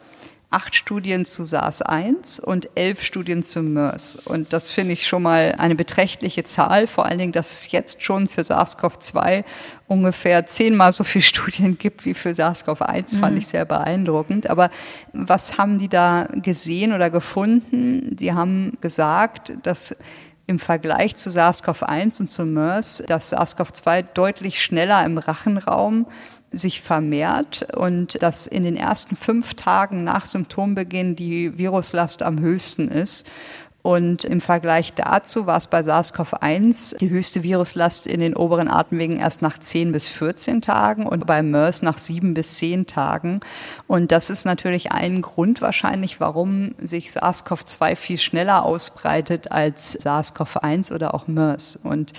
acht 0.51 0.75
Studien 0.75 1.25
zu 1.25 1.45
SARS-1 1.45 2.41
und 2.41 2.71
elf 2.75 3.05
Studien 3.05 3.45
zu 3.45 3.63
MERS. 3.63 4.17
Und 4.17 4.53
das 4.53 4.69
finde 4.69 4.95
ich 4.95 5.07
schon 5.07 5.23
mal 5.23 5.55
eine 5.59 5.77
beträchtliche 5.77 6.43
Zahl, 6.43 6.89
vor 6.89 7.07
allen 7.07 7.19
Dingen, 7.19 7.33
dass 7.33 7.53
es 7.53 7.71
jetzt 7.71 8.03
schon 8.03 8.27
für 8.27 8.41
SARS-CoV-2 8.43 9.45
ungefähr 9.87 10.47
zehnmal 10.47 10.93
so 10.93 11.05
viele 11.05 11.23
Studien 11.31 11.79
gibt 11.79 12.05
wie 12.05 12.15
für 12.15 12.31
SARS-CoV-1, 12.31 13.21
fand 13.21 13.33
mhm. 13.35 13.39
ich 13.39 13.47
sehr 13.47 13.65
beeindruckend. 13.65 14.51
Aber 14.51 14.71
was 15.13 15.57
haben 15.57 15.79
die 15.79 15.89
da 15.89 16.27
gesehen 16.33 16.93
oder 16.93 17.11
gefunden? 17.11 18.17
Die 18.17 18.33
haben 18.33 18.77
gesagt, 18.81 19.53
dass 19.63 19.95
im 20.49 20.59
Vergleich 20.59 21.15
zu 21.15 21.31
SARS-CoV-1 21.31 22.23
und 22.23 22.29
zu 22.29 22.45
MERS, 22.45 23.05
dass 23.07 23.33
SARS-CoV-2 23.33 24.03
deutlich 24.15 24.61
schneller 24.61 25.05
im 25.07 25.17
Rachenraum 25.17 26.07
sich 26.53 26.81
vermehrt 26.81 27.67
und 27.77 28.23
dass 28.23 28.47
in 28.47 28.65
den 28.65 28.77
ersten 28.77 29.17
fünf 29.17 29.55
Tagen 29.55 30.05
nach 30.05 30.27
Symptombeginn 30.27 31.17
die 31.17 31.57
Viruslast 31.59 32.23
am 32.23 32.41
höchsten 32.41 32.89
ist. 32.89 33.29
Und 33.83 34.27
im 34.27 34.43
Vergleich 34.43 34.93
dazu 34.93 35.47
war 35.47 35.57
es 35.57 35.67
bei 35.67 35.81
SARS-CoV-1 35.81 36.99
die 36.99 37.09
höchste 37.09 37.43
Viruslast 37.43 38.07
in 38.07 38.21
den 38.21 38.37
oberen 38.37 38.69
Atemwegen 38.69 39.17
erst 39.19 39.41
nach 39.41 39.59
10 39.59 39.93
bis 39.93 40.11
14 40.11 40.61
Tagen 40.61 41.07
und 41.07 41.27
bei 41.27 41.43
MERS 41.43 41.81
nach 41.81 41.97
7 41.97 42.35
bis 42.35 42.57
10 42.57 42.87
Tagen. 42.87 43.41
Und 43.87 44.13
das 44.13 44.29
ist 44.29 44.45
natürlich 44.45 44.93
ein 44.93 45.23
Grund 45.23 45.63
wahrscheinlich, 45.63 46.21
warum 46.21 46.75
sich 46.79 47.09
SARS-CoV-2 47.09 47.97
viel 47.97 48.19
schneller 48.19 48.67
ausbreitet 48.67 49.51
als 49.51 49.99
SARS-CoV-1 49.99 50.93
oder 50.95 51.15
auch 51.15 51.27
MERS. 51.27 51.77
Und 51.83 52.13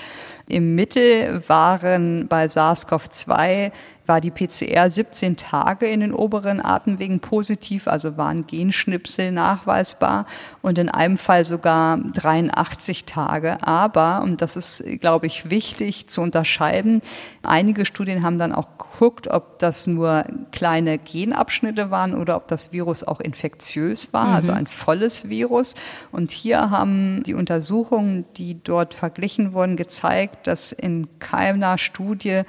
im 0.47 0.73
Mittel 0.73 1.47
waren 1.47 2.27
bei 2.27 2.45
SARS-CoV-2 2.45 3.71
war 4.05 4.21
die 4.21 4.31
PCR 4.31 4.89
17 4.89 5.37
Tage 5.37 5.87
in 5.87 6.01
den 6.01 6.13
oberen 6.13 6.63
Atemwegen 6.63 7.19
positiv, 7.19 7.87
also 7.87 8.17
waren 8.17 8.47
Genschnipsel 8.47 9.31
nachweisbar 9.31 10.25
und 10.61 10.77
in 10.77 10.89
einem 10.89 11.17
Fall 11.17 11.45
sogar 11.45 11.97
83 11.97 13.05
Tage. 13.05 13.65
Aber, 13.65 14.21
und 14.21 14.41
das 14.41 14.57
ist, 14.57 14.83
glaube 14.99 15.27
ich, 15.27 15.49
wichtig 15.49 16.07
zu 16.07 16.21
unterscheiden, 16.21 17.01
einige 17.43 17.85
Studien 17.85 18.23
haben 18.23 18.37
dann 18.37 18.53
auch 18.53 18.77
geguckt, 18.77 19.27
ob 19.27 19.59
das 19.59 19.87
nur 19.87 20.25
kleine 20.51 20.97
Genabschnitte 20.97 21.91
waren 21.91 22.13
oder 22.13 22.35
ob 22.35 22.47
das 22.47 22.71
Virus 22.71 23.03
auch 23.03 23.19
infektiös 23.19 24.13
war, 24.13 24.27
mhm. 24.27 24.35
also 24.35 24.51
ein 24.51 24.67
volles 24.67 25.29
Virus. 25.29 25.75
Und 26.11 26.31
hier 26.31 26.69
haben 26.69 27.23
die 27.23 27.33
Untersuchungen, 27.33 28.25
die 28.37 28.63
dort 28.63 28.93
verglichen 28.93 29.53
wurden, 29.53 29.75
gezeigt, 29.75 30.47
dass 30.47 30.71
in 30.71 31.07
keiner 31.19 31.77
Studie 31.77 32.41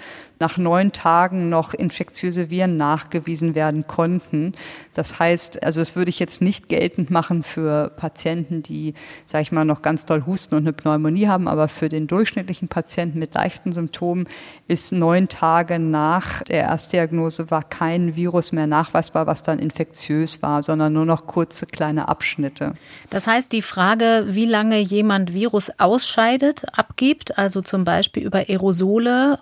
nach 0.42 0.58
neun 0.58 0.90
Tagen 0.90 1.48
noch 1.48 1.72
infektiöse 1.72 2.50
Viren 2.50 2.76
nachgewiesen 2.76 3.54
werden 3.54 3.86
konnten. 3.86 4.54
Das 4.92 5.20
heißt, 5.20 5.62
also 5.62 5.80
das 5.80 5.94
würde 5.94 6.10
ich 6.10 6.18
jetzt 6.18 6.42
nicht 6.42 6.68
geltend 6.68 7.10
machen 7.10 7.44
für 7.44 7.90
Patienten, 7.90 8.60
die, 8.60 8.94
sage 9.24 9.42
ich 9.42 9.52
mal, 9.52 9.64
noch 9.64 9.82
ganz 9.82 10.04
doll 10.04 10.26
husten 10.26 10.56
und 10.56 10.64
eine 10.64 10.72
Pneumonie 10.72 11.28
haben, 11.28 11.46
aber 11.46 11.68
für 11.68 11.88
den 11.88 12.08
durchschnittlichen 12.08 12.66
Patienten 12.66 13.20
mit 13.20 13.34
leichten 13.34 13.72
Symptomen 13.72 14.26
ist 14.66 14.92
neun 14.92 15.28
Tage 15.28 15.78
nach 15.78 16.42
der 16.42 16.62
Erstdiagnose 16.62 17.52
war 17.52 17.62
kein 17.62 18.16
Virus 18.16 18.50
mehr 18.50 18.66
nachweisbar, 18.66 19.28
was 19.28 19.44
dann 19.44 19.60
infektiös 19.60 20.42
war, 20.42 20.64
sondern 20.64 20.92
nur 20.92 21.06
noch 21.06 21.28
kurze 21.28 21.66
kleine 21.66 22.08
Abschnitte. 22.08 22.74
Das 23.10 23.28
heißt, 23.28 23.52
die 23.52 23.62
Frage, 23.62 24.26
wie 24.30 24.46
lange 24.46 24.78
jemand 24.80 25.32
Virus 25.34 25.70
ausscheidet, 25.78 26.64
abgibt, 26.76 27.38
also 27.38 27.62
zum 27.62 27.84
Beispiel 27.84 28.24
über 28.24 28.40
Aerosole 28.48 29.38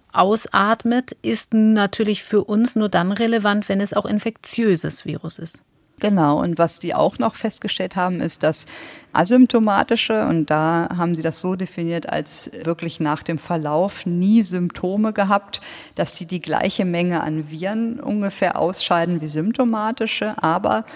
ausatmet, 0.91 1.17
ist 1.23 1.55
natürlich 1.55 2.23
für 2.23 2.45
uns 2.45 2.77
nur 2.77 2.89
dann 2.89 3.13
relevant, 3.13 3.69
wenn 3.69 3.81
es 3.81 3.93
auch 3.93 4.07
infektiöses 4.07 5.05
Virus 5.05 5.39
ist. 5.39 5.63
Genau, 6.01 6.41
und 6.41 6.57
was 6.57 6.79
die 6.79 6.95
auch 6.95 7.19
noch 7.19 7.35
festgestellt 7.35 7.95
haben, 7.95 8.23
ist, 8.23 8.43
dass 8.43 8.65
asymptomatische, 9.13 10.27
und 10.27 10.49
da 10.49 10.89
haben 10.97 11.15
sie 11.15 11.21
das 11.21 11.43
so 11.43 11.57
definiert, 11.57 12.09
als 12.09 12.51
wirklich 12.65 13.01
nach 13.01 13.23
dem 13.23 13.37
Verlauf 13.37 14.07
nie 14.07 14.43
Symptome 14.43 15.13
gehabt, 15.13 15.61
dass 15.97 16.15
die 16.15 16.25
die 16.25 16.41
gleiche 16.41 16.87
Menge 16.87 17.23
an 17.23 17.51
Viren 17.51 18.01
ungefähr 18.01 18.59
ausscheiden 18.59 19.21
wie 19.21 19.29
symptomatische, 19.29 20.43
aber 20.43 20.87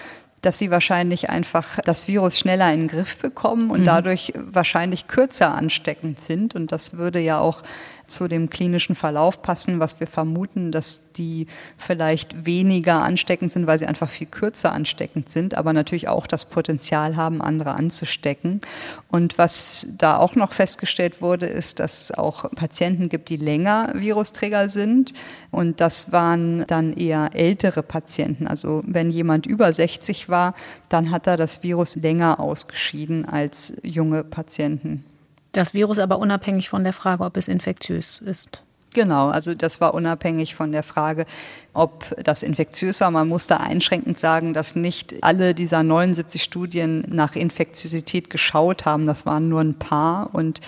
dass 0.41 0.59
sie 0.59 0.69
wahrscheinlich 0.71 1.29
einfach 1.29 1.79
das 1.83 2.07
Virus 2.07 2.37
schneller 2.37 2.71
in 2.71 2.81
den 2.81 2.87
Griff 2.87 3.17
bekommen 3.17 3.71
und 3.71 3.81
mhm. 3.81 3.85
dadurch 3.85 4.33
wahrscheinlich 4.35 5.07
kürzer 5.07 5.53
ansteckend 5.55 6.19
sind. 6.19 6.55
Und 6.55 6.71
das 6.71 6.97
würde 6.97 7.19
ja 7.19 7.39
auch 7.39 7.63
zu 8.07 8.27
dem 8.27 8.49
klinischen 8.49 8.95
Verlauf 8.95 9.41
passen, 9.41 9.79
was 9.79 9.99
wir 9.99 10.07
vermuten, 10.07 10.71
dass 10.71 11.01
die 11.13 11.47
vielleicht 11.77 12.45
weniger 12.45 13.01
ansteckend 13.03 13.51
sind, 13.51 13.67
weil 13.67 13.79
sie 13.79 13.85
einfach 13.85 14.09
viel 14.09 14.27
kürzer 14.27 14.71
ansteckend 14.71 15.29
sind, 15.29 15.55
aber 15.55 15.73
natürlich 15.73 16.07
auch 16.07 16.27
das 16.27 16.45
Potenzial 16.45 17.15
haben, 17.15 17.41
andere 17.41 17.75
anzustecken. 17.75 18.61
Und 19.09 19.37
was 19.37 19.87
da 19.97 20.17
auch 20.17 20.35
noch 20.35 20.53
festgestellt 20.53 21.21
wurde, 21.21 21.45
ist, 21.45 21.79
dass 21.79 22.01
es 22.01 22.11
auch 22.11 22.51
Patienten 22.51 23.09
gibt, 23.09 23.29
die 23.29 23.37
länger 23.37 23.91
Virusträger 23.93 24.69
sind. 24.69 25.13
Und 25.51 25.81
das 25.81 26.11
waren 26.11 26.65
dann 26.67 26.93
eher 26.93 27.29
ältere 27.33 27.83
Patienten. 27.83 28.47
Also 28.47 28.83
wenn 28.85 29.09
jemand 29.09 29.45
über 29.45 29.71
60 29.71 30.29
war, 30.29 30.53
dann 30.89 31.11
hat 31.11 31.27
er 31.27 31.37
das 31.37 31.63
Virus 31.63 31.95
länger 31.95 32.39
ausgeschieden 32.39 33.25
als 33.25 33.73
junge 33.83 34.23
Patienten. 34.23 35.03
Das 35.55 35.73
Virus 35.73 35.99
aber 35.99 36.19
unabhängig 36.19 36.67
von 36.67 36.83
der 36.83 36.91
Frage, 36.91 37.23
ob 37.23 37.37
es 37.37 37.47
infektiös 37.47 38.21
ist. 38.25 38.61
Genau, 38.93 39.29
also 39.29 39.53
das 39.53 39.79
war 39.79 39.93
unabhängig 39.93 40.53
von 40.53 40.73
der 40.73 40.83
Frage, 40.83 41.25
ob 41.73 42.13
das 42.21 42.43
infektiös 42.43 42.99
war. 42.99 43.09
Man 43.09 43.29
muss 43.29 43.47
da 43.47 43.57
einschränkend 43.57 44.19
sagen, 44.19 44.53
dass 44.53 44.75
nicht 44.75 45.15
alle 45.23 45.53
dieser 45.53 45.81
79 45.81 46.43
Studien 46.43 47.05
nach 47.07 47.37
Infektiosität 47.37 48.29
geschaut 48.29 48.85
haben. 48.85 49.05
Das 49.05 49.25
waren 49.25 49.47
nur 49.47 49.61
ein 49.61 49.75
paar 49.75 50.29
und 50.33 50.59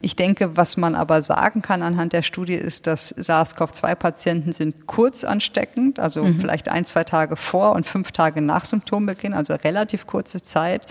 ich 0.00 0.16
denke, 0.16 0.56
was 0.56 0.76
man 0.76 0.96
aber 0.96 1.22
sagen 1.22 1.62
kann 1.62 1.82
anhand 1.82 2.12
der 2.12 2.22
Studie 2.22 2.54
ist, 2.54 2.86
dass 2.86 3.14
SARS-CoV-2-Patienten 3.16 4.52
sind 4.52 4.86
kurz 4.86 5.24
ansteckend, 5.24 5.98
also 5.98 6.24
mhm. 6.24 6.40
vielleicht 6.40 6.68
ein, 6.68 6.84
zwei 6.84 7.04
Tage 7.04 7.36
vor 7.36 7.72
und 7.72 7.86
fünf 7.86 8.12
Tage 8.12 8.42
nach 8.42 8.66
Symptombeginn, 8.66 9.32
also 9.32 9.54
relativ 9.54 10.06
kurze 10.06 10.42
Zeit 10.42 10.82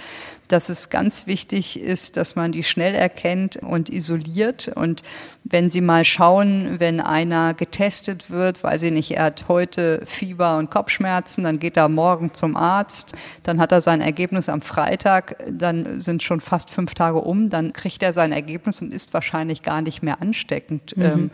dass 0.47 0.69
es 0.69 0.89
ganz 0.89 1.27
wichtig 1.27 1.79
ist, 1.79 2.17
dass 2.17 2.35
man 2.35 2.51
die 2.51 2.63
schnell 2.63 2.95
erkennt 2.95 3.57
und 3.57 3.89
isoliert. 3.89 4.67
Und 4.67 5.03
wenn 5.43 5.69
Sie 5.69 5.81
mal 5.81 6.05
schauen, 6.05 6.79
wenn 6.79 6.99
einer 6.99 7.53
getestet 7.53 8.29
wird, 8.29 8.63
weil 8.63 8.79
Sie 8.79 8.91
nicht, 8.91 9.11
er 9.11 9.25
hat 9.25 9.45
heute 9.47 10.01
Fieber 10.05 10.57
und 10.57 10.69
Kopfschmerzen, 10.69 11.43
dann 11.43 11.59
geht 11.59 11.77
er 11.77 11.89
morgen 11.89 12.33
zum 12.33 12.55
Arzt, 12.55 13.13
dann 13.43 13.59
hat 13.59 13.71
er 13.71 13.81
sein 13.81 14.01
Ergebnis 14.01 14.49
am 14.49 14.61
Freitag, 14.61 15.37
dann 15.49 15.99
sind 15.99 16.23
schon 16.23 16.41
fast 16.41 16.69
fünf 16.69 16.93
Tage 16.93 17.19
um, 17.19 17.49
dann 17.49 17.73
kriegt 17.73 18.03
er 18.03 18.13
sein 18.13 18.31
Ergebnis 18.31 18.81
und 18.81 18.93
ist 18.93 19.13
wahrscheinlich 19.13 19.61
gar 19.61 19.81
nicht 19.81 20.03
mehr 20.03 20.21
ansteckend. 20.21 20.95
Mhm. 20.97 21.03
Ähm, 21.03 21.31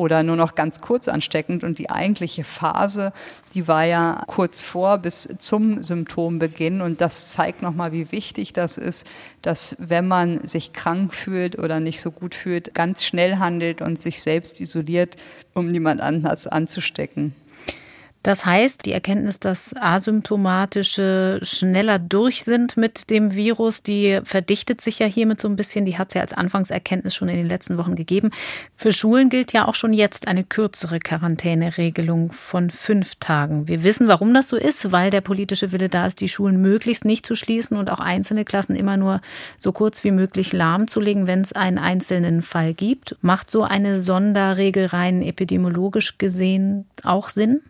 oder 0.00 0.22
nur 0.22 0.36
noch 0.36 0.54
ganz 0.54 0.80
kurz 0.80 1.08
ansteckend. 1.08 1.62
Und 1.62 1.78
die 1.78 1.90
eigentliche 1.90 2.42
Phase, 2.42 3.12
die 3.52 3.68
war 3.68 3.84
ja 3.84 4.24
kurz 4.26 4.64
vor 4.64 4.96
bis 4.96 5.28
zum 5.36 5.82
Symptombeginn. 5.82 6.80
Und 6.80 7.02
das 7.02 7.32
zeigt 7.32 7.60
nochmal, 7.60 7.92
wie 7.92 8.10
wichtig 8.10 8.54
das 8.54 8.78
ist, 8.78 9.06
dass 9.42 9.76
wenn 9.78 10.08
man 10.08 10.46
sich 10.46 10.72
krank 10.72 11.14
fühlt 11.14 11.58
oder 11.58 11.80
nicht 11.80 12.00
so 12.00 12.10
gut 12.10 12.34
fühlt, 12.34 12.72
ganz 12.72 13.04
schnell 13.04 13.36
handelt 13.36 13.82
und 13.82 14.00
sich 14.00 14.22
selbst 14.22 14.58
isoliert, 14.62 15.16
um 15.52 15.70
niemand 15.70 16.00
anders 16.00 16.46
anzustecken. 16.46 17.34
Das 18.22 18.44
heißt, 18.44 18.84
die 18.84 18.92
Erkenntnis, 18.92 19.40
dass 19.40 19.74
Asymptomatische 19.74 21.40
schneller 21.42 21.98
durch 21.98 22.44
sind 22.44 22.76
mit 22.76 23.08
dem 23.08 23.34
Virus, 23.34 23.82
die 23.82 24.20
verdichtet 24.24 24.82
sich 24.82 24.98
ja 24.98 25.06
hiermit 25.06 25.40
so 25.40 25.48
ein 25.48 25.56
bisschen. 25.56 25.86
Die 25.86 25.96
hat 25.96 26.08
es 26.08 26.14
ja 26.14 26.20
als 26.20 26.34
Anfangserkenntnis 26.34 27.14
schon 27.14 27.30
in 27.30 27.36
den 27.36 27.48
letzten 27.48 27.78
Wochen 27.78 27.96
gegeben. 27.96 28.30
Für 28.76 28.92
Schulen 28.92 29.30
gilt 29.30 29.54
ja 29.54 29.66
auch 29.66 29.74
schon 29.74 29.94
jetzt 29.94 30.28
eine 30.28 30.44
kürzere 30.44 30.98
Quarantäneregelung 30.98 32.30
von 32.32 32.68
fünf 32.68 33.14
Tagen. 33.16 33.68
Wir 33.68 33.84
wissen, 33.84 34.06
warum 34.06 34.34
das 34.34 34.48
so 34.48 34.56
ist, 34.56 34.92
weil 34.92 35.10
der 35.10 35.22
politische 35.22 35.72
Wille 35.72 35.88
da 35.88 36.06
ist, 36.06 36.20
die 36.20 36.28
Schulen 36.28 36.60
möglichst 36.60 37.06
nicht 37.06 37.24
zu 37.24 37.34
schließen 37.34 37.78
und 37.78 37.90
auch 37.90 38.00
einzelne 38.00 38.44
Klassen 38.44 38.76
immer 38.76 38.98
nur 38.98 39.22
so 39.56 39.72
kurz 39.72 40.04
wie 40.04 40.10
möglich 40.10 40.52
lahmzulegen, 40.52 41.26
wenn 41.26 41.40
es 41.40 41.54
einen 41.54 41.78
einzelnen 41.78 42.42
Fall 42.42 42.74
gibt. 42.74 43.16
Macht 43.22 43.50
so 43.50 43.62
eine 43.62 43.98
Sonderregel 43.98 44.86
rein 44.86 45.22
epidemiologisch 45.22 46.18
gesehen 46.18 46.84
auch 47.02 47.30
Sinn? 47.30 47.62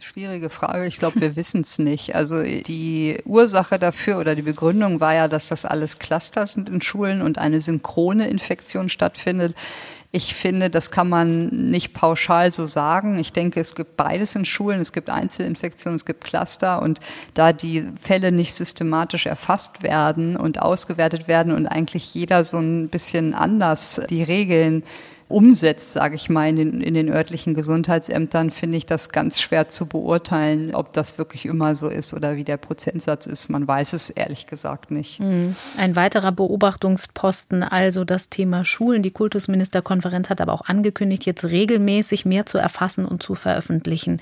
Schwierige 0.00 0.50
Frage. 0.50 0.86
Ich 0.86 0.98
glaube, 0.98 1.20
wir 1.20 1.36
wissen 1.36 1.60
es 1.60 1.78
nicht. 1.78 2.16
Also 2.16 2.42
die 2.42 3.16
Ursache 3.24 3.78
dafür 3.78 4.18
oder 4.18 4.34
die 4.34 4.42
Begründung 4.42 4.98
war 4.98 5.14
ja, 5.14 5.28
dass 5.28 5.48
das 5.48 5.64
alles 5.64 6.00
Cluster 6.00 6.46
sind 6.46 6.68
in 6.68 6.82
Schulen 6.82 7.22
und 7.22 7.38
eine 7.38 7.60
synchrone 7.60 8.26
Infektion 8.26 8.88
stattfindet. 8.88 9.54
Ich 10.10 10.34
finde, 10.34 10.68
das 10.68 10.90
kann 10.90 11.08
man 11.08 11.46
nicht 11.46 11.94
pauschal 11.94 12.50
so 12.50 12.66
sagen. 12.66 13.18
Ich 13.18 13.32
denke, 13.32 13.60
es 13.60 13.76
gibt 13.76 13.96
beides 13.96 14.34
in 14.34 14.44
Schulen. 14.44 14.80
Es 14.80 14.92
gibt 14.92 15.10
Einzelinfektionen, 15.10 15.96
es 15.96 16.04
gibt 16.04 16.24
Cluster. 16.24 16.82
Und 16.82 16.98
da 17.34 17.52
die 17.52 17.86
Fälle 18.00 18.32
nicht 18.32 18.54
systematisch 18.54 19.26
erfasst 19.26 19.84
werden 19.84 20.36
und 20.36 20.60
ausgewertet 20.60 21.28
werden 21.28 21.52
und 21.52 21.68
eigentlich 21.68 22.14
jeder 22.14 22.42
so 22.42 22.58
ein 22.58 22.88
bisschen 22.88 23.32
anders 23.32 24.00
die 24.10 24.24
Regeln 24.24 24.82
umsetzt, 25.28 25.92
sage 25.92 26.14
ich 26.14 26.28
mal, 26.28 26.48
in 26.48 26.56
den, 26.56 26.80
in 26.80 26.94
den 26.94 27.10
örtlichen 27.10 27.54
Gesundheitsämtern, 27.54 28.50
finde 28.50 28.78
ich 28.78 28.86
das 28.86 29.10
ganz 29.10 29.40
schwer 29.40 29.68
zu 29.68 29.86
beurteilen, 29.86 30.74
ob 30.74 30.92
das 30.92 31.18
wirklich 31.18 31.46
immer 31.46 31.74
so 31.74 31.88
ist 31.88 32.14
oder 32.14 32.36
wie 32.36 32.44
der 32.44 32.56
Prozentsatz 32.56 33.26
ist. 33.26 33.48
Man 33.48 33.66
weiß 33.66 33.92
es 33.94 34.10
ehrlich 34.10 34.46
gesagt 34.46 34.90
nicht. 34.90 35.20
Mhm. 35.20 35.56
Ein 35.78 35.96
weiterer 35.96 36.32
Beobachtungsposten, 36.32 37.62
also 37.62 38.04
das 38.04 38.28
Thema 38.28 38.64
Schulen. 38.64 39.02
Die 39.02 39.10
Kultusministerkonferenz 39.10 40.30
hat 40.30 40.40
aber 40.40 40.52
auch 40.52 40.62
angekündigt, 40.66 41.24
jetzt 41.26 41.44
regelmäßig 41.44 42.24
mehr 42.24 42.46
zu 42.46 42.58
erfassen 42.58 43.04
und 43.04 43.22
zu 43.22 43.34
veröffentlichen. 43.34 44.20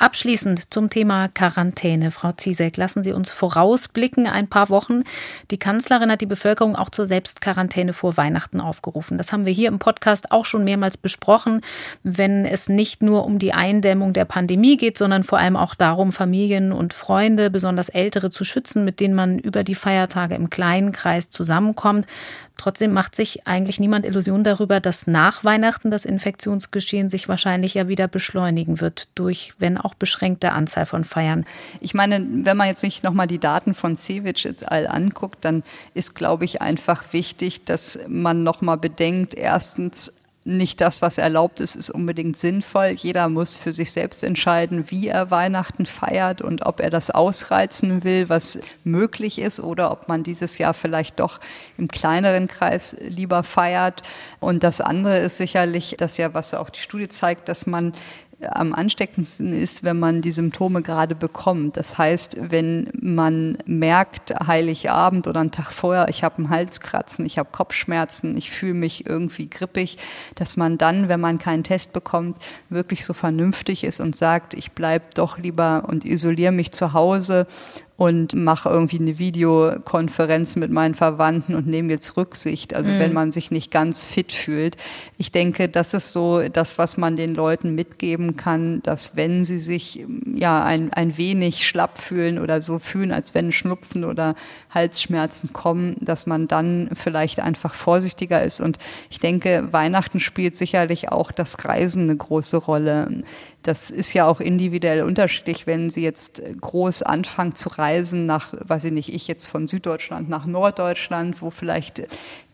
Abschließend 0.00 0.72
zum 0.72 0.88
Thema 0.88 1.28
Quarantäne. 1.28 2.10
Frau 2.10 2.32
Ziesek, 2.32 2.78
lassen 2.78 3.02
Sie 3.02 3.12
uns 3.12 3.28
vorausblicken 3.28 4.26
ein 4.26 4.48
paar 4.48 4.70
Wochen. 4.70 5.04
Die 5.50 5.58
Kanzlerin 5.58 6.10
hat 6.10 6.22
die 6.22 6.26
Bevölkerung 6.26 6.74
auch 6.74 6.88
zur 6.88 7.04
Selbstquarantäne 7.04 7.92
vor 7.92 8.16
Weihnachten 8.16 8.62
aufgerufen. 8.62 9.18
Das 9.18 9.30
haben 9.30 9.44
wir 9.44 9.52
hier 9.52 9.68
im 9.68 9.78
Podcast 9.78 10.32
auch 10.32 10.46
schon 10.46 10.64
mehrmals 10.64 10.96
besprochen, 10.96 11.60
wenn 12.02 12.46
es 12.46 12.70
nicht 12.70 13.02
nur 13.02 13.26
um 13.26 13.38
die 13.38 13.52
Eindämmung 13.52 14.14
der 14.14 14.24
Pandemie 14.24 14.78
geht, 14.78 14.96
sondern 14.96 15.22
vor 15.22 15.38
allem 15.38 15.56
auch 15.56 15.74
darum, 15.74 16.12
Familien 16.12 16.72
und 16.72 16.94
Freunde, 16.94 17.50
besonders 17.50 17.90
Ältere 17.90 18.30
zu 18.30 18.42
schützen, 18.42 18.86
mit 18.86 19.00
denen 19.00 19.14
man 19.14 19.38
über 19.38 19.64
die 19.64 19.74
Feiertage 19.74 20.34
im 20.34 20.48
kleinen 20.48 20.92
Kreis 20.92 21.28
zusammenkommt. 21.28 22.06
Trotzdem 22.60 22.92
macht 22.92 23.14
sich 23.14 23.46
eigentlich 23.46 23.80
niemand 23.80 24.04
Illusionen 24.04 24.44
darüber, 24.44 24.80
dass 24.80 25.06
nach 25.06 25.44
Weihnachten 25.44 25.90
das 25.90 26.04
Infektionsgeschehen 26.04 27.08
sich 27.08 27.26
wahrscheinlich 27.26 27.72
ja 27.72 27.88
wieder 27.88 28.06
beschleunigen 28.06 28.82
wird 28.82 29.08
durch, 29.14 29.54
wenn 29.58 29.78
auch 29.78 29.94
beschränkte 29.94 30.52
Anzahl 30.52 30.84
von 30.84 31.04
Feiern. 31.04 31.46
Ich 31.80 31.94
meine, 31.94 32.22
wenn 32.44 32.58
man 32.58 32.68
jetzt 32.68 32.82
nicht 32.82 33.02
nochmal 33.02 33.28
die 33.28 33.38
Daten 33.38 33.72
von 33.72 33.96
Cevic 33.96 34.44
et 34.44 34.70
al. 34.70 34.86
anguckt, 34.88 35.42
dann 35.42 35.62
ist, 35.94 36.14
glaube 36.14 36.44
ich, 36.44 36.60
einfach 36.60 37.14
wichtig, 37.14 37.64
dass 37.64 37.98
man 38.06 38.42
nochmal 38.42 38.76
bedenkt, 38.76 39.32
erstens, 39.32 40.12
nicht 40.56 40.80
das, 40.80 41.02
was 41.02 41.18
erlaubt 41.18 41.60
ist, 41.60 41.76
ist 41.76 41.90
unbedingt 41.90 42.38
sinnvoll. 42.38 42.88
Jeder 42.88 43.28
muss 43.28 43.58
für 43.58 43.72
sich 43.72 43.92
selbst 43.92 44.24
entscheiden, 44.24 44.90
wie 44.90 45.08
er 45.08 45.30
Weihnachten 45.30 45.86
feiert 45.86 46.42
und 46.42 46.66
ob 46.66 46.80
er 46.80 46.90
das 46.90 47.10
ausreizen 47.10 48.04
will, 48.04 48.28
was 48.28 48.58
möglich 48.84 49.38
ist, 49.38 49.60
oder 49.60 49.90
ob 49.90 50.08
man 50.08 50.22
dieses 50.22 50.58
Jahr 50.58 50.74
vielleicht 50.74 51.20
doch 51.20 51.40
im 51.78 51.88
kleineren 51.88 52.48
Kreis 52.48 52.96
lieber 53.00 53.42
feiert. 53.42 54.02
Und 54.38 54.62
das 54.62 54.80
andere 54.80 55.18
ist 55.18 55.36
sicherlich 55.36 55.94
das 55.98 56.16
ja, 56.16 56.34
was 56.34 56.54
auch 56.54 56.70
die 56.70 56.80
Studie 56.80 57.08
zeigt, 57.08 57.48
dass 57.48 57.66
man 57.66 57.92
am 58.48 58.74
ansteckendsten 58.74 59.52
ist, 59.52 59.82
wenn 59.84 59.98
man 59.98 60.22
die 60.22 60.30
Symptome 60.30 60.82
gerade 60.82 61.14
bekommt. 61.14 61.76
Das 61.76 61.98
heißt, 61.98 62.36
wenn 62.50 62.88
man 63.00 63.58
merkt, 63.66 64.32
Heiligabend 64.46 65.26
oder 65.26 65.40
einen 65.40 65.50
Tag 65.50 65.72
vorher, 65.72 66.08
ich 66.08 66.24
habe 66.24 66.38
einen 66.38 66.50
Halskratzen, 66.50 67.26
ich 67.26 67.38
habe 67.38 67.50
Kopfschmerzen, 67.52 68.36
ich 68.36 68.50
fühle 68.50 68.74
mich 68.74 69.06
irgendwie 69.06 69.48
grippig, 69.48 69.98
dass 70.34 70.56
man 70.56 70.78
dann, 70.78 71.08
wenn 71.08 71.20
man 71.20 71.38
keinen 71.38 71.64
Test 71.64 71.92
bekommt, 71.92 72.38
wirklich 72.68 73.04
so 73.04 73.12
vernünftig 73.12 73.84
ist 73.84 74.00
und 74.00 74.16
sagt, 74.16 74.54
ich 74.54 74.72
bleibe 74.72 75.06
doch 75.14 75.38
lieber 75.38 75.84
und 75.86 76.04
isoliere 76.04 76.52
mich 76.52 76.72
zu 76.72 76.92
Hause 76.92 77.46
und 78.00 78.34
mache 78.34 78.70
irgendwie 78.70 78.98
eine 78.98 79.18
Videokonferenz 79.18 80.56
mit 80.56 80.70
meinen 80.70 80.94
Verwandten 80.94 81.54
und 81.54 81.66
nehme 81.66 81.92
jetzt 81.92 82.16
Rücksicht, 82.16 82.72
also 82.72 82.88
mhm. 82.88 82.98
wenn 82.98 83.12
man 83.12 83.30
sich 83.30 83.50
nicht 83.50 83.70
ganz 83.70 84.06
fit 84.06 84.32
fühlt. 84.32 84.78
Ich 85.18 85.32
denke, 85.32 85.68
das 85.68 85.92
ist 85.92 86.12
so 86.12 86.40
das, 86.48 86.78
was 86.78 86.96
man 86.96 87.16
den 87.16 87.34
Leuten 87.34 87.74
mitgeben 87.74 88.36
kann, 88.36 88.82
dass 88.84 89.16
wenn 89.16 89.44
sie 89.44 89.58
sich 89.58 90.06
ja 90.34 90.64
ein, 90.64 90.90
ein 90.94 91.18
wenig 91.18 91.66
schlapp 91.68 91.98
fühlen 91.98 92.38
oder 92.38 92.62
so 92.62 92.78
fühlen, 92.78 93.12
als 93.12 93.34
wenn 93.34 93.52
Schnupfen 93.52 94.04
oder 94.04 94.34
Halsschmerzen 94.70 95.52
kommen, 95.52 95.96
dass 96.00 96.24
man 96.24 96.48
dann 96.48 96.88
vielleicht 96.94 97.40
einfach 97.40 97.74
vorsichtiger 97.74 98.42
ist. 98.42 98.62
Und 98.62 98.78
ich 99.10 99.18
denke, 99.18 99.74
Weihnachten 99.74 100.20
spielt 100.20 100.56
sicherlich 100.56 101.12
auch 101.12 101.32
das 101.32 101.66
Reisen 101.66 102.04
eine 102.04 102.16
große 102.16 102.56
Rolle. 102.56 103.24
Das 103.62 103.90
ist 103.90 104.14
ja 104.14 104.26
auch 104.26 104.40
individuell 104.40 105.02
unterschiedlich, 105.02 105.66
wenn 105.66 105.90
Sie 105.90 106.02
jetzt 106.02 106.42
groß 106.60 107.02
anfangen 107.02 107.54
zu 107.54 107.68
reisen 107.68 108.24
nach, 108.24 108.54
weiß 108.58 108.86
ich 108.86 108.92
nicht, 108.92 109.12
ich 109.12 109.28
jetzt 109.28 109.48
von 109.48 109.66
Süddeutschland 109.66 110.30
nach 110.30 110.46
Norddeutschland, 110.46 111.42
wo 111.42 111.50
vielleicht 111.50 112.02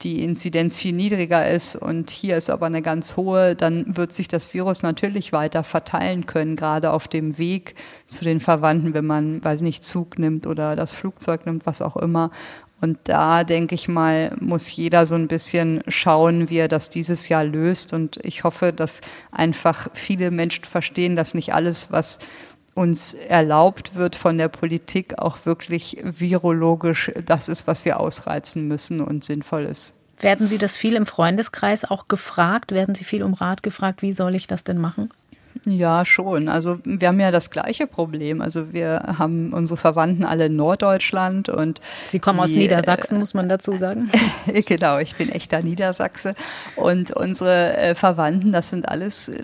die 0.02 0.24
Inzidenz 0.24 0.78
viel 0.78 0.94
niedriger 0.94 1.48
ist 1.48 1.76
und 1.76 2.10
hier 2.10 2.36
ist 2.36 2.50
aber 2.50 2.66
eine 2.66 2.82
ganz 2.82 3.16
hohe, 3.16 3.54
dann 3.54 3.96
wird 3.96 4.12
sich 4.12 4.26
das 4.26 4.52
Virus 4.52 4.82
natürlich 4.82 5.32
weiter 5.32 5.62
verteilen 5.62 6.26
können, 6.26 6.56
gerade 6.56 6.90
auf 6.90 7.06
dem 7.06 7.38
Weg 7.38 7.76
zu 8.06 8.24
den 8.24 8.40
Verwandten, 8.40 8.92
wenn 8.92 9.06
man, 9.06 9.44
weiß 9.44 9.60
ich 9.60 9.64
nicht, 9.64 9.84
Zug 9.84 10.18
nimmt 10.18 10.46
oder 10.46 10.74
das 10.74 10.92
Flugzeug 10.92 11.46
nimmt, 11.46 11.66
was 11.66 11.82
auch 11.82 11.96
immer. 11.96 12.30
Und 12.80 12.98
da 13.04 13.44
denke 13.44 13.74
ich 13.74 13.88
mal, 13.88 14.36
muss 14.38 14.74
jeder 14.74 15.06
so 15.06 15.14
ein 15.14 15.28
bisschen 15.28 15.82
schauen, 15.88 16.50
wie 16.50 16.58
er 16.58 16.68
das 16.68 16.90
dieses 16.90 17.28
Jahr 17.28 17.44
löst. 17.44 17.92
Und 17.92 18.18
ich 18.22 18.44
hoffe, 18.44 18.72
dass 18.72 19.00
einfach 19.32 19.88
viele 19.94 20.30
Menschen 20.30 20.64
verstehen, 20.64 21.16
dass 21.16 21.34
nicht 21.34 21.54
alles, 21.54 21.90
was 21.90 22.18
uns 22.74 23.14
erlaubt 23.14 23.94
wird 23.94 24.14
von 24.14 24.36
der 24.36 24.48
Politik, 24.48 25.18
auch 25.18 25.46
wirklich 25.46 25.96
virologisch 26.02 27.10
das 27.24 27.48
ist, 27.48 27.66
was 27.66 27.86
wir 27.86 27.98
ausreizen 27.98 28.68
müssen 28.68 29.00
und 29.00 29.24
sinnvoll 29.24 29.64
ist. 29.64 29.94
Werden 30.18 30.46
Sie 30.46 30.58
das 30.58 30.76
viel 30.76 30.94
im 30.94 31.06
Freundeskreis 31.06 31.84
auch 31.84 32.08
gefragt? 32.08 32.72
Werden 32.72 32.94
Sie 32.94 33.04
viel 33.04 33.22
um 33.22 33.34
Rat 33.34 33.62
gefragt? 33.62 34.02
Wie 34.02 34.12
soll 34.12 34.34
ich 34.34 34.46
das 34.46 34.64
denn 34.64 34.78
machen? 34.78 35.10
Ja, 35.64 36.04
schon. 36.04 36.48
Also 36.48 36.78
wir 36.84 37.08
haben 37.08 37.20
ja 37.20 37.30
das 37.30 37.50
gleiche 37.50 37.86
Problem. 37.86 38.40
Also 38.40 38.72
wir 38.72 39.14
haben 39.18 39.52
unsere 39.52 39.76
Verwandten 39.76 40.24
alle 40.24 40.46
in 40.46 40.56
Norddeutschland 40.56 41.48
und 41.48 41.80
Sie 42.06 42.18
kommen 42.18 42.38
die, 42.38 42.44
aus 42.44 42.50
Niedersachsen, 42.52 43.16
äh, 43.16 43.18
muss 43.20 43.34
man 43.34 43.48
dazu 43.48 43.72
sagen. 43.72 44.10
genau, 44.66 44.98
ich 44.98 45.16
bin 45.16 45.30
echter 45.30 45.62
Niedersachse 45.62 46.34
und 46.76 47.10
unsere 47.10 47.76
äh, 47.76 47.94
Verwandten, 47.94 48.52
das 48.52 48.70
sind 48.70 48.88
alles 48.88 49.28
äh, 49.28 49.42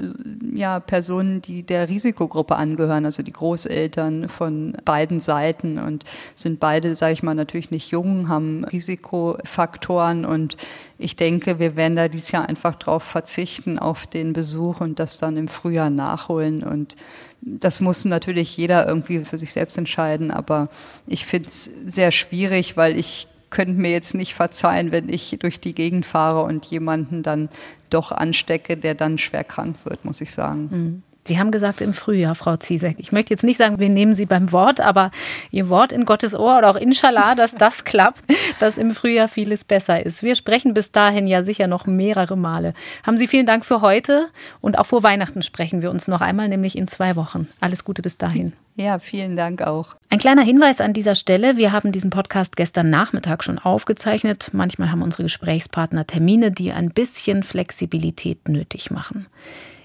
ja 0.52 0.80
Personen, 0.80 1.42
die 1.42 1.62
der 1.62 1.88
Risikogruppe 1.88 2.56
angehören, 2.56 3.04
also 3.04 3.22
die 3.22 3.32
Großeltern 3.32 4.28
von 4.28 4.76
beiden 4.84 5.20
Seiten 5.20 5.78
und 5.78 6.04
sind 6.34 6.60
beide, 6.60 6.94
sage 6.94 7.14
ich 7.14 7.22
mal, 7.22 7.34
natürlich 7.34 7.70
nicht 7.70 7.90
jung, 7.90 8.28
haben 8.28 8.64
Risikofaktoren 8.64 10.24
und 10.24 10.56
ich 11.02 11.16
denke, 11.16 11.58
wir 11.58 11.76
werden 11.76 11.96
da 11.96 12.08
dieses 12.08 12.30
Jahr 12.30 12.48
einfach 12.48 12.74
darauf 12.76 13.02
verzichten, 13.02 13.78
auf 13.78 14.06
den 14.06 14.32
Besuch 14.32 14.80
und 14.80 14.98
das 14.98 15.18
dann 15.18 15.36
im 15.36 15.48
Frühjahr 15.48 15.90
nachholen. 15.90 16.62
Und 16.62 16.96
das 17.40 17.80
muss 17.80 18.04
natürlich 18.04 18.56
jeder 18.56 18.86
irgendwie 18.86 19.20
für 19.20 19.38
sich 19.38 19.52
selbst 19.52 19.76
entscheiden. 19.76 20.30
Aber 20.30 20.68
ich 21.06 21.26
finde 21.26 21.48
es 21.48 21.64
sehr 21.84 22.12
schwierig, 22.12 22.76
weil 22.76 22.96
ich 22.96 23.28
könnte 23.50 23.74
mir 23.74 23.90
jetzt 23.90 24.14
nicht 24.14 24.34
verzeihen, 24.34 24.92
wenn 24.92 25.08
ich 25.08 25.36
durch 25.40 25.60
die 25.60 25.74
Gegend 25.74 26.06
fahre 26.06 26.42
und 26.42 26.64
jemanden 26.66 27.22
dann 27.22 27.48
doch 27.90 28.10
anstecke, 28.10 28.76
der 28.76 28.94
dann 28.94 29.18
schwer 29.18 29.44
krank 29.44 29.76
wird, 29.84 30.04
muss 30.04 30.20
ich 30.20 30.32
sagen. 30.32 30.68
Mhm. 30.70 31.02
Sie 31.24 31.38
haben 31.38 31.52
gesagt 31.52 31.80
im 31.80 31.94
Frühjahr, 31.94 32.34
Frau 32.34 32.56
Ziesek. 32.56 32.96
Ich 32.98 33.12
möchte 33.12 33.32
jetzt 33.32 33.44
nicht 33.44 33.56
sagen, 33.56 33.78
wir 33.78 33.88
nehmen 33.88 34.12
Sie 34.12 34.26
beim 34.26 34.50
Wort, 34.50 34.80
aber 34.80 35.12
Ihr 35.52 35.68
Wort 35.68 35.92
in 35.92 36.04
Gottes 36.04 36.34
Ohr 36.34 36.58
oder 36.58 36.70
auch 36.70 36.76
Inshallah, 36.76 37.34
dass 37.36 37.54
das 37.54 37.84
klappt, 37.84 38.22
dass 38.58 38.76
im 38.76 38.90
Frühjahr 38.90 39.28
vieles 39.28 39.62
besser 39.62 40.04
ist. 40.04 40.22
Wir 40.24 40.34
sprechen 40.34 40.74
bis 40.74 40.90
dahin 40.90 41.28
ja 41.28 41.44
sicher 41.44 41.68
noch 41.68 41.86
mehrere 41.86 42.36
Male. 42.36 42.74
Haben 43.04 43.16
Sie 43.16 43.28
vielen 43.28 43.46
Dank 43.46 43.64
für 43.64 43.82
heute 43.82 44.28
und 44.60 44.78
auch 44.78 44.86
vor 44.86 45.04
Weihnachten 45.04 45.42
sprechen 45.42 45.80
wir 45.80 45.90
uns 45.90 46.08
noch 46.08 46.20
einmal, 46.20 46.48
nämlich 46.48 46.76
in 46.76 46.88
zwei 46.88 47.14
Wochen. 47.14 47.48
Alles 47.60 47.84
Gute 47.84 48.02
bis 48.02 48.18
dahin. 48.18 48.52
Ja, 48.74 48.98
vielen 48.98 49.36
Dank 49.36 49.62
auch. 49.62 49.96
Ein 50.08 50.18
kleiner 50.18 50.42
Hinweis 50.42 50.80
an 50.80 50.92
dieser 50.92 51.14
Stelle. 51.14 51.56
Wir 51.56 51.72
haben 51.72 51.92
diesen 51.92 52.10
Podcast 52.10 52.56
gestern 52.56 52.90
Nachmittag 52.90 53.44
schon 53.44 53.58
aufgezeichnet. 53.58 54.50
Manchmal 54.52 54.90
haben 54.90 55.02
unsere 55.02 55.24
Gesprächspartner 55.24 56.06
Termine, 56.06 56.50
die 56.50 56.72
ein 56.72 56.90
bisschen 56.90 57.42
Flexibilität 57.42 58.48
nötig 58.48 58.90
machen. 58.90 59.26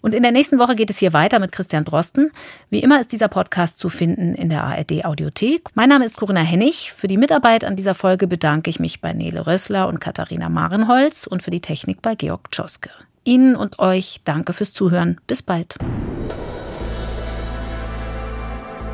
Und 0.07 0.15
in 0.15 0.23
der 0.23 0.31
nächsten 0.31 0.57
Woche 0.57 0.77
geht 0.77 0.89
es 0.89 0.99
hier 0.99 1.11
weiter 1.11 1.37
mit 1.37 1.51
Christian 1.51 1.83
Drosten. 1.83 2.31
Wie 2.69 2.79
immer 2.79 3.01
ist 3.01 3.11
dieser 3.11 3.27
Podcast 3.27 3.77
zu 3.77 3.89
finden 3.89 4.35
in 4.35 4.47
der 4.47 4.63
ARD 4.63 5.03
Audiothek. 5.03 5.67
Mein 5.73 5.89
Name 5.89 6.05
ist 6.05 6.15
Corinna 6.15 6.39
Hennig. 6.39 6.93
Für 6.93 7.09
die 7.09 7.17
Mitarbeit 7.17 7.65
an 7.65 7.75
dieser 7.75 7.93
Folge 7.93 8.25
bedanke 8.25 8.69
ich 8.69 8.79
mich 8.79 9.01
bei 9.01 9.11
Nele 9.11 9.45
Rössler 9.45 9.89
und 9.89 9.99
Katharina 9.99 10.47
Marenholz 10.47 11.27
und 11.27 11.43
für 11.43 11.51
die 11.51 11.59
Technik 11.59 12.01
bei 12.01 12.15
Georg 12.15 12.51
Tschoske. 12.51 12.89
Ihnen 13.25 13.57
und 13.57 13.79
euch 13.79 14.21
danke 14.23 14.53
fürs 14.53 14.71
Zuhören. 14.71 15.19
Bis 15.27 15.43
bald. 15.43 15.75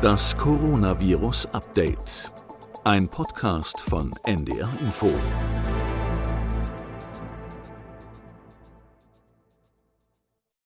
Das 0.02 0.34
Coronavirus 0.36 1.46
Update. 1.54 2.32
Ein 2.82 3.06
Podcast 3.06 3.80
von 3.80 4.12
NDR 4.24 4.68
Info. 4.80 5.14